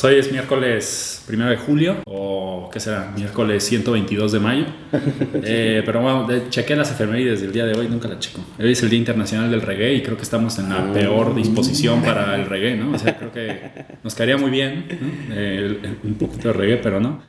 Pues 0.00 0.14
hoy 0.14 0.20
es 0.20 0.30
miércoles 0.30 1.24
1 1.28 1.50
de 1.50 1.56
julio, 1.56 1.96
o 2.06 2.70
¿qué 2.72 2.78
será? 2.78 3.10
Miércoles 3.16 3.64
122 3.64 4.30
de 4.30 4.38
mayo. 4.38 4.64
Eh, 5.42 5.82
pero 5.84 6.00
bueno, 6.02 6.24
de, 6.26 6.48
chequé 6.50 6.76
las 6.76 6.92
efemérides 6.92 7.40
del 7.40 7.52
día 7.52 7.64
de 7.66 7.76
hoy, 7.76 7.88
nunca 7.88 8.06
la 8.06 8.18
checo. 8.20 8.40
Hoy 8.60 8.70
es 8.70 8.82
el 8.84 8.90
Día 8.90 8.98
Internacional 9.00 9.50
del 9.50 9.60
Reggae 9.60 9.94
y 9.94 10.02
creo 10.02 10.16
que 10.16 10.22
estamos 10.22 10.56
en 10.60 10.68
la 10.68 10.92
peor 10.92 11.34
disposición 11.34 12.02
para 12.02 12.36
el 12.36 12.46
reggae, 12.46 12.76
¿no? 12.76 12.92
O 12.92 12.98
sea, 12.98 13.16
creo 13.16 13.32
que 13.32 13.60
nos 14.04 14.14
caería 14.14 14.36
muy 14.36 14.50
bien 14.52 14.86
¿no? 14.88 15.34
Eh, 15.34 15.80
el- 15.82 15.98
un 16.04 16.14
poquito 16.14 16.48
de 16.48 16.54
reggae, 16.54 16.76
pero 16.76 17.00
no. 17.00 17.22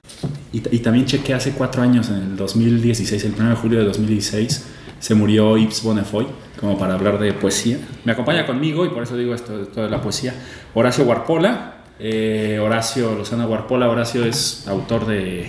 Y, 0.54 0.62
y 0.76 0.80
también 0.80 1.06
chequé 1.06 1.34
hace 1.34 1.54
cuatro 1.54 1.82
años, 1.82 2.10
en 2.10 2.18
el 2.18 2.36
2016, 2.36 3.24
el 3.24 3.34
1 3.34 3.50
de 3.50 3.56
julio 3.56 3.80
de 3.80 3.86
2016, 3.86 4.68
se 5.00 5.16
murió 5.16 5.58
Yves 5.58 5.82
Bonnefoy, 5.82 6.28
como 6.60 6.78
para 6.78 6.94
hablar 6.94 7.18
de 7.18 7.34
poesía. 7.34 7.78
Me 8.06 8.12
acompaña 8.12 8.46
conmigo, 8.46 8.86
y 8.86 8.90
por 8.90 9.02
eso 9.02 9.18
digo 9.18 9.34
esto, 9.34 9.60
esto 9.60 9.82
de 9.82 9.90
la 9.90 10.02
poesía, 10.02 10.36
Horacio 10.76 11.04
Guarpola. 11.06 11.79
Eh, 12.00 12.58
Horacio 12.62 13.14
Lozano 13.14 13.46
Guarpola, 13.48 13.90
Horacio 13.90 14.24
es 14.24 14.68
autor 14.68 15.06
de... 15.06 15.48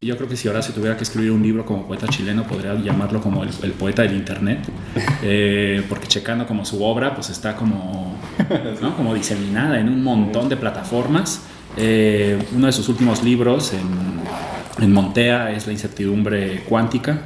Yo 0.00 0.16
creo 0.16 0.28
que 0.28 0.36
si 0.36 0.48
Horacio 0.48 0.74
tuviera 0.74 0.96
que 0.96 1.04
escribir 1.04 1.30
un 1.30 1.44
libro 1.44 1.64
como 1.64 1.86
poeta 1.86 2.08
chileno, 2.08 2.42
podría 2.44 2.74
llamarlo 2.74 3.20
como 3.20 3.44
el, 3.44 3.50
el 3.62 3.70
poeta 3.70 4.02
del 4.02 4.16
internet, 4.16 4.58
Eh, 5.24 5.84
porque 5.88 6.08
checando 6.08 6.46
como 6.48 6.64
su 6.64 6.82
obra, 6.82 7.14
pues 7.14 7.30
está 7.30 7.54
como, 7.54 8.16
¿no? 8.80 8.96
como 8.96 9.14
diseminada 9.14 9.78
en 9.78 9.88
un 9.88 10.02
montón 10.02 10.48
de 10.48 10.56
plataformas. 10.56 11.42
Eh, 11.76 12.44
uno 12.52 12.66
de 12.66 12.72
sus 12.72 12.88
últimos 12.88 13.22
libros 13.22 13.72
en, 13.72 14.82
en 14.82 14.92
Montea 14.92 15.52
es 15.52 15.68
La 15.68 15.72
incertidumbre 15.72 16.64
cuántica. 16.68 17.20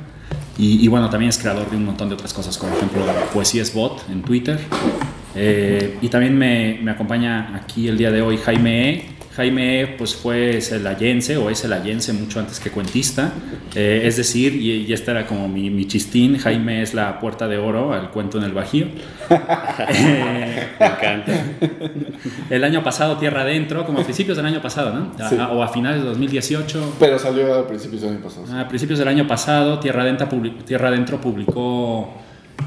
Y, 0.59 0.85
y 0.85 0.89
bueno, 0.89 1.09
también 1.09 1.31
es 1.31 1.39
creador 1.39 1.71
de 1.71 1.77
un 1.77 1.87
montón 1.87 2.11
de 2.11 2.15
otras 2.15 2.35
cosas, 2.35 2.59
como 2.59 2.73
por 2.73 2.79
ejemplo 2.79 3.05
Poesía 3.33 3.63
es 3.63 3.73
Bot 3.73 4.03
en 4.11 4.23
Twitter. 4.23 4.61
Eh, 5.37 5.99
y 6.01 6.09
también 6.09 6.37
me, 6.37 6.79
me 6.83 6.91
acompaña 6.91 7.55
aquí 7.57 7.89
el 7.89 7.99
día 7.99 8.11
de 8.11 8.23
hoy 8.23 8.37
Jaime 8.39 8.91
E. 8.91 9.05
Jaime 9.37 9.83
E, 9.83 9.87
pues 9.89 10.15
fue 10.15 10.63
celayense 10.63 11.37
o 11.37 11.51
es 11.51 11.61
celayense 11.61 12.15
mucho 12.15 12.41
antes 12.41 12.59
que 12.59 12.71
cuentista. 12.71 13.33
Eh, 13.75 14.01
es 14.05 14.17
decir, 14.17 14.55
y, 14.55 14.87
y 14.87 14.93
este 14.95 15.11
era 15.11 15.27
como 15.27 15.47
mi, 15.47 15.69
mi 15.69 15.87
chistín, 15.87 16.39
Jaime 16.39 16.81
es 16.81 16.95
la 16.95 17.21
puerta 17.21 17.47
de 17.47 17.59
oro 17.59 17.93
al 17.93 18.11
cuento 18.13 18.39
en 18.39 18.45
el 18.45 18.53
Bajío. 18.53 18.87
Eh, 19.89 20.69
Me 20.81 20.87
encanta. 20.87 21.33
el 22.49 22.65
año 22.65 22.83
pasado, 22.83 23.19
Tierra 23.19 23.43
Adentro, 23.43 23.85
como 23.85 24.01
a 24.01 24.05
principios 24.05 24.39
del 24.39 24.47
año 24.47 24.63
pasado, 24.63 24.95
¿no? 24.95 25.13
A- 25.23 25.29
Sí. 25.29 25.37
a- 25.39 25.49
o 25.51 25.63
a 25.63 25.69
finales 25.69 26.01
de 26.01 26.07
2018. 26.09 26.95
Pero 26.99 27.19
salió 27.19 27.55
a 27.55 27.69
principios 27.69 28.01
del 28.03 28.13
año 28.13 28.21
pasado. 28.21 28.59
A 28.59 28.67
principios 28.69 28.99
del 28.99 29.09
año 29.09 29.27
pasado, 29.27 29.79
Tierra 29.81 30.03
Adentro, 30.03 30.29
Tierra 30.67 30.89
Adentro 30.89 31.21
publicó 31.21 32.15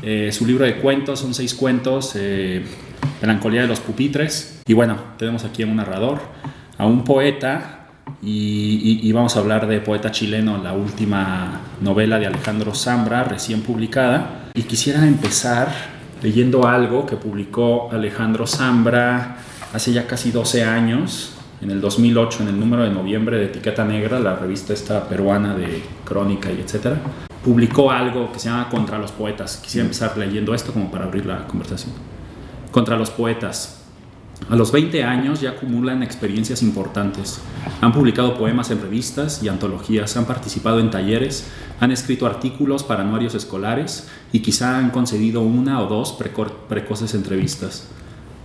eh, 0.01 0.29
su 0.31 0.45
libro 0.45 0.65
de 0.65 0.77
cuentos, 0.77 1.19
son 1.19 1.33
seis 1.33 1.53
cuentos, 1.53 2.13
eh, 2.15 2.63
Melancolía 3.21 3.61
de 3.61 3.67
los 3.67 3.79
Pupitres. 3.79 4.61
Y 4.67 4.73
bueno, 4.73 4.97
tenemos 5.17 5.43
aquí 5.45 5.63
a 5.63 5.67
un 5.67 5.75
narrador, 5.75 6.19
a 6.77 6.85
un 6.85 7.03
poeta, 7.03 7.75
y, 8.21 8.99
y- 9.07 9.11
vamos 9.11 9.35
a 9.35 9.39
hablar 9.39 9.67
de 9.67 9.79
Poeta 9.81 10.11
Chileno, 10.11 10.57
la 10.61 10.73
última 10.73 11.61
novela 11.81 12.17
de 12.19 12.27
Alejandro 12.27 12.73
Zambra, 12.73 13.23
recién 13.23 13.61
publicada. 13.61 14.49
Y 14.55 14.63
quisiera 14.63 15.05
empezar 15.07 15.69
leyendo 16.21 16.67
algo 16.67 17.05
que 17.05 17.15
publicó 17.15 17.89
Alejandro 17.91 18.45
Zambra 18.47 19.37
hace 19.73 19.93
ya 19.93 20.07
casi 20.07 20.31
12 20.31 20.63
años, 20.65 21.33
en 21.61 21.71
el 21.71 21.79
2008, 21.81 22.43
en 22.43 22.49
el 22.49 22.59
número 22.59 22.83
de 22.83 22.89
noviembre 22.89 23.37
de 23.37 23.45
Etiqueta 23.45 23.85
Negra, 23.85 24.19
la 24.19 24.35
revista 24.35 24.73
esta 24.73 25.07
peruana 25.07 25.55
de 25.55 25.81
crónica 26.03 26.49
y 26.51 26.59
etcétera, 26.61 26.97
publicó 27.43 27.91
algo 27.91 28.31
que 28.31 28.39
se 28.39 28.49
llama 28.49 28.69
Contra 28.69 28.97
los 28.97 29.11
Poetas. 29.11 29.57
Quisiera 29.57 29.83
empezar 29.85 30.17
leyendo 30.17 30.53
esto 30.53 30.73
como 30.73 30.91
para 30.91 31.05
abrir 31.05 31.25
la 31.25 31.47
conversación. 31.47 31.93
Contra 32.71 32.97
los 32.97 33.09
Poetas. 33.09 33.75
A 34.49 34.55
los 34.55 34.71
20 34.71 35.03
años 35.03 35.41
ya 35.41 35.49
acumulan 35.51 36.01
experiencias 36.01 36.61
importantes. 36.63 37.41
Han 37.81 37.91
publicado 37.91 38.37
poemas 38.37 38.71
en 38.71 38.81
revistas 38.81 39.43
y 39.43 39.49
antologías, 39.49 40.15
han 40.15 40.25
participado 40.25 40.79
en 40.79 40.89
talleres, 40.89 41.49
han 41.81 41.91
escrito 41.91 42.25
artículos 42.25 42.83
para 42.83 43.01
anuarios 43.01 43.35
escolares 43.35 44.07
y 44.31 44.39
quizá 44.39 44.77
han 44.77 44.91
concedido 44.91 45.41
una 45.41 45.81
o 45.81 45.87
dos 45.87 46.17
preco- 46.17 46.51
precoces 46.69 47.13
entrevistas. 47.15 47.87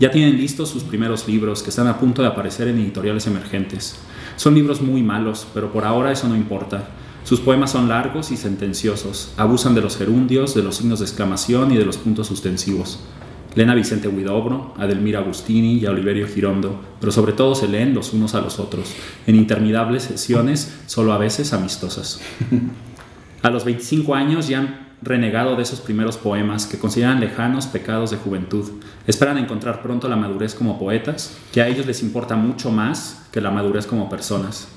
Ya 0.00 0.10
tienen 0.10 0.36
listos 0.36 0.68
sus 0.68 0.82
primeros 0.82 1.28
libros 1.28 1.62
que 1.62 1.70
están 1.70 1.86
a 1.86 1.98
punto 1.98 2.22
de 2.22 2.28
aparecer 2.28 2.66
en 2.66 2.78
editoriales 2.80 3.28
emergentes. 3.28 3.94
Son 4.34 4.52
libros 4.56 4.80
muy 4.82 5.02
malos, 5.04 5.46
pero 5.54 5.72
por 5.72 5.84
ahora 5.84 6.10
eso 6.10 6.26
no 6.26 6.34
importa. 6.34 6.88
Sus 7.24 7.40
poemas 7.40 7.70
son 7.70 7.88
largos 7.88 8.30
y 8.32 8.36
sentenciosos, 8.36 9.32
abusan 9.38 9.74
de 9.74 9.80
los 9.80 9.96
gerundios, 9.96 10.54
de 10.54 10.62
los 10.62 10.76
signos 10.76 10.98
de 10.98 11.06
exclamación 11.06 11.72
y 11.72 11.76
de 11.78 11.86
los 11.86 11.96
puntos 11.96 12.26
suspensivos. 12.26 13.00
Leen 13.54 13.70
a 13.70 13.74
Vicente 13.74 14.08
Huidobro, 14.08 14.74
a 14.76 14.86
Delmira 14.86 15.20
Agustini 15.20 15.78
y 15.78 15.86
Oliverio 15.86 16.28
Girondo, 16.28 16.78
pero 17.00 17.10
sobre 17.12 17.32
todo 17.32 17.54
se 17.54 17.66
leen 17.66 17.94
los 17.94 18.12
unos 18.12 18.34
a 18.34 18.42
los 18.42 18.58
otros, 18.58 18.92
en 19.26 19.36
interminables 19.36 20.02
sesiones, 20.02 20.80
solo 20.84 21.14
a 21.14 21.18
veces 21.18 21.54
amistosas. 21.54 22.20
A 23.42 23.48
los 23.48 23.64
25 23.64 24.14
años 24.14 24.48
ya 24.48 24.58
han 24.58 24.88
renegado 25.00 25.56
de 25.56 25.62
esos 25.62 25.80
primeros 25.80 26.18
poemas 26.18 26.66
que 26.66 26.78
consideran 26.78 27.20
lejanos 27.20 27.66
pecados 27.66 28.10
de 28.10 28.18
juventud. 28.18 28.70
Esperan 29.06 29.38
encontrar 29.38 29.82
pronto 29.82 30.08
la 30.08 30.16
madurez 30.16 30.54
como 30.54 30.78
poetas, 30.78 31.34
que 31.52 31.62
a 31.62 31.68
ellos 31.68 31.86
les 31.86 32.02
importa 32.02 32.36
mucho 32.36 32.70
más 32.70 33.26
que 33.32 33.40
la 33.40 33.50
madurez 33.50 33.86
como 33.86 34.10
personas. 34.10 34.68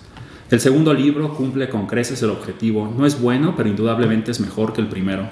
El 0.49 0.61
segundo 0.61 0.93
libro 0.93 1.33
cumple 1.33 1.67
con 1.67 1.87
creces 1.87 2.23
el 2.23 2.29
objetivo. 2.29 2.93
No 2.97 3.05
es 3.05 3.19
bueno, 3.19 3.53
pero 3.57 3.67
indudablemente 3.67 4.31
es 4.31 4.39
mejor 4.39 4.71
que 4.71 4.79
el 4.79 4.87
primero. 4.87 5.27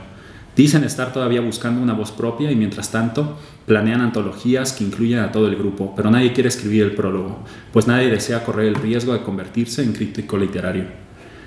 Dicen 0.57 0.83
estar 0.83 1.13
todavía 1.13 1.39
buscando 1.39 1.81
una 1.81 1.93
voz 1.93 2.11
propia 2.11 2.51
y 2.51 2.55
mientras 2.57 2.91
tanto 2.91 3.37
planean 3.65 4.01
antologías 4.01 4.73
que 4.73 4.83
incluyen 4.83 5.19
a 5.19 5.31
todo 5.31 5.47
el 5.47 5.55
grupo, 5.55 5.93
pero 5.95 6.11
nadie 6.11 6.33
quiere 6.33 6.49
escribir 6.49 6.83
el 6.83 6.95
prólogo, 6.95 7.39
pues 7.71 7.87
nadie 7.87 8.09
desea 8.09 8.43
correr 8.43 8.67
el 8.67 8.75
riesgo 8.75 9.13
de 9.13 9.21
convertirse 9.21 9.83
en 9.83 9.93
crítico 9.93 10.37
literario. 10.37 11.04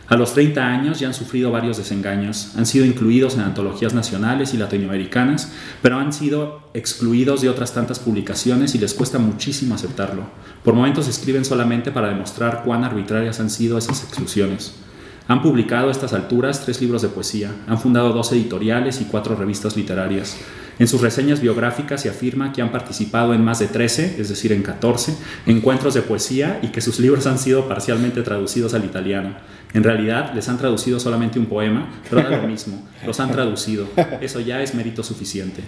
A 0.08 0.16
los 0.16 0.32
30 0.32 0.66
años 0.66 1.00
ya 1.00 1.08
han 1.08 1.12
sufrido 1.12 1.50
varios 1.50 1.76
desengaños, 1.76 2.52
han 2.56 2.64
sido 2.64 2.86
incluidos 2.86 3.34
en 3.34 3.42
antologías 3.42 3.92
nacionales 3.92 4.54
y 4.54 4.56
latinoamericanas, 4.56 5.52
pero 5.82 5.98
han 5.98 6.14
sido 6.14 6.62
excluidos 6.72 7.42
de 7.42 7.50
otras 7.50 7.74
tantas 7.74 7.98
publicaciones 7.98 8.74
y 8.74 8.78
les 8.78 8.94
cuesta 8.94 9.18
muchísimo 9.18 9.74
aceptarlo. 9.74 10.22
Por 10.64 10.72
momentos 10.72 11.08
escriben 11.08 11.44
solamente 11.44 11.92
para 11.92 12.08
demostrar 12.08 12.62
cuán 12.64 12.84
arbitrarias 12.84 13.38
han 13.41 13.50
sido 13.50 13.76
esas 13.76 14.02
exclusiones. 14.02 14.76
Han 15.28 15.42
publicado 15.42 15.88
a 15.88 15.91
estas 15.91 16.14
alturas 16.14 16.62
tres 16.64 16.80
libros 16.80 17.02
de 17.02 17.08
poesía, 17.08 17.50
han 17.66 17.78
fundado 17.78 18.14
dos 18.14 18.32
editoriales 18.32 19.02
y 19.02 19.04
cuatro 19.04 19.36
revistas 19.36 19.76
literarias. 19.76 20.38
En 20.78 20.87
sus 20.87 21.00
reseñas 21.00 21.41
biográficas 21.41 22.03
se 22.03 22.09
afirma 22.09 22.53
que 22.53 22.62
han 22.62 22.71
participado 22.71 23.34
en 23.34 23.44
más 23.44 23.59
de 23.59 23.66
13, 23.66 24.16
es 24.21 24.28
decir, 24.28 24.53
en 24.53 24.62
14, 24.62 25.16
encuentros 25.47 25.94
de 25.94 26.03
poesía 26.03 26.61
y 26.62 26.69
que 26.69 26.81
sus 26.81 27.00
libros 27.00 27.27
han 27.27 27.39
sido 27.39 27.66
parcialmente 27.66 28.22
traducidos 28.22 28.75
al 28.75 28.84
italiano. 28.84 29.34
En 29.75 29.83
realidad 29.83 30.33
les 30.34 30.49
han 30.49 30.59
traducido 30.59 31.00
solamente 31.00 31.39
un 31.39 31.47
poema, 31.47 31.89
pero 32.09 32.22
da 32.22 32.37
lo 32.37 32.47
mismo, 32.47 32.87
los 33.05 33.19
han 33.21 33.33
traducido. 33.33 33.89
Eso 34.21 34.41
ya 34.41 34.62
es 34.62 34.75
mérito 34.75 35.03
suficiente. 35.03 35.62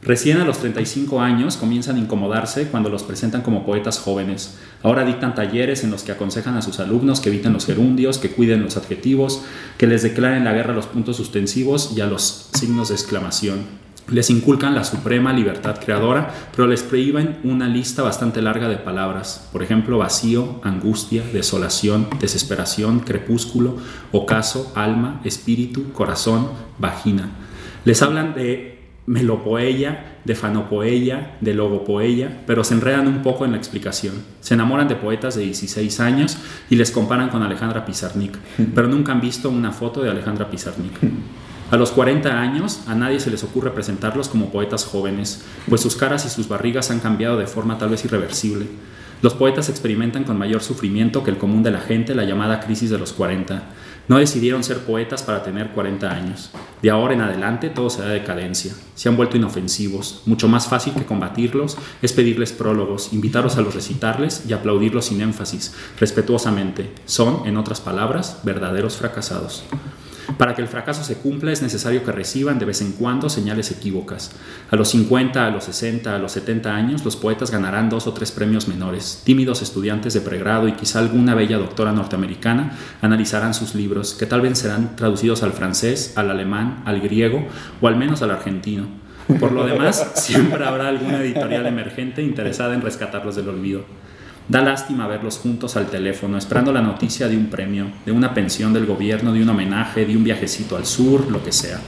Recién 0.00 0.40
a 0.40 0.44
los 0.44 0.58
35 0.58 1.20
años 1.20 1.56
comienzan 1.56 1.96
a 1.96 1.98
incomodarse 1.98 2.68
cuando 2.68 2.88
los 2.88 3.02
presentan 3.02 3.42
como 3.42 3.66
poetas 3.66 3.98
jóvenes. 3.98 4.56
Ahora 4.82 5.04
dictan 5.04 5.34
talleres 5.34 5.82
en 5.82 5.90
los 5.90 6.04
que 6.04 6.12
aconsejan 6.12 6.56
a 6.56 6.62
sus 6.62 6.78
alumnos 6.78 7.20
que 7.20 7.30
eviten 7.30 7.52
los 7.52 7.66
gerundios, 7.66 8.18
que 8.18 8.30
cuiden 8.30 8.62
los 8.62 8.76
adjetivos, 8.76 9.42
que 9.76 9.88
les 9.88 10.04
declaren 10.04 10.44
la 10.44 10.52
guerra 10.52 10.72
a 10.72 10.76
los 10.76 10.86
puntos 10.86 11.16
suspensivos 11.16 11.92
y 11.96 12.00
a 12.00 12.06
los 12.06 12.48
signos 12.54 12.88
de 12.88 12.94
exclamación. 12.94 13.87
Les 14.10 14.30
inculcan 14.30 14.74
la 14.74 14.84
suprema 14.84 15.34
libertad 15.34 15.78
creadora, 15.78 16.32
pero 16.56 16.66
les 16.66 16.82
prohíben 16.82 17.38
una 17.44 17.68
lista 17.68 18.02
bastante 18.02 18.40
larga 18.40 18.68
de 18.68 18.78
palabras. 18.78 19.48
Por 19.52 19.62
ejemplo, 19.62 19.98
vacío, 19.98 20.60
angustia, 20.64 21.22
desolación, 21.30 22.08
desesperación, 22.18 23.00
crepúsculo, 23.00 23.76
ocaso, 24.10 24.72
alma, 24.74 25.20
espíritu, 25.24 25.92
corazón, 25.92 26.48
vagina. 26.78 27.28
Les 27.84 28.00
hablan 28.00 28.34
de 28.34 28.78
melopoeia, 29.04 30.20
de 30.24 30.34
fanopoeia, 30.34 31.36
de 31.40 31.54
logopoeia, 31.54 32.42
pero 32.46 32.64
se 32.64 32.74
enredan 32.74 33.08
un 33.08 33.22
poco 33.22 33.44
en 33.44 33.52
la 33.52 33.58
explicación. 33.58 34.14
Se 34.40 34.54
enamoran 34.54 34.88
de 34.88 34.96
poetas 34.96 35.34
de 35.34 35.42
16 35.42 36.00
años 36.00 36.38
y 36.70 36.76
les 36.76 36.90
comparan 36.90 37.28
con 37.28 37.42
Alejandra 37.42 37.84
Pizarnik, 37.84 38.38
pero 38.74 38.88
nunca 38.88 39.12
han 39.12 39.20
visto 39.20 39.50
una 39.50 39.72
foto 39.72 40.02
de 40.02 40.10
Alejandra 40.10 40.50
Pizarnik. 40.50 40.92
A 41.70 41.76
los 41.76 41.90
40 41.90 42.40
años, 42.40 42.80
a 42.86 42.94
nadie 42.94 43.20
se 43.20 43.30
les 43.30 43.44
ocurre 43.44 43.72
presentarlos 43.72 44.28
como 44.28 44.50
poetas 44.50 44.86
jóvenes, 44.86 45.42
pues 45.68 45.82
sus 45.82 45.96
caras 45.96 46.24
y 46.24 46.30
sus 46.30 46.48
barrigas 46.48 46.90
han 46.90 47.00
cambiado 47.00 47.36
de 47.36 47.46
forma 47.46 47.76
tal 47.76 47.90
vez 47.90 48.06
irreversible. 48.06 48.66
Los 49.20 49.34
poetas 49.34 49.68
experimentan 49.68 50.24
con 50.24 50.38
mayor 50.38 50.62
sufrimiento 50.62 51.22
que 51.22 51.30
el 51.30 51.36
común 51.36 51.62
de 51.62 51.70
la 51.70 51.80
gente 51.80 52.14
la 52.14 52.24
llamada 52.24 52.60
crisis 52.60 52.88
de 52.88 52.98
los 52.98 53.12
40. 53.12 53.64
No 54.08 54.16
decidieron 54.16 54.64
ser 54.64 54.78
poetas 54.78 55.22
para 55.22 55.42
tener 55.42 55.72
40 55.72 56.10
años. 56.10 56.50
De 56.80 56.88
ahora 56.88 57.12
en 57.12 57.20
adelante 57.20 57.68
todo 57.68 57.90
se 57.90 58.00
da 58.00 58.08
decadencia. 58.08 58.72
Se 58.94 59.10
han 59.10 59.18
vuelto 59.18 59.36
inofensivos. 59.36 60.22
Mucho 60.24 60.48
más 60.48 60.68
fácil 60.68 60.94
que 60.94 61.04
combatirlos 61.04 61.76
es 62.00 62.14
pedirles 62.14 62.52
prólogos, 62.52 63.12
invitarlos 63.12 63.58
a 63.58 63.60
los 63.60 63.74
recitarles 63.74 64.44
y 64.48 64.54
aplaudirlos 64.54 65.06
sin 65.06 65.20
énfasis, 65.20 65.74
respetuosamente. 66.00 66.90
Son, 67.04 67.42
en 67.44 67.58
otras 67.58 67.82
palabras, 67.82 68.40
verdaderos 68.44 68.96
fracasados. 68.96 69.64
Para 70.36 70.54
que 70.54 70.60
el 70.60 70.68
fracaso 70.68 71.02
se 71.02 71.16
cumpla 71.16 71.52
es 71.52 71.62
necesario 71.62 72.04
que 72.04 72.12
reciban 72.12 72.58
de 72.58 72.66
vez 72.66 72.82
en 72.82 72.92
cuando 72.92 73.30
señales 73.30 73.70
equívocas. 73.70 74.32
A 74.70 74.76
los 74.76 74.90
50, 74.90 75.46
a 75.46 75.50
los 75.50 75.64
60, 75.64 76.14
a 76.14 76.18
los 76.18 76.32
70 76.32 76.74
años, 76.74 77.04
los 77.04 77.16
poetas 77.16 77.50
ganarán 77.50 77.88
dos 77.88 78.06
o 78.06 78.12
tres 78.12 78.30
premios 78.30 78.68
menores. 78.68 79.22
Tímidos 79.24 79.62
estudiantes 79.62 80.12
de 80.12 80.20
pregrado 80.20 80.68
y 80.68 80.72
quizá 80.72 80.98
alguna 80.98 81.34
bella 81.34 81.56
doctora 81.56 81.92
norteamericana 81.92 82.76
analizarán 83.00 83.54
sus 83.54 83.74
libros, 83.74 84.14
que 84.14 84.26
tal 84.26 84.42
vez 84.42 84.58
serán 84.58 84.96
traducidos 84.96 85.42
al 85.42 85.52
francés, 85.52 86.12
al 86.16 86.30
alemán, 86.30 86.82
al 86.84 87.00
griego 87.00 87.46
o 87.80 87.88
al 87.88 87.96
menos 87.96 88.20
al 88.22 88.30
argentino. 88.30 88.86
Por 89.40 89.52
lo 89.52 89.66
demás, 89.66 90.12
siempre 90.14 90.64
habrá 90.64 90.88
alguna 90.88 91.20
editorial 91.20 91.66
emergente 91.66 92.22
interesada 92.22 92.74
en 92.74 92.80
rescatarlos 92.80 93.36
del 93.36 93.48
olvido. 93.48 93.84
Da 94.48 94.62
lástima 94.62 95.06
verlos 95.06 95.36
juntos 95.36 95.76
al 95.76 95.88
teléfono, 95.88 96.38
esperando 96.38 96.72
la 96.72 96.80
noticia 96.80 97.28
de 97.28 97.36
un 97.36 97.48
premio, 97.48 97.90
de 98.06 98.12
una 98.12 98.32
pensión 98.32 98.72
del 98.72 98.86
gobierno, 98.86 99.34
de 99.34 99.42
un 99.42 99.48
homenaje, 99.50 100.06
de 100.06 100.16
un 100.16 100.24
viajecito 100.24 100.74
al 100.78 100.86
sur, 100.86 101.30
lo 101.30 101.44
que 101.44 101.52
sea. 101.52 101.78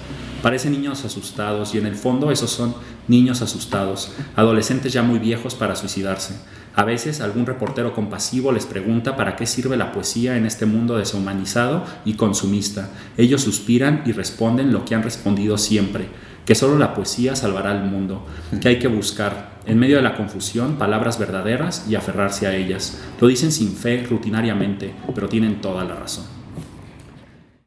Parecen 0.43 0.73
niños 0.73 1.03
asustados 1.07 1.75
y 1.75 1.79
en 1.79 1.87
el 1.87 1.95
fondo 1.95 2.31
esos 2.31 2.51
son 2.51 2.75
niños 3.09 3.41
asustados, 3.41 4.13
adolescentes 4.37 4.93
ya 4.93 5.03
muy 5.03 5.19
viejos 5.19 5.55
para 5.55 5.75
suicidarse. 5.75 6.35
A 6.75 6.85
veces 6.85 7.23
algún 7.23 7.47
reportero 7.47 7.95
compasivo 7.95 8.53
les 8.53 8.67
pregunta 8.67 9.17
para 9.17 9.37
qué 9.37 9.47
sirve 9.47 9.79
la 9.79 9.93
poesía 9.93 10.37
en 10.37 10.45
este 10.45 10.67
mundo 10.67 10.99
deshumanizado 10.99 11.85
y 12.05 12.15
consumista. 12.15 12.91
Ellos 13.17 13.41
suspiran 13.41 14.03
y 14.05 14.13
responden 14.13 14.71
lo 14.71 14.85
que 14.85 14.95
han 14.95 15.03
respondido 15.03 15.57
siempre, 15.57 16.09
que 16.51 16.57
solo 16.57 16.77
la 16.77 16.95
poesía 16.95 17.37
salvará 17.37 17.71
al 17.71 17.85
mundo, 17.85 18.27
que 18.61 18.67
hay 18.67 18.81
que 18.81 18.89
buscar, 18.89 19.61
en 19.67 19.79
medio 19.79 19.99
de 19.99 20.03
la 20.03 20.17
confusión, 20.17 20.79
palabras 20.79 21.17
verdaderas 21.17 21.87
y 21.89 21.95
aferrarse 21.95 22.49
a 22.49 22.57
ellas. 22.57 23.01
Lo 23.21 23.29
dicen 23.29 23.53
sin 23.53 23.77
fe, 23.77 24.03
rutinariamente, 24.03 24.91
pero 25.15 25.29
tienen 25.29 25.61
toda 25.61 25.85
la 25.85 25.95
razón. 25.95 26.25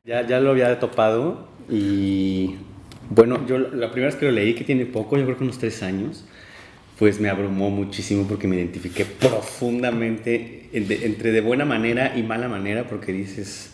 Ya, 0.03 0.27
ya 0.27 0.41
lo 0.41 0.49
había 0.49 0.77
topado 0.81 1.47
y 1.69 2.55
bueno, 3.09 3.47
yo 3.47 3.57
la 3.57 3.89
primera 3.89 4.07
vez 4.07 4.17
que 4.17 4.25
lo 4.25 4.33
leí, 4.33 4.53
que 4.53 4.65
tiene 4.65 4.85
poco, 4.85 5.17
yo 5.17 5.23
creo 5.23 5.37
que 5.37 5.45
unos 5.45 5.59
tres 5.59 5.81
años, 5.81 6.25
pues 6.99 7.21
me 7.21 7.29
abrumó 7.29 7.69
muchísimo 7.69 8.27
porque 8.27 8.49
me 8.49 8.57
identifiqué 8.57 9.05
profundamente 9.05 10.69
entre 10.73 11.31
de 11.31 11.39
buena 11.39 11.63
manera 11.63 12.17
y 12.17 12.23
mala 12.23 12.49
manera 12.49 12.85
porque 12.85 13.13
dices, 13.13 13.71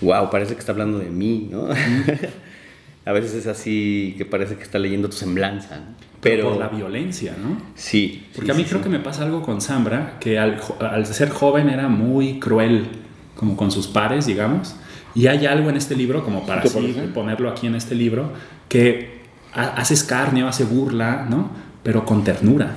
wow, 0.00 0.30
parece 0.30 0.54
que 0.54 0.60
está 0.60 0.72
hablando 0.72 0.98
de 0.98 1.10
mí, 1.10 1.46
¿no? 1.50 1.68
A 3.10 3.12
veces 3.12 3.34
es 3.34 3.46
así 3.48 4.14
que 4.16 4.24
parece 4.24 4.54
que 4.54 4.62
está 4.62 4.78
leyendo 4.78 5.08
tu 5.10 5.16
semblanza. 5.16 5.80
Pero 6.20 6.50
por 6.50 6.58
la 6.58 6.68
violencia, 6.68 7.34
¿no? 7.42 7.60
Sí. 7.74 8.28
Porque 8.36 8.52
a 8.52 8.54
mí 8.54 8.62
creo 8.62 8.80
que 8.80 8.88
me 8.88 9.00
pasa 9.00 9.24
algo 9.24 9.42
con 9.42 9.60
Zambra, 9.60 10.18
que 10.20 10.38
al, 10.38 10.60
ser 11.06 11.30
joven 11.30 11.68
era 11.70 11.88
muy 11.88 12.38
cruel, 12.38 12.86
como 13.34 13.56
con 13.56 13.72
sus 13.72 13.88
pares, 13.88 14.26
digamos. 14.26 14.76
Y 15.16 15.26
hay 15.26 15.46
algo 15.46 15.70
en 15.70 15.76
este 15.76 15.96
libro, 15.96 16.22
como 16.24 16.46
para 16.46 16.62
así 16.62 17.10
ponerlo 17.12 17.50
aquí 17.50 17.66
en 17.66 17.74
este 17.74 17.96
libro, 17.96 18.32
que 18.68 19.22
hace 19.52 19.94
escarnio, 19.94 20.46
hace 20.46 20.62
burla, 20.62 21.26
¿no? 21.28 21.50
Pero 21.82 22.04
con 22.04 22.22
ternura. 22.22 22.76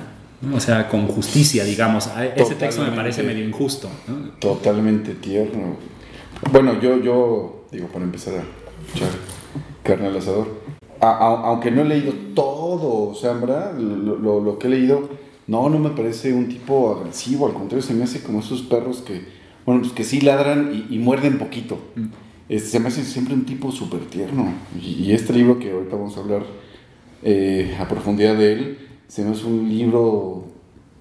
O 0.52 0.58
sea, 0.58 0.88
con 0.88 1.06
justicia, 1.06 1.62
digamos. 1.62 2.10
Ese 2.34 2.56
texto 2.56 2.82
me 2.82 2.90
parece 2.90 3.22
medio 3.22 3.46
injusto. 3.46 3.88
Totalmente 4.40 5.14
tierno. 5.14 5.76
Bueno, 6.50 6.80
yo, 6.80 7.00
yo 7.00 7.66
digo, 7.70 7.86
para 7.86 8.04
empezar 8.04 8.34
a 8.34 8.42
escuchar 8.84 9.33
carne 9.84 10.08
al 10.08 10.16
asador. 10.16 10.48
aunque 11.00 11.70
no 11.70 11.82
he 11.82 11.84
leído 11.84 12.12
todo 12.34 13.14
Zambra, 13.14 13.72
lo, 13.72 14.40
lo, 14.40 14.58
que 14.58 14.66
he 14.66 14.70
leído, 14.70 15.08
no, 15.46 15.68
no 15.68 15.78
me 15.78 15.90
parece 15.90 16.32
un 16.32 16.48
tipo 16.48 16.90
agresivo, 16.96 17.46
al 17.46 17.52
contrario, 17.52 17.82
se 17.82 17.94
me 17.94 18.02
hace 18.02 18.22
como 18.22 18.40
esos 18.40 18.62
perros 18.62 19.02
que, 19.02 19.22
bueno, 19.64 19.82
pues 19.82 19.92
que 19.92 20.02
sí 20.02 20.20
ladran 20.20 20.86
y, 20.90 20.98
muerden 20.98 21.38
poquito. 21.38 21.78
Mm. 21.94 22.58
se 22.58 22.80
me 22.80 22.88
hace 22.88 23.04
siempre 23.04 23.34
un 23.34 23.44
tipo 23.44 23.70
súper 23.70 24.06
tierno. 24.06 24.52
Y, 24.80 25.12
este 25.12 25.34
libro 25.34 25.58
que 25.58 25.70
ahorita 25.70 25.96
vamos 25.96 26.16
a 26.16 26.20
hablar 26.20 26.42
eh, 27.22 27.76
a 27.78 27.86
profundidad 27.86 28.36
de 28.36 28.52
él, 28.52 28.78
se 29.06 29.22
me 29.22 29.32
hace 29.32 29.44
un 29.44 29.68
libro 29.68 30.46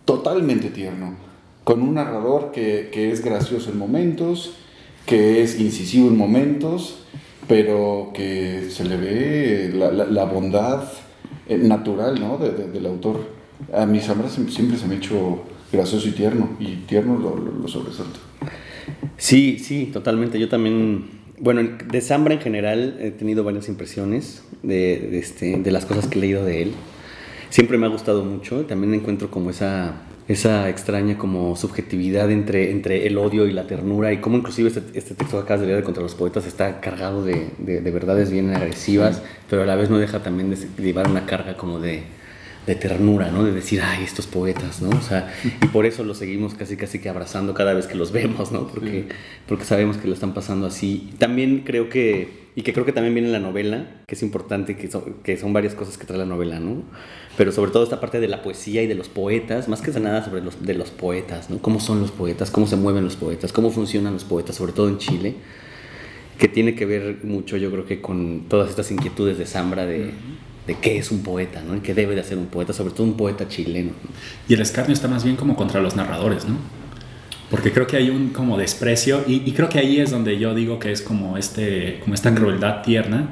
totalmente 0.03 0.69
tierno, 0.69 1.15
con 1.63 1.81
un 1.81 1.93
narrador 1.93 2.51
que, 2.51 2.89
que 2.91 3.11
es 3.11 3.23
gracioso 3.23 3.71
en 3.71 3.77
momentos, 3.77 4.55
que 5.05 5.41
es 5.41 5.57
incisivo 5.59 6.09
en 6.09 6.17
momentos, 6.17 7.02
pero 7.47 8.11
que 8.13 8.69
se 8.69 8.83
le 8.85 8.97
ve 8.97 9.71
la, 9.73 9.91
la, 9.91 10.25
bondad 10.25 10.83
eh, 11.47 11.57
natural 11.57 12.19
¿no? 12.19 12.37
de, 12.37 12.51
del 12.51 12.85
autor. 12.85 13.27
A 13.73 13.85
mis 13.85 14.05
Zambra 14.05 14.29
siempre 14.29 14.77
se 14.77 14.87
me 14.87 14.95
ha 14.95 14.97
hecho 14.97 15.43
gracioso 15.71 16.07
y 16.07 16.11
tierno, 16.11 16.49
y 16.59 16.75
tierno 16.87 17.17
lo, 17.17 17.35
lo, 17.35 17.67
sobresalto. 17.67 18.19
Sí, 19.17 19.59
sí, 19.59 19.89
totalmente. 19.91 20.39
Yo 20.39 20.49
también, 20.49 21.05
bueno, 21.39 21.77
de 21.85 22.01
Zambra 22.01 22.33
en 22.33 22.41
general 22.41 22.97
he 22.99 23.11
tenido 23.11 23.43
varias 23.43 23.67
impresiones 23.67 24.43
de, 24.61 25.07
de, 25.11 25.19
este, 25.19 25.57
de 25.57 25.71
las 25.71 25.85
cosas 25.85 26.07
que 26.07 26.19
he 26.19 26.21
leído 26.21 26.45
de 26.45 26.63
él. 26.63 26.71
Siempre 27.49 27.77
me 27.77 27.85
ha 27.85 27.89
gustado 27.89 28.23
mucho, 28.23 28.65
también 28.65 28.93
encuentro 28.93 29.29
como 29.29 29.49
esa 29.49 29.93
esa 30.27 30.69
extraña 30.69 31.17
como 31.17 31.55
subjetividad 31.55 32.31
entre, 32.31 32.71
entre 32.71 33.07
el 33.07 33.17
odio 33.17 33.45
y 33.45 33.51
la 33.51 33.67
ternura 33.67 34.13
y 34.13 34.17
cómo 34.17 34.37
inclusive 34.37 34.69
este, 34.69 34.81
este 34.93 35.15
texto 35.15 35.37
que 35.37 35.43
acabas 35.43 35.61
de 35.61 35.67
leer 35.67 35.83
contra 35.83 36.01
los 36.01 36.15
poetas 36.15 36.45
está 36.45 36.79
cargado 36.79 37.25
de, 37.25 37.49
de, 37.57 37.91
verdades 37.91 38.31
bien 38.31 38.53
agresivas, 38.55 39.21
pero 39.49 39.63
a 39.63 39.65
la 39.65 39.75
vez 39.75 39.89
no 39.89 39.97
deja 39.97 40.23
también 40.23 40.49
de 40.49 40.57
llevar 40.81 41.09
una 41.09 41.25
carga 41.25 41.57
como 41.57 41.79
de, 41.79 42.03
de 42.65 42.75
ternura, 42.75 43.29
¿no? 43.31 43.43
De 43.43 43.51
decir, 43.51 43.81
ay, 43.81 44.03
estos 44.03 44.27
poetas, 44.27 44.81
¿no? 44.81 44.89
O 44.89 45.01
sea, 45.01 45.33
y 45.61 45.67
por 45.67 45.85
eso 45.85 46.03
los 46.03 46.17
seguimos 46.17 46.53
casi 46.53 46.77
casi 46.77 46.99
que 46.99 47.09
abrazando 47.09 47.53
cada 47.53 47.73
vez 47.73 47.87
que 47.87 47.95
los 47.95 48.11
vemos, 48.11 48.51
¿no? 48.51 48.67
Porque, 48.67 49.07
porque 49.47 49.65
sabemos 49.65 49.97
que 49.97 50.07
lo 50.07 50.13
están 50.13 50.33
pasando 50.33 50.67
así. 50.67 51.13
También 51.17 51.63
creo 51.65 51.89
que 51.89 52.43
y 52.55 52.61
que 52.61 52.73
creo 52.73 52.85
que 52.85 52.93
también 52.93 53.15
viene 53.15 53.29
en 53.29 53.33
la 53.33 53.39
novela, 53.39 53.87
que 54.05 54.13
es 54.15 54.21
importante, 54.21 54.77
que 54.77 54.89
son, 54.89 55.15
que 55.23 55.37
son 55.37 55.53
varias 55.53 55.73
cosas 55.73 55.97
que 55.97 56.05
trae 56.05 56.19
la 56.19 56.25
novela, 56.25 56.59
¿no? 56.59 56.83
Pero 57.35 57.51
sobre 57.51 57.71
todo 57.71 57.83
esta 57.83 57.99
parte 57.99 58.19
de 58.19 58.27
la 58.27 58.43
poesía 58.43 58.83
y 58.83 58.87
de 58.87 58.93
los 58.93 59.09
poetas, 59.09 59.67
más 59.67 59.81
que 59.81 59.91
nada 59.99 60.23
sobre 60.23 60.41
los, 60.41 60.63
de 60.63 60.75
los 60.75 60.91
poetas, 60.91 61.49
¿no? 61.49 61.57
Cómo 61.59 61.79
son 61.79 61.99
los 61.99 62.11
poetas, 62.11 62.51
cómo 62.51 62.67
se 62.67 62.75
mueven 62.75 63.03
los 63.03 63.15
poetas, 63.15 63.51
cómo 63.51 63.71
funcionan 63.71 64.13
los 64.13 64.23
poetas, 64.23 64.55
sobre 64.55 64.71
todo 64.71 64.87
en 64.87 64.99
Chile, 64.99 65.33
que 66.37 66.47
tiene 66.47 66.75
que 66.75 66.85
ver 66.85 67.19
mucho, 67.23 67.57
yo 67.57 67.71
creo 67.71 67.85
que 67.85 68.01
con 68.01 68.45
todas 68.47 68.69
estas 68.69 68.91
inquietudes 68.91 69.39
de 69.39 69.47
Zambra 69.47 69.87
de, 69.87 70.11
de 70.67 70.75
qué 70.75 70.97
es 70.97 71.11
un 71.11 71.23
poeta, 71.23 71.61
¿no? 71.61 71.75
Y 71.75 71.79
qué 71.81 71.93
debe 71.93 72.15
de 72.15 72.21
hacer 72.21 72.37
un 72.37 72.47
poeta, 72.47 72.73
sobre 72.73 72.93
todo 72.93 73.03
un 73.03 73.17
poeta 73.17 73.47
chileno. 73.47 73.91
Y 74.47 74.53
el 74.53 74.61
escarnio 74.61 74.93
está 74.93 75.07
más 75.07 75.23
bien 75.23 75.35
como 75.35 75.55
contra 75.55 75.81
los 75.81 75.95
narradores, 75.95 76.45
¿no? 76.45 76.57
porque 77.53 77.71
creo 77.71 77.85
que 77.85 77.97
hay 77.97 78.09
un 78.09 78.29
como 78.29 78.57
desprecio 78.57 79.23
y, 79.27 79.51
creo 79.51 79.69
que 79.69 79.77
ahí 79.77 79.99
es 79.99 80.09
donde 80.09 80.39
yo 80.39 80.55
digo 80.55 80.79
que 80.79 80.91
es 80.91 81.03
como, 81.03 81.37
este, 81.37 81.99
como 81.99 82.15
esta 82.15 82.33
crueldad 82.33 82.81
tierna, 82.81 83.29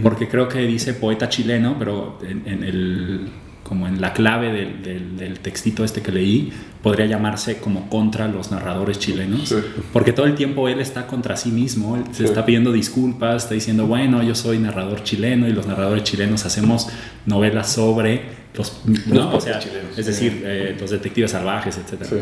porque 0.00 0.28
creo 0.28 0.46
que 0.46 0.60
dice 0.60 0.94
poeta 0.94 1.28
chileno, 1.28 1.74
pero 1.76 2.20
en, 2.22 2.62
el, 2.62 3.28
como 3.64 3.88
en 3.88 4.00
la 4.00 4.12
clave 4.12 4.52
del, 4.52 5.16
del, 5.16 5.40
textito 5.40 5.84
este 5.84 6.02
que 6.02 6.12
leí, 6.12 6.52
podría 6.82 7.06
llamarse 7.06 7.58
como 7.58 7.88
contra 7.88 8.28
los 8.28 8.50
narradores 8.50 8.98
chilenos, 8.98 9.54
porque 9.92 10.12
todo 10.12 10.26
el 10.26 10.34
tiempo 10.34 10.68
él 10.68 10.80
está 10.80 11.06
contra 11.06 11.36
sí 11.36 11.50
mismo, 11.50 11.96
él 11.96 12.04
se 12.12 12.24
está 12.24 12.44
pidiendo 12.44 12.72
disculpas, 12.72 13.44
está 13.44 13.54
diciendo, 13.54 13.86
bueno, 13.86 14.22
yo 14.22 14.34
soy 14.34 14.58
narrador 14.58 15.02
chileno 15.02 15.48
y 15.48 15.52
los 15.52 15.66
narradores 15.66 16.04
chilenos 16.04 16.44
hacemos 16.44 16.88
novelas 17.24 17.72
sobre 17.72 18.44
los, 18.54 18.82
no, 19.06 19.34
o 19.34 19.40
sea, 19.40 19.58
es 19.96 20.06
decir, 20.06 20.42
eh, 20.44 20.76
los 20.78 20.90
detectives 20.90 21.30
salvajes, 21.30 21.78
etc. 21.78 22.04
Sí, 22.04 22.16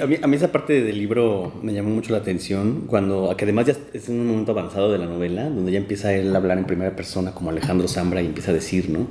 a 0.00 0.06
mí, 0.06 0.16
a 0.22 0.26
mí, 0.26 0.36
esa 0.36 0.50
parte 0.50 0.82
del 0.82 0.98
libro 0.98 1.52
me 1.62 1.72
llamó 1.72 1.90
mucho 1.90 2.12
la 2.12 2.18
atención, 2.18 2.84
cuando, 2.86 3.34
que 3.36 3.44
además 3.44 3.66
ya 3.66 3.74
es 3.92 4.08
en 4.08 4.20
un 4.20 4.26
momento 4.26 4.52
avanzado 4.52 4.90
de 4.90 4.98
la 4.98 5.06
novela, 5.06 5.44
donde 5.44 5.72
ya 5.72 5.78
empieza 5.78 6.14
él 6.14 6.34
a 6.34 6.38
hablar 6.38 6.58
en 6.58 6.64
primera 6.64 6.96
persona 6.96 7.32
como 7.32 7.50
Alejandro 7.50 7.86
Zambra 7.86 8.22
y 8.22 8.26
empieza 8.26 8.50
a 8.50 8.54
decir, 8.54 8.88
¿no? 8.88 9.06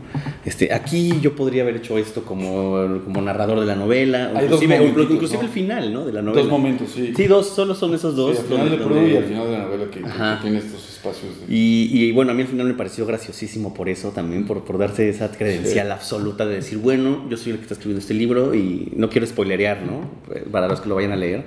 Este, 0.45 0.73
aquí 0.73 1.19
yo 1.21 1.35
podría 1.35 1.61
haber 1.61 1.77
hecho 1.77 1.97
esto 1.97 2.23
como, 2.23 3.01
como 3.03 3.21
narrador 3.21 3.59
de 3.59 3.65
la 3.65 3.75
novela, 3.75 4.31
Hay 4.35 4.45
inclusive, 4.45 4.79
momentos, 4.79 5.11
inclusive 5.11 5.43
el 5.43 5.49
final, 5.49 5.93
¿no? 5.93 6.05
De 6.05 6.13
la 6.13 6.21
novela. 6.21 6.41
Dos 6.41 6.51
momentos, 6.51 6.89
sí. 6.89 7.13
Sí, 7.15 7.27
dos, 7.27 7.49
solo 7.49 7.75
son 7.75 7.93
esos 7.93 8.15
dos. 8.15 8.35
Sí, 8.35 8.41
al 8.41 8.47
final 8.47 8.69
de 8.71 8.77
donde, 8.77 9.09
y 9.09 9.17
al 9.17 9.23
final 9.25 9.45
de 9.45 9.51
la 9.51 9.63
novela 9.63 9.85
que, 9.85 10.01
que 10.01 10.41
tiene 10.41 10.57
estos 10.57 10.96
espacios. 10.97 11.31
Y, 11.47 11.89
y, 11.91 12.11
bueno, 12.11 12.31
a 12.31 12.33
mí 12.33 12.41
al 12.41 12.47
final 12.47 12.67
me 12.67 12.73
pareció 12.73 13.05
graciosísimo 13.05 13.73
por 13.73 13.89
eso 13.89 14.11
también, 14.11 14.45
por, 14.45 14.63
por 14.63 14.77
darse 14.77 15.09
esa 15.09 15.31
credencial 15.31 15.91
absoluta 15.91 16.45
de 16.45 16.55
decir, 16.55 16.77
bueno, 16.77 17.27
yo 17.29 17.37
soy 17.37 17.53
el 17.53 17.57
que 17.57 17.63
está 17.63 17.75
escribiendo 17.75 18.01
este 18.01 18.13
libro 18.13 18.53
y 18.53 18.91
no 18.95 19.09
quiero 19.09 19.25
spoilerear, 19.25 19.83
¿no? 19.83 20.11
para 20.51 20.67
los 20.67 20.81
que 20.81 20.89
lo 20.89 20.95
vayan 20.95 21.11
a 21.11 21.15
leer. 21.15 21.45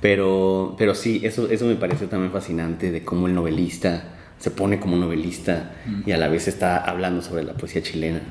Pero, 0.00 0.76
pero 0.78 0.94
sí, 0.94 1.20
eso, 1.24 1.50
eso 1.50 1.66
me 1.66 1.74
pareció 1.74 2.08
también 2.08 2.32
fascinante 2.32 2.90
de 2.90 3.04
cómo 3.04 3.26
el 3.26 3.34
novelista 3.34 4.16
se 4.38 4.50
pone 4.50 4.80
como 4.80 4.96
novelista 4.96 5.76
mm. 5.84 6.08
y 6.08 6.12
a 6.12 6.16
la 6.16 6.28
vez 6.28 6.48
está 6.48 6.78
hablando 6.78 7.20
sobre 7.20 7.44
la 7.44 7.52
poesía 7.52 7.82
chilena. 7.82 8.22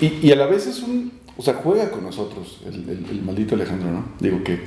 Y, 0.00 0.26
y 0.26 0.32
a 0.32 0.36
la 0.36 0.46
vez 0.46 0.66
es 0.66 0.82
un, 0.82 1.12
o 1.36 1.42
sea, 1.42 1.54
juega 1.54 1.90
con 1.90 2.02
nosotros, 2.02 2.60
el, 2.66 2.88
el, 2.88 3.22
maldito 3.22 3.54
Alejandro, 3.54 3.90
¿no? 3.90 4.04
Digo 4.20 4.42
que, 4.44 4.58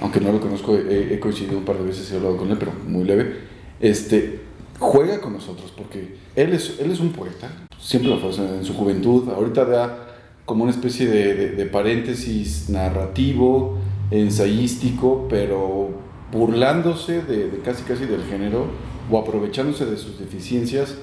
aunque 0.00 0.20
no 0.20 0.32
lo 0.32 0.40
conozco, 0.40 0.76
he, 0.76 1.18
coincidido 1.18 1.58
un 1.58 1.64
par 1.64 1.78
de 1.78 1.84
veces, 1.84 2.10
he 2.10 2.16
hablado 2.16 2.36
con 2.36 2.50
él, 2.50 2.56
pero 2.58 2.72
muy 2.86 3.04
leve, 3.04 3.34
este, 3.80 4.40
juega 4.78 5.20
con 5.20 5.32
nosotros, 5.34 5.72
porque 5.76 6.16
él 6.34 6.52
es, 6.52 6.78
él 6.80 6.90
es 6.90 7.00
un 7.00 7.10
poeta, 7.12 7.50
siempre 7.80 8.10
lo 8.10 8.18
fue 8.18 8.30
en 8.34 8.64
su 8.64 8.74
juventud, 8.74 9.28
ahorita 9.30 9.64
da 9.64 10.02
como 10.44 10.62
una 10.64 10.72
especie 10.72 11.06
de, 11.08 11.34
de, 11.52 11.66
paréntesis 11.66 12.68
narrativo, 12.70 13.78
ensayístico, 14.10 15.26
pero 15.28 15.90
burlándose 16.32 17.22
de, 17.22 17.48
de 17.50 17.58
casi 17.58 17.82
casi 17.84 18.04
del 18.04 18.22
género 18.24 18.66
o 19.10 19.18
aprovechándose 19.18 19.86
de 19.86 19.96
sus 19.96 20.18
deficiencias 20.18 20.96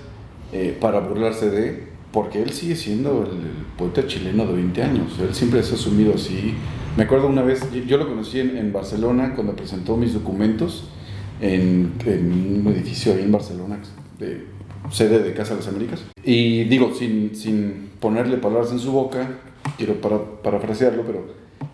eh, 0.51 0.77
para 0.79 0.99
burlarse 0.99 1.49
de, 1.49 1.87
porque 2.11 2.41
él 2.43 2.51
sigue 2.51 2.75
siendo 2.75 3.23
el, 3.23 3.37
el 3.37 3.65
poeta 3.77 4.05
chileno 4.07 4.45
de 4.45 4.53
20 4.53 4.83
años, 4.83 5.13
él 5.19 5.33
siempre 5.33 5.63
se 5.63 5.73
ha 5.73 5.75
asumido 5.75 6.13
así. 6.13 6.53
Me 6.95 7.03
acuerdo 7.05 7.27
una 7.27 7.41
vez, 7.41 7.61
yo- 7.73 7.83
yo 7.83 7.97
lo 7.97 8.07
conocí 8.07 8.39
en, 8.39 8.55
en 8.57 8.71
Barcelona 8.71 9.33
cuando 9.33 9.55
presentó 9.55 9.97
mis 9.97 10.13
documentos 10.13 10.83
en, 11.43 11.93
en 12.05 12.65
un 12.65 12.73
edificio 12.73 13.13
ahí 13.13 13.23
en 13.23 13.31
Barcelona, 13.31 13.79
de, 14.17 14.45
sede 14.91 15.21
de 15.21 15.33
Casa 15.33 15.53
de 15.53 15.59
las 15.59 15.67
Américas. 15.67 16.03
Y 16.23 16.63
digo, 16.65 16.93
sin, 16.93 17.35
sin 17.35 17.89
ponerle 17.99 18.37
palabras 18.37 18.71
en 18.71 18.79
su 18.79 18.91
boca, 18.91 19.39
quiero 19.77 19.99
para, 19.99 20.19
parafrasearlo, 20.41 21.03
pero 21.03 21.25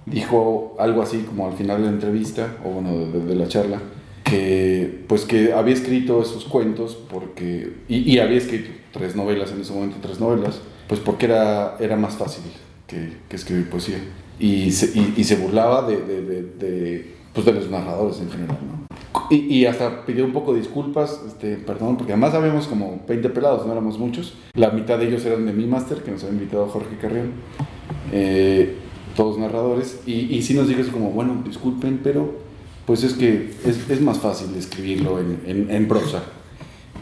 dijo 0.05 0.75
algo 0.79 1.03
así 1.03 1.19
como 1.19 1.47
al 1.47 1.53
final 1.53 1.77
de 1.77 1.83
la 1.83 1.91
entrevista, 1.91 2.57
o 2.65 2.69
bueno, 2.71 2.97
de, 2.97 3.25
de 3.25 3.35
la 3.35 3.47
charla, 3.47 3.79
que 4.23 5.03
pues 5.07 5.25
que 5.25 5.53
había 5.53 5.75
escrito 5.75 6.21
esos 6.21 6.45
cuentos 6.45 6.97
porque, 7.09 7.73
y, 7.87 8.11
y 8.11 8.19
había 8.19 8.37
escrito 8.37 8.71
tres 8.91 9.15
novelas 9.15 9.51
en 9.51 9.61
ese 9.61 9.73
momento, 9.73 9.97
tres 10.01 10.19
novelas, 10.19 10.61
pues 10.87 10.99
porque 10.99 11.27
era, 11.27 11.77
era 11.79 11.95
más 11.95 12.15
fácil 12.15 12.43
que, 12.87 13.13
que 13.29 13.35
escribir 13.35 13.69
poesía. 13.69 13.99
Y 14.39 14.71
se, 14.71 14.97
y, 14.97 15.13
y 15.17 15.23
se 15.25 15.35
burlaba 15.35 15.87
de, 15.87 15.97
de, 15.97 16.21
de, 16.21 16.41
de, 16.43 17.18
pues 17.33 17.45
de 17.45 17.53
los 17.53 17.69
narradores 17.69 18.19
en 18.19 18.29
general, 18.29 18.57
¿no? 18.65 18.87
Y, 19.29 19.35
y 19.35 19.65
hasta 19.65 20.05
pidió 20.05 20.25
un 20.25 20.33
poco 20.33 20.53
de 20.53 20.59
disculpas, 20.59 21.21
este, 21.27 21.55
perdón, 21.55 21.97
porque 21.97 22.13
además 22.13 22.33
habíamos 22.33 22.67
como 22.67 23.01
20 23.07 23.29
pelados, 23.29 23.65
no 23.65 23.71
éramos 23.71 23.99
muchos. 23.99 24.33
La 24.53 24.71
mitad 24.71 24.97
de 24.97 25.07
ellos 25.07 25.23
eran 25.25 25.45
de 25.45 25.53
mi 25.53 25.65
máster, 25.65 25.99
que 26.03 26.11
nos 26.11 26.23
había 26.23 26.35
invitado 26.35 26.67
Jorge 26.67 26.97
Carrión, 26.99 27.33
eh, 28.11 28.75
todos 29.15 29.37
narradores. 29.37 30.01
Y, 30.05 30.35
y 30.35 30.41
sí 30.41 30.53
nos 30.53 30.67
dijo 30.67 30.81
así 30.81 30.89
como, 30.89 31.11
bueno, 31.11 31.43
disculpen, 31.45 32.01
pero 32.03 32.49
pues 32.85 33.03
es 33.03 33.13
que 33.13 33.51
es, 33.65 33.87
es 33.87 34.01
más 34.01 34.17
fácil 34.17 34.55
escribirlo 34.55 35.19
en, 35.19 35.41
en, 35.45 35.69
en 35.69 35.87
prosa 35.87 36.23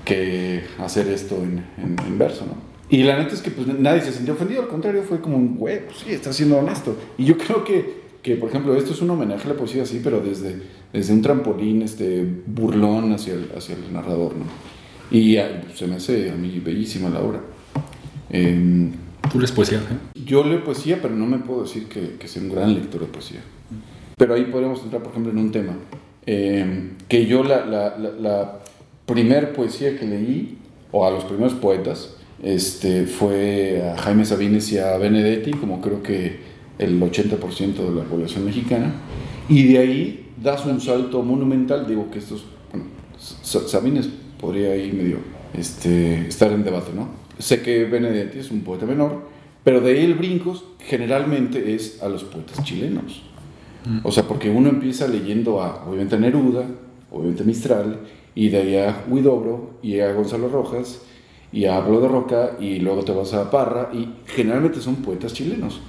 que 0.03 0.63
hacer 0.79 1.07
esto 1.07 1.36
en, 1.36 1.65
en, 1.77 2.17
verso, 2.17 2.46
¿no? 2.46 2.55
Y 2.89 3.03
la 3.03 3.17
neta 3.17 3.34
es 3.34 3.41
que 3.41 3.51
pues, 3.51 3.67
nadie 3.67 4.01
se 4.01 4.13
sintió 4.13 4.34
ofendido, 4.34 4.62
al 4.62 4.67
contrario, 4.67 5.03
fue 5.03 5.22
como 5.22 5.38
un, 5.38 5.57
güey, 5.57 5.86
pues 5.86 6.00
sí, 6.00 6.12
está 6.12 6.31
siendo 6.34 6.57
honesto. 6.57 6.98
Y 7.17 7.25
yo 7.25 7.38
creo 7.38 7.63
que, 7.63 7.96
que, 8.21 8.36
por 8.36 8.50
ejemplo, 8.50 8.75
esto 8.75 8.93
es 8.93 9.01
un 9.01 9.09
homenaje 9.09 9.45
a 9.45 9.53
la 9.53 9.57
poesía, 9.57 9.86
sí, 9.86 10.01
pero 10.03 10.19
desde, 10.19 10.62
desde 10.91 11.13
un 11.13 11.21
trampolín 11.21 11.81
este, 11.81 12.25
burlón 12.45 13.13
hacia 13.13 13.33
el, 13.33 13.50
hacia 13.55 13.75
el 13.75 13.91
narrador, 13.93 14.36
¿no? 14.36 14.45
Y 15.09 15.38
ah, 15.38 15.63
se 15.74 15.88
me 15.88 15.95
hace 15.95 16.29
a 16.31 16.36
mí 16.36 16.59
bellísima 16.59 17.09
la 17.09 17.21
obra. 17.21 17.41
Eh, 18.29 18.89
¿Tú 19.31 19.39
lees 19.39 19.51
poesía? 19.51 19.77
eh? 19.79 20.19
yo 20.25 20.43
leo 20.43 20.63
poesía, 20.63 21.00
pero 21.01 21.15
no 21.15 21.25
me 21.25 21.38
puedo 21.39 21.63
decir 21.63 21.86
que, 21.86 22.15
que 22.19 22.27
sea 22.27 22.41
un 22.41 22.50
gran 22.50 22.74
lector 22.74 23.01
de 23.01 23.07
poesía. 23.07 23.39
Pero 24.17 24.33
ahí 24.33 24.45
podemos 24.45 24.81
entrar, 24.83 25.01
por 25.01 25.12
ejemplo, 25.12 25.31
en 25.31 25.38
un 25.38 25.51
tema. 25.51 25.74
Eh, 26.25 26.91
que 27.07 27.25
yo 27.25 27.43
la, 27.43 27.65
la, 27.65 27.97
la, 27.97 28.09
la 28.19 28.59
primer 29.05 29.53
poesía 29.53 29.97
que 29.97 30.05
leí, 30.05 30.57
o 30.91 31.05
a 31.05 31.12
los 31.12 31.24
primeros 31.24 31.53
poetas, 31.53 32.15
este, 32.43 33.05
fue 33.05 33.81
a 33.93 33.97
Jaime 34.01 34.25
Sabines 34.25 34.71
y 34.71 34.77
a 34.77 34.97
Benedetti, 34.97 35.51
como 35.51 35.81
creo 35.81 36.03
que 36.03 36.39
el 36.79 37.00
80% 37.00 37.75
de 37.75 37.96
la 37.96 38.03
población 38.03 38.46
mexicana. 38.46 38.93
Y 39.50 39.63
de 39.67 39.77
ahí 39.79 40.29
das 40.41 40.65
un 40.65 40.79
salto 40.81 41.22
monumental, 41.24 41.88
digo 41.88 42.10
que 42.12 42.19
estos, 42.19 42.46
bueno, 42.72 42.88
Sa- 43.17 43.67
Sabines 43.67 44.10
podría 44.39 44.72
ahí 44.72 44.91
medio 44.91 45.17
este, 45.53 46.27
estar 46.27 46.51
en 46.51 46.63
debate, 46.63 46.91
¿no? 46.96 47.07
Sé 47.39 47.62
que 47.62 47.86
Benedetti 47.86 48.39
es 48.39 48.51
un 48.51 48.62
poeta 48.62 48.86
menor, 48.86 49.27
pero 49.63 49.81
de 49.81 49.91
ahí 49.91 50.05
el 50.05 50.15
brinco 50.15 50.62
generalmente 50.79 51.74
es 51.75 52.01
a 52.01 52.10
los 52.10 52.24
poetas 52.24 52.63
chilenos. 52.63 53.24
O 54.03 54.12
sea, 54.12 54.24
porque 54.24 54.50
uno 54.50 54.67
empieza 54.69 55.07
leyendo 55.07 55.62
a, 55.62 55.86
obviamente, 55.88 56.15
a 56.15 56.19
Neruda, 56.19 56.65
obviamente 57.10 57.43
a 57.43 57.46
Mistral, 57.46 58.00
y 58.36 58.50
de 58.50 58.57
ahí 58.57 58.75
a 58.75 59.05
Huidobro, 59.07 59.77
y 59.81 60.00
a 60.01 60.12
Gonzalo 60.12 60.50
Rojas, 60.50 61.01
y 61.53 61.65
a 61.65 61.79
Pablo 61.79 62.01
de 62.01 62.07
Roca, 62.10 62.57
y 62.60 62.79
luego 62.79 63.03
te 63.03 63.13
vas 63.13 63.34
a 63.34 63.50
Parra, 63.50 63.89
y 63.93 64.10
generalmente 64.25 64.81
son 64.81 64.98
poetas 64.98 65.34
chilenos. 65.34 65.79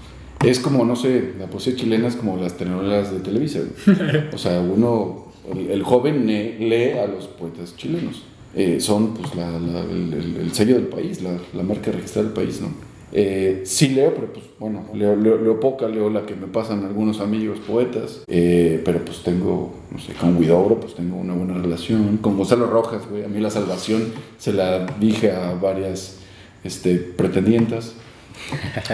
Es 0.44 0.60
como, 0.60 0.84
no 0.84 0.94
sé, 0.96 1.32
la 1.38 1.46
poesía 1.48 1.74
chilena 1.74 2.06
es 2.08 2.16
como 2.16 2.36
las 2.36 2.56
telenovelas 2.56 3.12
de 3.12 3.20
Televisa. 3.20 3.60
O 4.32 4.38
sea, 4.38 4.60
uno, 4.60 5.26
el, 5.52 5.70
el 5.70 5.82
joven 5.82 6.26
lee 6.26 6.92
a 6.98 7.06
los 7.06 7.26
poetas 7.26 7.76
chilenos. 7.76 8.22
Eh, 8.54 8.80
son 8.80 9.14
pues 9.14 9.34
la, 9.34 9.50
la- 9.58 9.80
el, 9.82 10.12
el- 10.14 10.36
el 10.40 10.52
sello 10.52 10.74
del 10.76 10.86
país, 10.86 11.22
la, 11.22 11.36
la 11.54 11.62
marca 11.62 11.90
registrada 11.92 12.28
del 12.28 12.34
país, 12.34 12.60
¿no? 12.60 12.68
Eh, 13.10 13.62
sí 13.64 13.88
leo, 13.88 14.12
pero 14.14 14.32
pues 14.34 14.44
bueno, 14.58 14.84
leo, 14.94 15.16
leo, 15.16 15.38
leo 15.40 15.58
poca, 15.60 15.88
leo 15.88 16.10
la 16.10 16.26
que 16.26 16.34
me 16.34 16.46
pasan 16.46 16.84
algunos 16.84 17.20
amigos 17.20 17.58
poetas, 17.66 18.22
eh, 18.26 18.82
pero 18.84 19.02
pues 19.04 19.22
tengo, 19.22 19.72
no 19.90 19.98
sé, 19.98 20.12
con 20.12 20.36
Huidobro 20.36 20.78
pues 20.78 20.94
tengo 20.94 21.16
una 21.16 21.32
buena 21.34 21.54
relación, 21.54 22.18
con 22.18 22.36
Gonzalo 22.36 22.66
Rojas, 22.66 23.02
güey, 23.10 23.24
a 23.24 23.28
mí 23.28 23.40
la 23.40 23.48
salvación 23.50 24.12
se 24.36 24.52
la 24.52 24.84
dije 25.00 25.32
a 25.32 25.54
varias 25.54 26.18
este, 26.64 26.96
pretendientas, 26.96 27.94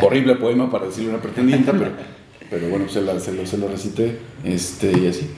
horrible 0.02 0.36
poema 0.36 0.70
para 0.70 0.86
decirle 0.86 1.10
una 1.10 1.20
pretendienta, 1.20 1.72
pero, 1.72 1.90
pero 2.50 2.68
bueno, 2.68 2.88
se, 2.88 3.02
la, 3.02 3.18
se, 3.20 3.32
lo, 3.32 3.46
se 3.46 3.58
lo 3.58 3.68
recité, 3.68 4.18
este, 4.44 4.92
y 4.98 5.06
así. 5.06 5.30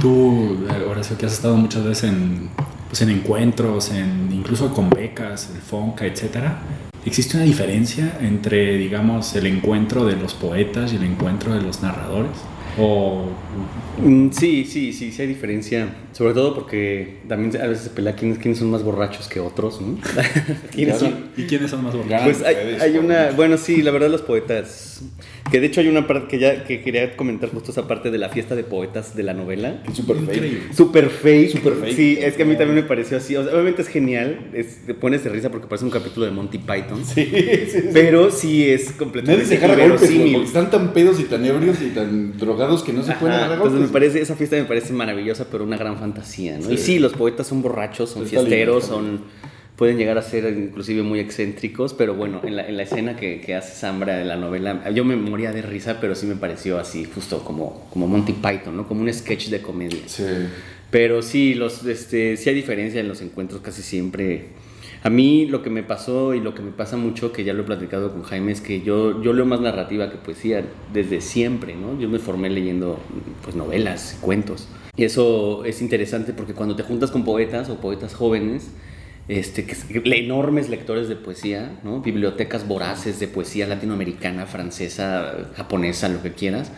Tú, 0.00 0.66
Horacio, 0.88 1.16
que 1.16 1.26
has 1.26 1.32
estado 1.32 1.56
muchas 1.56 1.84
veces 1.84 2.10
en, 2.10 2.50
pues, 2.88 3.02
en 3.02 3.10
encuentros, 3.10 3.90
en, 3.90 4.28
incluso 4.32 4.72
con 4.74 4.90
becas, 4.90 5.50
el 5.54 5.60
FONCA, 5.60 6.06
etcétera. 6.06 6.58
¿Existe 7.04 7.36
una 7.36 7.46
diferencia 7.46 8.18
entre, 8.20 8.76
digamos, 8.76 9.34
el 9.36 9.46
encuentro 9.46 10.04
de 10.04 10.16
los 10.16 10.34
poetas 10.34 10.92
y 10.92 10.96
el 10.96 11.04
encuentro 11.04 11.54
de 11.54 11.62
los 11.62 11.82
narradores? 11.82 12.32
O 12.78 13.30
Mm, 13.98 14.30
Sí, 14.30 14.64
sí, 14.64 14.92
sí, 14.92 15.10
sí 15.12 15.22
hay 15.22 15.28
diferencia. 15.28 15.88
Sobre 16.16 16.32
todo 16.32 16.54
porque 16.54 17.18
también 17.28 17.54
a 17.60 17.66
veces 17.66 17.84
se 17.84 17.90
pelea 17.90 18.14
quiénes, 18.14 18.38
quiénes 18.38 18.58
son 18.58 18.70
más 18.70 18.82
borrachos 18.82 19.28
que 19.28 19.38
otros, 19.38 19.82
¿no? 19.82 19.98
¿Quiénes 20.72 20.98
son? 20.98 21.26
¿Y 21.36 21.42
quiénes 21.42 21.70
son 21.70 21.84
más 21.84 21.94
borrachos? 21.94 22.38
Pues 22.38 22.42
hay, 22.42 22.78
hay 22.80 22.96
una, 22.96 23.32
bueno, 23.32 23.58
sí, 23.58 23.82
la 23.82 23.90
verdad 23.90 24.08
los 24.08 24.22
poetas, 24.22 25.02
que 25.50 25.60
de 25.60 25.66
hecho 25.66 25.82
hay 25.82 25.88
una 25.88 26.06
parte 26.06 26.28
que 26.28 26.38
ya 26.38 26.64
que 26.64 26.80
quería 26.80 27.14
comentar 27.16 27.50
justo 27.50 27.70
esa 27.70 27.86
parte 27.86 28.10
de 28.10 28.16
la 28.16 28.30
fiesta 28.30 28.56
de 28.56 28.64
poetas 28.64 29.14
de 29.14 29.24
la 29.24 29.34
novela. 29.34 29.82
Es 29.86 29.94
súper 29.94 30.16
fake. 30.16 30.72
Super 30.72 31.10
fake. 31.10 31.50
Super 31.50 31.74
fake. 31.74 31.94
Sí, 31.94 32.18
es 32.18 32.32
que 32.32 32.44
a 32.44 32.46
mí 32.46 32.56
también 32.56 32.76
me 32.76 32.82
pareció 32.82 33.18
así. 33.18 33.36
O 33.36 33.44
sea, 33.44 33.52
obviamente 33.52 33.82
es 33.82 33.88
genial, 33.88 34.50
es, 34.54 34.86
te 34.86 34.94
pones 34.94 35.22
de 35.22 35.28
risa 35.28 35.50
porque 35.50 35.66
parece 35.66 35.84
un 35.84 35.90
capítulo 35.90 36.24
de 36.24 36.32
Monty 36.32 36.56
Python. 36.56 37.04
Sí, 37.04 37.26
sí, 37.26 37.68
sí. 37.70 37.88
Pero 37.92 38.30
sí 38.30 38.70
es 38.70 38.86
Nadie 38.86 38.96
completamente 38.96 39.44
se 39.44 39.56
agarra 39.58 39.86
golpes, 39.86 40.10
porque 40.10 40.42
están 40.42 40.70
tan 40.70 40.94
pedos 40.94 41.20
y 41.20 41.24
tan 41.24 41.44
ebrios 41.44 41.82
y 41.82 41.90
tan 41.90 42.38
drogados 42.38 42.82
que 42.82 42.94
no 42.94 43.02
se 43.02 43.12
pueden 43.12 43.36
agarrar 43.36 43.58
entonces 43.58 43.80
me 43.80 43.88
parece, 43.88 44.22
esa 44.22 44.34
fiesta 44.34 44.56
me 44.56 44.64
parece 44.64 44.94
maravillosa, 44.94 45.46
pero 45.50 45.64
una 45.64 45.76
gran 45.76 45.98
fantasía, 46.06 46.58
¿no? 46.58 46.66
Sí. 46.66 46.74
Y 46.74 46.78
sí, 46.78 46.98
los 46.98 47.12
poetas 47.12 47.46
son 47.46 47.62
borrachos, 47.62 48.10
son 48.10 48.24
lindo, 48.24 48.40
fiesteros, 48.40 48.84
son 48.84 49.20
pueden 49.76 49.98
llegar 49.98 50.16
a 50.18 50.22
ser 50.22 50.56
inclusive 50.56 51.02
muy 51.02 51.20
excéntricos, 51.20 51.92
pero 51.92 52.14
bueno, 52.14 52.40
en 52.42 52.56
la, 52.56 52.66
en 52.66 52.76
la 52.76 52.82
escena 52.82 53.16
que, 53.16 53.40
que 53.40 53.54
hace 53.54 53.74
Zambra 53.74 54.16
de 54.16 54.24
la 54.24 54.36
novela, 54.36 54.88
yo 54.90 55.04
me 55.04 55.16
moría 55.16 55.52
de 55.52 55.62
risa, 55.62 55.98
pero 56.00 56.14
sí 56.14 56.26
me 56.26 56.36
pareció 56.36 56.78
así, 56.78 57.04
justo 57.04 57.44
como, 57.44 57.86
como 57.92 58.08
Monty 58.08 58.32
Python, 58.32 58.76
¿no? 58.76 58.88
Como 58.88 59.02
un 59.02 59.12
sketch 59.12 59.48
de 59.48 59.60
comedia. 59.60 60.00
Sí. 60.06 60.24
Pero 60.90 61.20
sí, 61.20 61.54
los, 61.54 61.84
este, 61.84 62.36
sí 62.36 62.48
hay 62.48 62.54
diferencia 62.54 63.00
en 63.00 63.08
los 63.08 63.20
encuentros 63.20 63.60
casi 63.60 63.82
siempre. 63.82 64.46
A 65.02 65.10
mí 65.10 65.46
lo 65.46 65.62
que 65.62 65.68
me 65.68 65.82
pasó 65.82 66.32
y 66.32 66.40
lo 66.40 66.54
que 66.54 66.62
me 66.62 66.70
pasa 66.70 66.96
mucho, 66.96 67.32
que 67.32 67.44
ya 67.44 67.52
lo 67.52 67.62
he 67.62 67.66
platicado 67.66 68.12
con 68.12 68.22
Jaime, 68.22 68.52
es 68.52 68.60
que 68.60 68.80
yo, 68.80 69.22
yo 69.22 69.32
leo 69.34 69.44
más 69.44 69.60
narrativa 69.60 70.10
que 70.10 70.16
poesía 70.16 70.64
desde 70.92 71.20
siempre, 71.20 71.76
¿no? 71.76 72.00
Yo 72.00 72.08
me 72.08 72.18
formé 72.18 72.48
leyendo 72.48 72.98
pues 73.42 73.54
novelas, 73.54 74.18
cuentos. 74.22 74.68
Y 74.96 75.04
eso 75.04 75.64
es 75.64 75.82
interesante 75.82 76.32
porque 76.32 76.54
cuando 76.54 76.74
te 76.74 76.82
juntas 76.82 77.10
con 77.10 77.24
poetas 77.24 77.68
o 77.68 77.76
poetas 77.80 78.14
jóvenes, 78.14 78.70
este, 79.28 79.66
enormes 79.92 80.68
lectores 80.68 81.08
de 81.08 81.16
poesía, 81.16 81.78
¿no? 81.82 82.00
bibliotecas 82.00 82.66
voraces 82.66 83.18
de 83.18 83.28
poesía 83.28 83.66
latinoamericana, 83.66 84.46
francesa, 84.46 85.50
japonesa, 85.56 86.08
lo 86.08 86.22
que 86.22 86.32
quieras, 86.32 86.70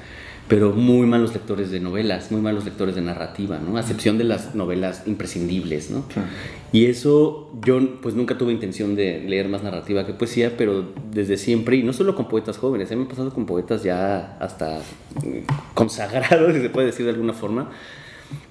pero 0.49 0.73
muy 0.73 1.07
malos 1.07 1.35
lectores 1.35 1.71
de 1.71 1.79
novelas, 1.79 2.33
muy 2.33 2.41
malos 2.41 2.65
lectores 2.65 2.95
de 2.95 3.03
narrativa, 3.03 3.59
¿no? 3.59 3.77
A 3.77 3.81
excepción 3.81 4.17
de 4.17 4.25
las 4.25 4.55
novelas 4.55 5.03
imprescindibles, 5.07 5.91
¿no? 5.91 6.09
Claro. 6.09 6.29
Y 6.73 6.87
eso 6.87 7.53
yo 7.63 8.01
pues 8.01 8.15
nunca 8.15 8.39
tuve 8.39 8.53
intención 8.53 8.97
de 8.97 9.21
leer 9.21 9.49
más 9.49 9.63
narrativa 9.63 10.07
que 10.07 10.15
poesía, 10.15 10.57
pero 10.57 10.91
desde 11.13 11.37
siempre, 11.37 11.77
y 11.77 11.83
no 11.83 11.93
solo 11.93 12.15
con 12.15 12.29
poetas 12.29 12.57
jóvenes, 12.57 12.91
a 12.91 12.95
mí 12.95 13.01
me 13.01 13.07
ha 13.07 13.11
pasado 13.11 13.31
con 13.31 13.45
poetas 13.45 13.83
ya 13.83 14.39
hasta 14.41 14.79
eh, 15.23 15.45
consagrados, 15.75 16.53
si 16.55 16.63
se 16.63 16.71
puede 16.71 16.87
decir 16.87 17.05
de 17.05 17.13
alguna 17.13 17.35
forma, 17.35 17.71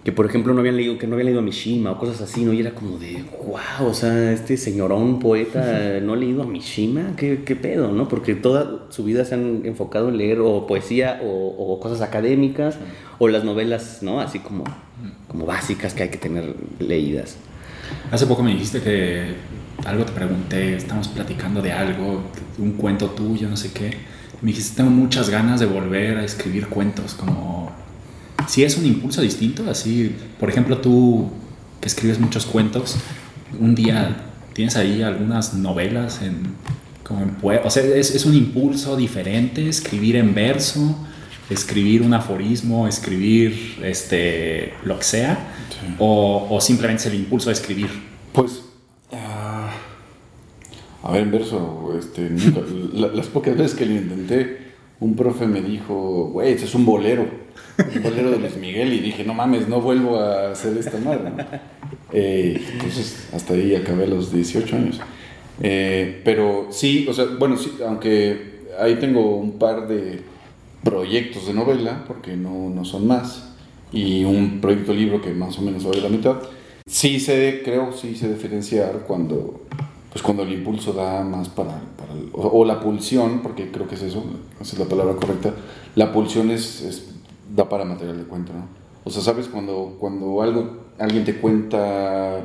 que 0.03 0.11
por 0.11 0.25
ejemplo 0.25 0.53
no 0.53 0.61
habían 0.61 0.77
leído, 0.77 0.97
que 0.97 1.05
no 1.05 1.13
habían 1.13 1.27
leído 1.27 1.39
a 1.39 1.43
Mishima 1.43 1.91
o 1.91 1.99
cosas 1.99 2.21
así, 2.21 2.45
¿no? 2.45 2.53
Y 2.53 2.61
era 2.61 2.71
como 2.71 2.97
de, 2.97 3.23
wow, 3.45 3.87
o 3.87 3.93
sea, 3.93 4.31
este 4.31 4.57
señorón 4.57 5.19
poeta 5.19 5.99
no 6.01 6.13
ha 6.13 6.15
leído 6.15 6.43
a 6.43 6.45
Mishima, 6.45 7.15
¿qué, 7.17 7.43
qué 7.43 7.55
pedo, 7.55 7.91
no? 7.91 8.07
Porque 8.07 8.35
toda 8.35 8.85
su 8.89 9.03
vida 9.03 9.25
se 9.25 9.35
han 9.35 9.65
enfocado 9.65 10.09
en 10.09 10.17
leer 10.17 10.39
o 10.39 10.65
poesía 10.65 11.19
o, 11.23 11.73
o 11.73 11.79
cosas 11.79 12.01
académicas 12.01 12.77
o 13.19 13.27
las 13.27 13.43
novelas, 13.43 13.99
¿no? 14.01 14.21
Así 14.21 14.39
como, 14.39 14.63
como 15.27 15.45
básicas 15.45 15.93
que 15.93 16.03
hay 16.03 16.09
que 16.09 16.17
tener 16.17 16.55
leídas. 16.79 17.37
Hace 18.11 18.25
poco 18.25 18.43
me 18.43 18.51
dijiste 18.51 18.81
que 18.81 19.35
algo 19.85 20.05
te 20.05 20.11
pregunté, 20.11 20.75
estamos 20.75 21.07
platicando 21.09 21.61
de 21.61 21.71
algo, 21.71 22.23
un 22.57 22.71
cuento 22.73 23.09
tuyo, 23.11 23.49
no 23.49 23.57
sé 23.57 23.71
qué. 23.71 23.91
Me 24.41 24.51
dijiste, 24.51 24.77
tengo 24.77 24.89
muchas 24.89 25.29
ganas 25.29 25.59
de 25.59 25.65
volver 25.65 26.17
a 26.17 26.23
escribir 26.23 26.67
cuentos, 26.67 27.13
como 27.13 27.71
si 28.47 28.63
es 28.63 28.77
un 28.77 28.85
impulso 28.85 29.21
distinto, 29.21 29.69
así, 29.69 30.15
por 30.39 30.49
ejemplo, 30.49 30.79
tú 30.79 31.29
que 31.81 31.87
escribes 31.87 32.19
muchos 32.19 32.45
cuentos, 32.45 32.95
un 33.59 33.75
día 33.75 34.25
tienes 34.53 34.75
ahí 34.75 35.03
algunas 35.03 35.53
novelas 35.53 36.21
en, 36.23 36.55
como 37.03 37.21
en 37.21 37.37
o 37.63 37.69
sea, 37.69 37.83
es, 37.83 38.15
es 38.15 38.25
un 38.25 38.33
impulso 38.33 38.95
diferente, 38.97 39.69
escribir 39.69 40.15
en 40.15 40.33
verso, 40.33 40.97
escribir 41.49 42.01
un 42.01 42.13
aforismo, 42.13 42.87
escribir 42.87 43.77
este, 43.83 44.73
lo 44.83 44.97
que 44.97 45.03
sea, 45.05 45.53
o, 45.99 46.47
o 46.49 46.59
simplemente 46.59 47.03
es 47.03 47.13
el 47.13 47.15
impulso 47.19 47.49
de 47.49 47.53
escribir. 47.53 47.89
Pues, 48.33 48.63
ah, 49.13 49.71
a 51.03 51.11
ver, 51.11 51.21
en 51.23 51.31
verso, 51.31 51.95
este, 51.97 52.29
nunca- 52.29 52.61
la- 52.93 53.07
las 53.15 53.27
pocas 53.27 53.55
veces 53.55 53.77
que 53.77 53.85
lo 53.85 53.93
intenté, 53.93 54.66
un 54.99 55.15
profe 55.15 55.47
me 55.47 55.61
dijo, 55.61 56.29
güey, 56.33 56.53
ese 56.53 56.65
es 56.65 56.75
un 56.75 56.85
bolero, 56.85 57.25
un 57.95 58.03
bolero 58.03 58.31
de 58.31 58.39
Luis 58.39 58.57
Miguel, 58.57 58.93
y 58.93 58.99
dije, 58.99 59.23
no 59.23 59.33
mames, 59.33 59.67
no 59.67 59.81
vuelvo 59.81 60.19
a 60.19 60.51
hacer 60.51 60.77
esta 60.77 60.97
madre. 60.97 61.31
Eh, 62.13 62.61
entonces, 62.73 63.27
hasta 63.33 63.53
ahí 63.53 63.75
acabé 63.75 64.07
los 64.07 64.31
18 64.31 64.75
años. 64.77 65.01
Eh, 65.61 66.21
pero 66.23 66.67
sí, 66.71 67.05
o 67.09 67.13
sea, 67.13 67.25
bueno, 67.37 67.57
sí, 67.57 67.73
aunque 67.85 68.61
ahí 68.79 68.95
tengo 68.95 69.35
un 69.35 69.59
par 69.59 69.87
de 69.87 70.21
proyectos 70.83 71.47
de 71.47 71.53
novela, 71.53 72.05
porque 72.07 72.35
no, 72.37 72.69
no 72.69 72.85
son 72.85 73.07
más, 73.07 73.55
y 73.91 74.23
un 74.23 74.61
proyecto 74.61 74.93
libro 74.93 75.21
que 75.21 75.31
más 75.31 75.57
o 75.59 75.61
menos 75.61 75.85
a 75.85 75.89
la 75.97 76.09
mitad, 76.09 76.37
sí 76.85 77.19
sé, 77.19 77.61
creo, 77.63 77.91
sí 77.91 78.15
sé 78.15 78.29
diferenciar 78.33 79.03
cuando, 79.07 79.61
pues 80.17 80.23
cuando 80.23 80.41
el 80.41 80.51
impulso 80.51 80.93
da 80.93 81.23
más 81.23 81.47
para, 81.47 81.69
el- 82.11 82.29
o, 82.33 82.65
la 82.65 82.79
pulsión, 82.79 83.41
porque 83.43 83.69
creo 83.69 83.87
que 83.87 83.93
es 83.93 84.01
eso, 84.01 84.23
esa 84.59 84.73
es 84.73 84.79
la 84.79 84.85
palabra 84.85 85.13
correcta, 85.15 85.53
la 85.95 86.11
pulsión 86.11 86.49
es, 86.49 87.05
da 87.55 87.69
para 87.69 87.85
material 87.85 88.17
de 88.17 88.23
cuento, 88.23 88.51
¿no? 88.51 88.65
O 89.03 89.11
sea, 89.11 89.21
sabes, 89.21 89.47
cuando, 89.47 89.95
cuando 89.99 90.41
algo, 90.41 90.77
alguien 90.97 91.23
te 91.23 91.35
cuenta 91.37 92.39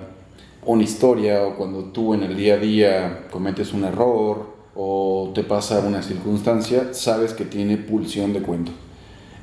una 0.66 0.82
historia 0.82 1.44
o 1.46 1.56
cuando 1.56 1.84
tú 1.84 2.12
en 2.12 2.24
el 2.24 2.36
día 2.36 2.54
a 2.54 2.58
día 2.58 3.26
cometes 3.30 3.72
un 3.72 3.84
error 3.84 4.48
o 4.76 5.32
te 5.34 5.42
pasa 5.42 5.80
una 5.80 6.02
circunstancia, 6.02 6.92
sabes 6.92 7.32
que 7.32 7.46
tiene 7.46 7.78
pulsión 7.78 8.34
de 8.34 8.42
cuento. 8.42 8.72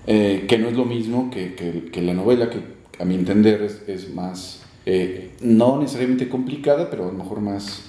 Eh, 0.05 0.45
que 0.47 0.59
no 0.59 0.67
es 0.67 0.77
lo 0.77 0.85
mismo 0.85 1.31
que, 1.31 1.55
que- 1.55 2.01
la 2.03 2.13
novela, 2.13 2.51
que 2.51 2.59
a 2.99 3.05
mi 3.05 3.15
entender 3.15 3.63
es, 3.63 3.81
es 3.87 4.13
más, 4.13 4.61
eh, 4.85 5.31
no 5.41 5.79
necesariamente 5.79 6.29
complicada, 6.29 6.91
pero 6.91 7.05
a 7.05 7.07
lo 7.07 7.13
mejor 7.13 7.41
más, 7.41 7.88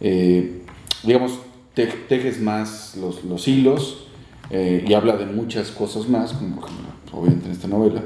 eh, 0.00 0.62
digamos, 1.04 1.38
te- 1.74 1.86
tejes 1.86 2.40
más 2.40 2.96
los, 3.00 3.24
los 3.24 3.46
hilos 3.48 4.06
eh, 4.50 4.84
y 4.86 4.94
habla 4.94 5.16
de 5.16 5.26
muchas 5.26 5.70
cosas 5.70 6.08
más, 6.08 6.32
como 6.32 6.60
obviamente 7.12 7.46
en 7.46 7.52
esta 7.52 7.68
novela. 7.68 8.02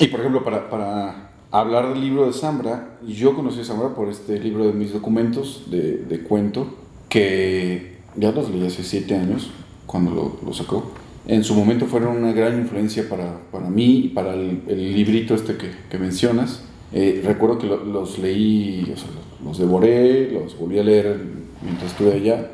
Y 0.00 0.06
por 0.08 0.20
ejemplo, 0.20 0.42
para, 0.44 0.68
para 0.70 1.30
hablar 1.50 1.90
del 1.90 2.00
libro 2.00 2.26
de 2.26 2.32
Zambra, 2.32 2.98
yo 3.06 3.34
conocí 3.34 3.60
a 3.60 3.64
Zambra 3.64 3.94
por 3.94 4.08
este 4.08 4.40
libro 4.40 4.66
de 4.66 4.72
mis 4.72 4.92
documentos 4.92 5.64
de, 5.70 5.98
de 5.98 6.20
cuento, 6.20 6.66
que 7.08 7.98
ya 8.16 8.32
los 8.32 8.50
leí 8.50 8.66
hace 8.66 8.82
siete 8.82 9.14
años, 9.16 9.50
cuando 9.86 10.10
lo, 10.12 10.36
lo 10.44 10.52
sacó. 10.52 10.92
En 11.26 11.42
su 11.44 11.54
momento 11.54 11.86
fueron 11.86 12.16
una 12.16 12.32
gran 12.32 12.58
influencia 12.60 13.08
para, 13.08 13.38
para 13.50 13.70
mí 13.70 13.98
y 14.04 14.08
para 14.08 14.34
el, 14.34 14.62
el 14.66 14.92
librito 14.94 15.34
este 15.34 15.56
que, 15.56 15.70
que 15.90 15.98
mencionas. 15.98 16.62
Eh, 16.96 17.20
recuerdo 17.24 17.58
que 17.58 17.66
lo- 17.66 17.84
los 17.84 18.18
leí, 18.20 18.82
o 18.94 18.96
sea, 18.96 19.08
los, 19.44 19.58
devoré, 19.58 20.30
los 20.30 20.56
volví 20.56 20.78
a 20.78 20.84
leer 20.84 21.18
mientras 21.62 21.90
estuve 21.90 22.12
allá. 22.12 22.50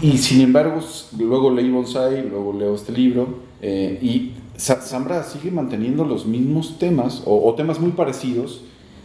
Y 0.00 0.16
sin 0.18 0.40
embargo, 0.40 0.80
luego 1.18 1.50
leí 1.50 1.70
Bonsai, 1.70 2.26
luego 2.28 2.54
leo 2.58 2.74
este 2.74 2.92
libro, 2.92 3.40
eh, 3.60 3.98
y 4.02 4.32
Zambra 4.58 5.22
sigue 5.22 5.50
manteniendo 5.50 6.04
los 6.04 6.24
mismos 6.26 6.78
temas, 6.78 7.22
o, 7.26 7.46
o 7.48 7.54
temas 7.54 7.78
muy 7.78 7.90
parecidos, 7.90 8.62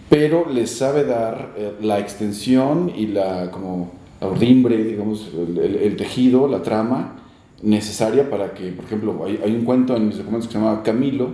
pero 0.10 0.50
les 0.50 0.72
sabe 0.72 1.04
dar 1.04 1.54
eh, 1.58 1.74
la 1.82 2.00
extensión 2.00 2.92
y 2.96 3.08
la, 3.08 3.52
como, 3.52 3.92
la 4.22 4.28
urdimbre, 4.30 4.82
digamos, 4.84 5.30
el, 5.38 5.58
el- 5.58 5.76
el 5.76 5.96
tejido, 5.98 6.48
la 6.48 6.62
trama 6.64 7.18
necesaria 7.62 8.30
para 8.30 8.54
que, 8.54 8.72
por 8.72 8.86
ejemplo, 8.86 9.26
hay, 9.26 9.40
hay 9.44 9.52
un 9.54 9.66
cuento 9.66 9.96
en 9.98 10.08
mis 10.08 10.18
documentos 10.18 10.48
que 10.48 10.54
se 10.54 10.60
llama 10.60 10.82
Camilo, 10.84 11.28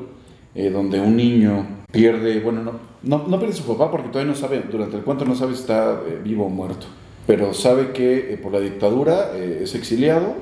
eh, 0.55 0.71
donde 0.71 0.99
un 0.99 1.15
niño 1.15 1.65
pierde, 1.95 2.39
bueno, 2.41 2.61
no, 2.61 2.73
no, 3.03 3.25
no 3.27 3.39
pierde 3.39 3.55
su 3.55 3.63
papá 3.63 3.89
porque 3.89 4.09
todavía 4.09 4.31
no 4.31 4.37
sabe, 4.37 4.61
durante 4.69 4.97
el 4.97 5.03
cuento 5.03 5.25
no 5.25 5.35
sabe 5.35 5.53
si 5.53 5.61
está 5.61 6.01
eh, 6.07 6.19
vivo 6.23 6.45
o 6.45 6.49
muerto, 6.49 6.87
pero 7.25 7.53
sabe 7.53 7.91
que 7.91 8.33
eh, 8.33 8.37
por 8.37 8.51
la 8.51 8.59
dictadura 8.59 9.31
eh, 9.33 9.61
es 9.63 9.73
exiliado 9.75 10.35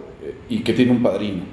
y 0.49 0.59
que 0.59 0.73
tiene 0.73 0.91
un 0.91 1.03
padrino. 1.03 1.43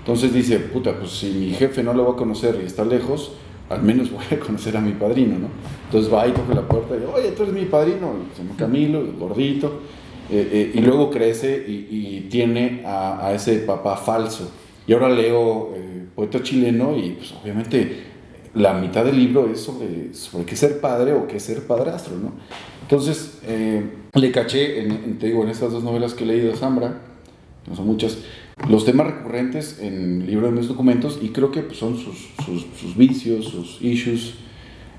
Entonces 0.00 0.32
dice, 0.32 0.58
puta, 0.58 0.98
pues 0.98 1.10
si 1.10 1.30
mi 1.30 1.50
jefe 1.50 1.82
no 1.82 1.92
lo 1.92 2.06
va 2.06 2.12
a 2.12 2.16
conocer 2.16 2.58
y 2.62 2.66
está 2.66 2.84
lejos, 2.84 3.32
al 3.68 3.82
menos 3.82 4.10
voy 4.12 4.24
a 4.30 4.40
conocer 4.40 4.76
a 4.76 4.80
mi 4.80 4.92
padrino, 4.92 5.38
¿no? 5.38 5.48
Entonces 5.84 6.12
va 6.12 6.26
y 6.26 6.32
toca 6.32 6.54
la 6.54 6.62
puerta 6.62 6.96
y, 6.96 7.04
oye, 7.14 7.30
tú 7.32 7.44
eres 7.44 7.54
mi 7.54 7.66
padrino, 7.66 8.12
se 8.34 8.42
llama 8.42 8.56
Camilo, 8.56 9.04
gordito, 9.18 9.80
y 10.30 10.78
luego 10.80 11.10
crece 11.10 11.64
y, 11.66 12.26
tiene 12.30 12.82
a, 12.84 13.28
a 13.28 13.34
ese 13.34 13.60
papá 13.60 13.96
falso. 13.96 14.50
Y 14.86 14.92
ahora 14.92 15.08
leo 15.08 15.72
Poeta 16.18 16.42
Chileno 16.42 16.96
y 16.96 17.10
pues 17.10 17.32
obviamente 17.40 18.08
la 18.54 18.74
mitad 18.74 19.04
del 19.04 19.16
libro 19.18 19.48
es 19.50 19.60
sobre, 19.60 20.14
sobre 20.14 20.44
qué 20.44 20.56
ser 20.56 20.80
padre 20.80 21.12
o 21.12 21.26
qué 21.26 21.38
ser 21.40 21.66
padrastro, 21.66 22.16
¿no? 22.16 22.32
Entonces, 22.82 23.38
eh, 23.46 23.82
le 24.14 24.32
caché, 24.32 24.82
en, 24.82 24.90
en- 24.92 25.18
te 25.18 25.26
digo, 25.26 25.42
en 25.44 25.50
estas 25.50 25.72
dos 25.72 25.84
novelas 25.84 26.14
que 26.14 26.24
he 26.24 26.26
leído 26.26 26.54
Zambra, 26.56 27.02
no 27.68 27.76
son 27.76 27.86
muchas, 27.86 28.18
los 28.68 28.84
temas 28.84 29.06
recurrentes 29.06 29.78
en 29.80 30.22
el 30.22 30.26
libro 30.26 30.46
de 30.46 30.52
mis 30.52 30.68
documentos 30.68 31.18
y 31.22 31.28
creo 31.28 31.50
que 31.52 31.60
pues, 31.62 31.78
son 31.78 31.96
sus, 31.98 32.30
sus, 32.44 32.66
sus 32.80 32.96
vicios, 32.96 33.44
sus 33.46 33.78
issues, 33.82 34.34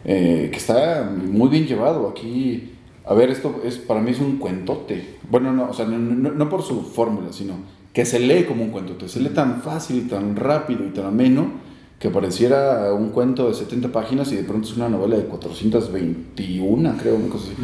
eh, 0.06 0.50
que 0.52 0.58
está 0.58 1.12
muy 1.12 1.50
bien 1.50 1.66
llevado 1.66 2.08
aquí. 2.08 2.72
A 3.06 3.14
ver, 3.16 3.32
esto 3.32 3.62
es 3.66 3.78
para 3.78 4.02
mí 4.02 4.12
es 4.12 4.20
un 4.20 4.38
cuentote. 4.38 5.16
Bueno, 5.30 5.52
no, 5.52 5.70
o 5.70 5.74
sea, 5.74 5.86
no, 5.86 5.98
no- 5.98 6.32
no 6.32 6.50
por 6.50 6.62
su 6.62 6.82
fórmula, 6.84 7.34
sino 7.34 7.56
que 7.92 8.06
se 8.06 8.20
lee 8.20 8.44
como 8.44 8.64
un 8.64 8.70
cuentote. 8.70 9.10
Se 9.10 9.20
lee 9.20 9.30
tan 9.30 9.62
fácil 9.64 9.98
y 9.98 10.02
tan 10.02 10.36
rápido 10.36 10.86
y 10.86 10.90
tan 10.92 11.06
ameno 11.08 11.52
que 12.00 12.10
pareciera 12.10 12.94
un 12.94 13.10
cuento 13.10 13.50
de 13.50 13.54
70 13.54 13.92
páginas 13.92 14.32
y 14.32 14.38
de 14.38 14.44
pronto 14.44 14.68
es 14.68 14.78
una 14.78 14.88
novela 14.88 15.18
de 15.18 15.26
421, 15.26 16.96
creo, 16.98 17.16
una 17.16 17.28
cosa 17.30 17.48
así. 17.48 17.56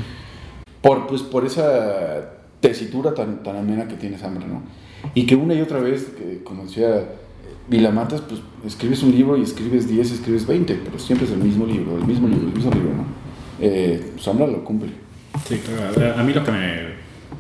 Por, 0.82 1.08
pues, 1.08 1.22
por 1.22 1.46
esa 1.46 2.32
tesitura 2.60 3.14
tan, 3.14 3.42
tan 3.44 3.56
amena 3.56 3.88
que 3.88 3.96
tiene 3.96 4.18
Zambra, 4.18 4.46
¿no? 4.46 4.62
Y 5.14 5.26
que 5.26 5.36
una 5.36 5.54
y 5.54 5.62
otra 5.62 5.80
vez, 5.80 6.12
que, 6.18 6.44
como 6.44 6.66
decía 6.66 7.06
Vilamatas, 7.70 8.22
pues 8.22 8.42
escribes 8.66 9.02
un 9.04 9.12
libro 9.12 9.38
y 9.38 9.44
escribes 9.44 9.88
10, 9.88 10.12
escribes 10.12 10.46
20, 10.46 10.82
pero 10.84 11.00
siempre 11.00 11.26
es 11.26 11.34
el 11.34 11.40
mismo 11.40 11.66
libro, 11.66 11.98
el 11.98 12.06
mismo 12.06 12.28
libro, 12.28 12.48
el 12.48 12.54
mismo 12.54 12.72
libro, 12.72 12.90
¿no? 12.90 13.06
Eh, 13.62 14.14
Zambra 14.20 14.48
lo 14.48 14.64
cumple. 14.64 14.92
Sí, 15.48 15.60
claro. 15.60 16.20
A 16.20 16.24
mí 16.24 16.34
lo 16.34 16.44
que 16.44 16.52
me, 16.52 16.95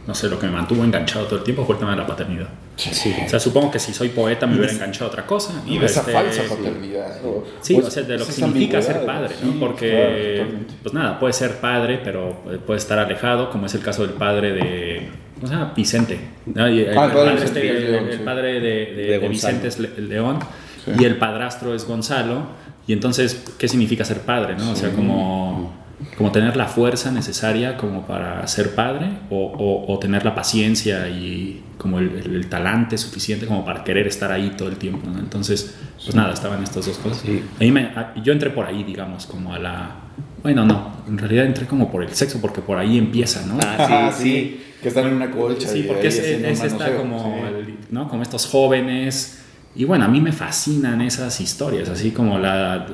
no 0.08 0.14
sé, 0.14 0.30
lo 0.30 0.38
que 0.40 0.46
me 0.46 0.52
mantuvo 0.54 0.84
enganchado 0.84 1.26
todo 1.26 1.38
el 1.40 1.44
tiempo 1.44 1.66
fue 1.66 1.76
el 1.76 1.80
tema 1.80 1.92
de 1.92 1.98
la 1.98 2.06
paternidad. 2.08 2.48
Sí. 2.76 3.14
O 3.26 3.30
sea, 3.30 3.40
supongo 3.40 3.72
que 3.72 3.80
si 3.80 3.94
soy 3.94 4.10
poeta 4.10 4.46
me 4.46 4.56
hubiera 4.58 4.72
enganchado 4.74 5.06
a 5.06 5.08
otra 5.10 5.26
cosa. 5.26 5.64
Y 5.66 5.80
¿no? 5.80 5.86
esa 5.86 6.02
Este, 6.02 6.12
falsa 6.12 6.44
paternidad. 6.50 7.26
o- 7.26 7.44
Sí, 7.62 7.74
pues, 7.76 7.88
o 7.88 7.92
sea, 7.92 8.04
de 8.04 8.18
lo 8.18 8.26
que 8.26 8.32
significa 8.32 8.82
ser 8.82 9.06
padre, 9.06 9.30
sí, 9.40 9.46
¿no? 9.52 9.60
Porque, 9.60 10.36
claro, 10.46 10.66
pues 10.84 10.94
nada, 10.94 11.20
puede 11.20 11.34
ser 11.34 11.56
padre, 11.60 12.00
pero 12.04 12.44
puede 12.66 12.78
estar 12.78 13.00
alejado, 13.00 13.50
como 13.50 13.66
es 13.66 13.74
el 13.74 13.82
caso 13.82 14.04
del 14.06 14.16
padre 14.16 14.54
de, 14.54 15.10
¿cómo 15.36 15.48
se 15.48 15.54
llama? 15.54 15.74
Vicente. 15.76 16.20
¿no? 16.46 16.70
Y 16.70 16.82
el, 16.82 16.98
Ah, 16.98 17.06
el 17.06 17.12
padre 17.12 17.30
de 17.30 17.32
Vicente, 17.36 17.46
este, 17.46 17.70
es 17.72 17.76
el- 17.84 17.92
León, 17.92 18.08
el 18.10 18.18
sí. 18.18 18.24
padre 18.24 18.54
de, 18.54 18.60
de- 18.60 18.86
De 18.96 19.04
de 19.08 19.18
Gonzalo. 19.20 19.30
Vicente 19.30 19.68
es 19.70 19.80
Le- 19.80 20.02
León 20.08 20.40
Sí. 20.86 20.92
y 21.00 21.04
el 21.06 21.18
padrastro 21.18 21.74
es 21.74 21.86
Gonzalo. 21.88 22.44
Y 22.88 22.94
entonces, 22.94 23.44
¿qué 23.58 23.68
significa 23.68 24.06
ser 24.06 24.20
padre, 24.20 24.56
no? 24.56 24.72
O 24.72 24.76
sea, 24.76 24.92
como, 24.92 25.74
como 26.18 26.32
tener 26.32 26.56
la 26.58 26.66
fuerza 26.68 27.12
necesaria 27.12 27.78
como 27.78 28.06
para 28.06 28.46
ser 28.48 28.76
padre 28.76 29.08
o, 29.30 29.46
o- 29.46 29.94
o 29.94 30.00
tener 30.00 30.26
la 30.26 30.36
paciencia 30.36 31.08
y 31.10 31.64
como 31.78 32.00
el, 32.00 32.10
el- 32.10 32.36
el 32.36 32.48
talante 32.50 32.98
suficiente 32.98 33.46
como 33.46 33.64
para 33.64 33.84
querer 33.84 34.08
estar 34.08 34.32
ahí 34.32 34.54
todo 34.58 34.68
el 34.70 34.76
tiempo, 34.78 35.08
¿no? 35.10 35.20
Entonces, 35.20 35.76
pues 36.04 36.16
nada, 36.16 36.34
estaban 36.34 36.62
estas 36.64 36.86
dos 36.86 36.98
cosas. 36.98 37.20
Sí. 37.26 37.44
A 37.58 37.60
mí 37.64 37.72
me- 37.72 37.86
a- 37.86 38.14
yo 38.24 38.34
entré 38.34 38.50
por 38.50 38.66
ahí, 38.66 38.84
digamos, 38.84 39.26
como 39.26 39.54
a 39.54 39.60
la... 39.60 39.96
Bueno, 40.44 40.64
no, 40.66 40.98
en 41.08 41.18
realidad 41.18 41.46
entré 41.46 41.66
como 41.66 41.90
por 41.92 42.04
el 42.04 42.10
sexo, 42.14 42.40
porque 42.42 42.62
por 42.62 42.78
ahí 42.78 42.98
empieza, 42.98 43.46
¿no? 43.46 43.58
Ah, 43.62 44.12
sí, 44.16 44.24
sí. 44.24 44.62
Que 44.82 44.90
están 44.90 45.08
en 45.08 45.14
una 45.16 45.32
colcha. 45.32 45.68
Sí, 45.68 45.80
y 45.80 45.84
porque 45.84 46.02
ahí 46.04 46.08
es, 46.10 46.20
esta 46.20 46.68
manoseo, 46.78 46.98
como, 47.02 47.24
sí. 47.24 47.56
el- 47.56 47.78
¿no? 47.90 48.08
como 48.10 48.22
estos 48.22 48.46
jóvenes. 48.46 49.42
Y 49.76 49.84
bueno, 49.84 50.06
a 50.06 50.08
mí 50.08 50.22
me 50.22 50.32
fascinan 50.32 51.02
esas 51.02 51.42
historias, 51.42 51.90
así 51.90 52.12
como 52.12 52.40
la, 52.40 52.88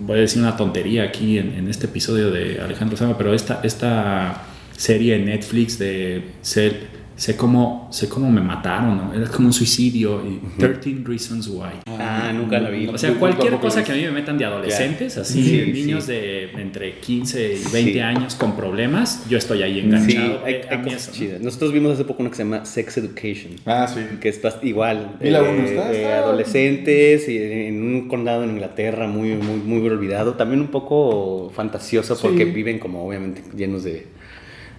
voy 0.00 0.18
a 0.18 0.20
decir 0.20 0.42
una 0.42 0.56
tontería 0.56 1.04
aquí 1.04 1.38
en, 1.38 1.68
este 1.68 1.86
episodio 1.86 2.32
de 2.32 2.60
Alejandro 2.60 2.96
Sama, 2.96 3.16
pero 3.16 3.32
esta, 3.32 3.60
esta 3.62 4.42
serie 4.76 5.14
en 5.16 5.26
Netflix 5.26 5.78
de 5.78 6.32
Cel- 6.42 6.88
sé 7.20 7.36
cómo, 7.36 7.86
sé 7.92 8.08
cómo 8.08 8.30
me 8.30 8.40
mataron, 8.40 8.96
¿no? 8.96 9.12
Era 9.12 9.26
como 9.30 9.48
un 9.48 9.52
suicidio 9.52 10.22
y 10.26 10.40
13 10.58 11.02
Reasons 11.04 11.48
Why. 11.48 11.80
Ah, 11.86 12.32
nunca 12.34 12.58
la 12.58 12.70
vi. 12.70 12.86
O 12.86 12.96
sea, 12.96 13.12
cualquier 13.12 13.58
cosa 13.58 13.84
que 13.84 13.92
a 13.92 13.94
mí 13.94 14.00
me 14.04 14.10
metan 14.10 14.38
de 14.38 14.46
adolescentes, 14.46 15.18
así, 15.18 15.42
Sí, 15.42 15.70
niños 15.70 16.04
sí. 16.04 16.12
de 16.12 16.44
entre 16.52 16.94
15 16.94 17.56
y 17.56 17.72
20 17.72 17.92
Sí. 17.92 17.98
años 18.00 18.36
con 18.36 18.56
problemas, 18.56 19.26
yo 19.28 19.36
estoy 19.36 19.62
ahí 19.62 19.74
Sí, 19.74 19.80
enganchado. 19.80 20.40
hay, 20.46 20.54
Eh, 20.54 20.60
hay 20.70 20.78
mí 20.78 20.84
cosas 20.84 21.08
eso. 21.20 21.38
Nosotros 21.42 21.72
vimos 21.74 21.92
hace 21.92 22.04
poco 22.06 22.22
una 22.22 22.30
que 22.30 22.36
se 22.36 22.44
llama 22.44 22.64
Sex 22.64 22.96
Education. 22.96 23.52
Ah, 23.66 23.86
sí. 23.86 24.00
que 24.18 24.30
es 24.30 24.40
igual 24.62 25.16
Y 25.20 25.28
la 25.28 25.42
uno 25.42 25.62
está- 25.62 25.92
eh, 25.92 25.96
está- 26.02 26.18
adolescentes 26.20 27.28
y 27.28 27.36
en 27.36 27.82
un 27.82 28.08
condado 28.08 28.44
en 28.44 28.50
Inglaterra 28.52 29.06
muy 29.06 29.34
muy 29.34 29.56
muy 29.58 29.86
olvidado 29.86 30.34
también 30.36 30.62
un 30.62 30.68
poco 30.68 31.50
fantasioso 31.54 32.16
porque 32.18 32.46
Sí. 32.46 32.50
viven 32.50 32.78
como 32.78 33.06
obviamente 33.06 33.42
llenos 33.54 33.84
de 33.84 34.06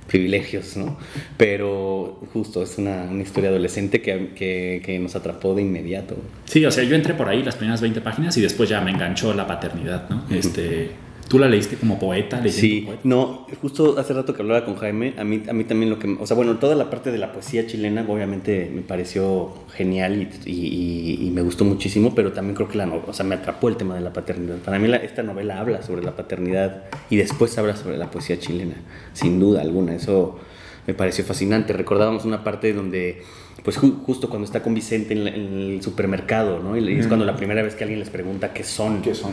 privilegios 0.07 0.75
no 0.77 0.97
pero 1.37 2.19
justo 2.33 2.63
es 2.63 2.77
una, 2.77 3.03
una 3.03 3.23
historia 3.23 3.49
adolescente 3.49 4.01
que, 4.01 4.29
que, 4.35 4.81
que 4.85 4.99
nos 4.99 5.15
atrapó 5.15 5.55
de 5.55 5.61
inmediato. 5.61 6.15
Sí, 6.45 6.65
o 6.65 6.71
sea, 6.71 6.83
yo 6.83 6.95
entré 6.95 7.13
por 7.13 7.29
ahí 7.29 7.43
las 7.43 7.55
primeras 7.55 7.81
20 7.81 8.01
páginas 8.01 8.37
y 8.37 8.41
después 8.41 8.69
ya 8.69 8.81
me 8.81 8.91
enganchó 8.91 9.33
la 9.33 9.47
paternidad, 9.47 10.09
¿no? 10.09 10.25
Este, 10.29 10.91
¿Tú 11.31 11.39
la 11.39 11.47
leíste 11.47 11.77
como 11.77 11.97
poeta? 11.97 12.43
Sí, 12.49 12.81
poeta? 12.85 13.01
no, 13.05 13.47
justo 13.61 13.97
hace 13.97 14.13
rato 14.13 14.33
que 14.33 14.41
hablaba 14.41 14.65
con 14.65 14.75
Jaime, 14.75 15.13
a 15.17 15.23
mí, 15.23 15.41
a 15.49 15.53
mí 15.53 15.63
también 15.63 15.89
lo 15.89 15.97
que, 15.97 16.15
o 16.19 16.27
sea, 16.27 16.35
bueno, 16.35 16.57
toda 16.57 16.75
la 16.75 16.89
parte 16.89 17.09
de 17.11 17.17
la 17.17 17.31
poesía 17.31 17.65
chilena 17.65 18.05
obviamente 18.07 18.69
me 18.75 18.81
pareció 18.81 19.53
genial 19.73 20.27
y, 20.45 20.51
y- 20.51 21.27
y 21.27 21.31
me 21.31 21.41
gustó 21.41 21.63
muchísimo, 21.63 22.13
pero 22.13 22.33
también 22.33 22.55
creo 22.55 22.67
que 22.67 22.77
la 22.77 22.87
o 22.91 23.13
sea, 23.13 23.25
me 23.25 23.35
atrapó 23.35 23.69
el 23.69 23.77
tema 23.77 23.95
de 23.95 24.01
la 24.01 24.11
paternidad. 24.11 24.57
Para 24.57 24.77
mí 24.77 24.87
la- 24.89 24.97
esta 24.97 25.23
novela 25.23 25.59
habla 25.59 25.81
sobre 25.81 26.03
la 26.03 26.15
paternidad 26.15 26.83
y 27.09 27.15
después 27.15 27.57
habla 27.57 27.75
sobre 27.77 27.97
la 27.97 28.11
poesía 28.11 28.37
chilena, 28.37 28.75
sin 29.13 29.39
duda 29.39 29.61
alguna, 29.61 29.95
eso 29.95 30.37
me 30.85 30.93
pareció 30.93 31.23
fascinante. 31.23 31.73
Recordábamos 31.73 32.25
una 32.25 32.43
parte 32.43 32.73
donde, 32.73 33.21
pues 33.63 33.77
ju- 33.79 34.01
justo 34.05 34.27
cuando 34.29 34.45
está 34.45 34.63
con 34.63 34.73
Vicente 34.73 35.13
en, 35.13 35.23
la- 35.23 35.29
en 35.29 35.53
el 35.73 35.81
supermercado, 35.83 36.59
¿no? 36.59 36.75
Y 36.77 36.97
es 36.99 37.07
cuando 37.07 37.25
la 37.25 37.35
primera 37.35 37.61
vez 37.61 37.75
que 37.75 37.83
alguien 37.83 37.99
les 37.99 38.09
pregunta 38.09 38.53
qué 38.53 38.63
son. 38.63 39.01
¿Qué 39.01 39.13
son? 39.13 39.31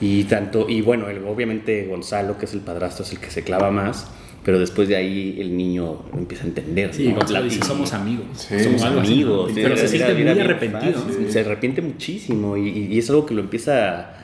Y 0.00 0.24
tanto, 0.24 0.68
y 0.68 0.80
bueno, 0.80 1.08
el- 1.08 1.24
obviamente 1.24 1.86
Gonzalo, 1.86 2.38
que 2.38 2.44
es 2.44 2.54
el 2.54 2.60
padrastro, 2.60 3.04
es 3.04 3.12
el 3.12 3.18
que 3.18 3.30
se 3.30 3.42
clava 3.42 3.70
más, 3.70 4.08
pero 4.44 4.58
después 4.60 4.88
de 4.88 4.96
ahí 4.96 5.38
el 5.40 5.56
niño 5.56 6.02
empieza 6.12 6.44
a 6.44 6.46
entender. 6.48 6.92
Sí, 6.94 7.08
¿no? 7.08 7.16
Gonzalo 7.16 7.44
dice, 7.44 7.58
y- 7.62 7.66
somos 7.66 7.92
amigos. 7.94 8.26
Sí, 8.36 8.60
somos 8.62 8.82
amigos. 8.84 9.50
Pero 9.54 9.76
se 9.76 9.88
siente 9.88 10.12
era- 10.20 10.34
muy 10.34 10.40
arrepentido. 10.42 10.92
fácil, 11.00 11.24
¿no? 11.26 11.32
Se 11.32 11.40
arrepiente 11.40 11.82
muchísimo 11.82 12.56
y, 12.56 12.68
y- 12.68 12.94
y 12.94 12.98
es 12.98 13.08
algo 13.10 13.26
que 13.26 13.34
lo 13.34 13.40
empieza 13.40 14.14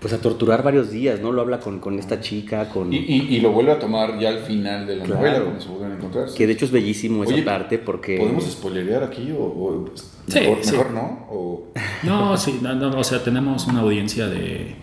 pues 0.00 0.12
a 0.12 0.20
torturar 0.20 0.62
varios 0.62 0.90
días, 0.90 1.20
¿no? 1.20 1.32
Lo 1.32 1.40
habla 1.42 1.58
con, 1.58 1.80
con 1.80 1.98
esta 1.98 2.20
chica, 2.20 2.68
con... 2.68 2.92
Y, 2.92 2.96
y, 2.98 3.36
y 3.36 3.40
lo 3.40 3.50
vuelve 3.52 3.72
a 3.72 3.78
tomar 3.78 4.18
ya 4.18 4.28
al 4.28 4.40
final 4.40 4.86
de 4.86 4.96
la 4.96 5.04
Claro. 5.04 5.20
novela, 5.20 5.40
cuando 5.42 5.60
se 5.60 5.68
vuelven 5.68 5.92
a 5.92 5.94
encontrar. 5.96 6.26
que 6.36 6.46
de 6.46 6.52
hecho 6.52 6.64
es 6.66 6.70
bellísimo 6.70 7.24
esa 7.24 7.44
parte 7.44 7.78
porque... 7.78 8.18
¿Podemos 8.18 8.44
spoilerear 8.44 9.02
aquí 9.04 9.32
o, 9.32 9.42
o 9.42 9.90
Sí, 10.28 10.40
mejor, 10.40 10.58
sí. 10.60 10.70
mejor 10.72 10.90
no? 10.92 11.26
O, 11.30 11.68
No, 12.02 12.36
sí, 12.36 12.58
no, 12.62 12.74
no, 12.74 12.98
o 12.98 13.04
sea, 13.04 13.22
tenemos 13.22 13.66
una 13.66 13.80
audiencia 13.80 14.26
de 14.28 14.76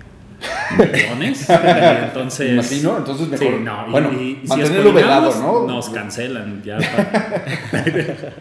millones. 0.77 1.47
entonces. 2.03 2.51
Imagino, 2.51 2.97
entonces 2.97 3.27
mejor- 3.29 3.47
Sí, 3.47 3.53
no, 3.63 3.87
y- 3.87 3.91
bueno, 3.91 4.11
y, 4.13 4.39
si 4.47 4.61
velado, 4.91 5.33
¿no? 5.41 5.67
Nos 5.67 5.89
cancelan 5.89 6.61
ya. 6.63 6.77
para- 6.79 7.53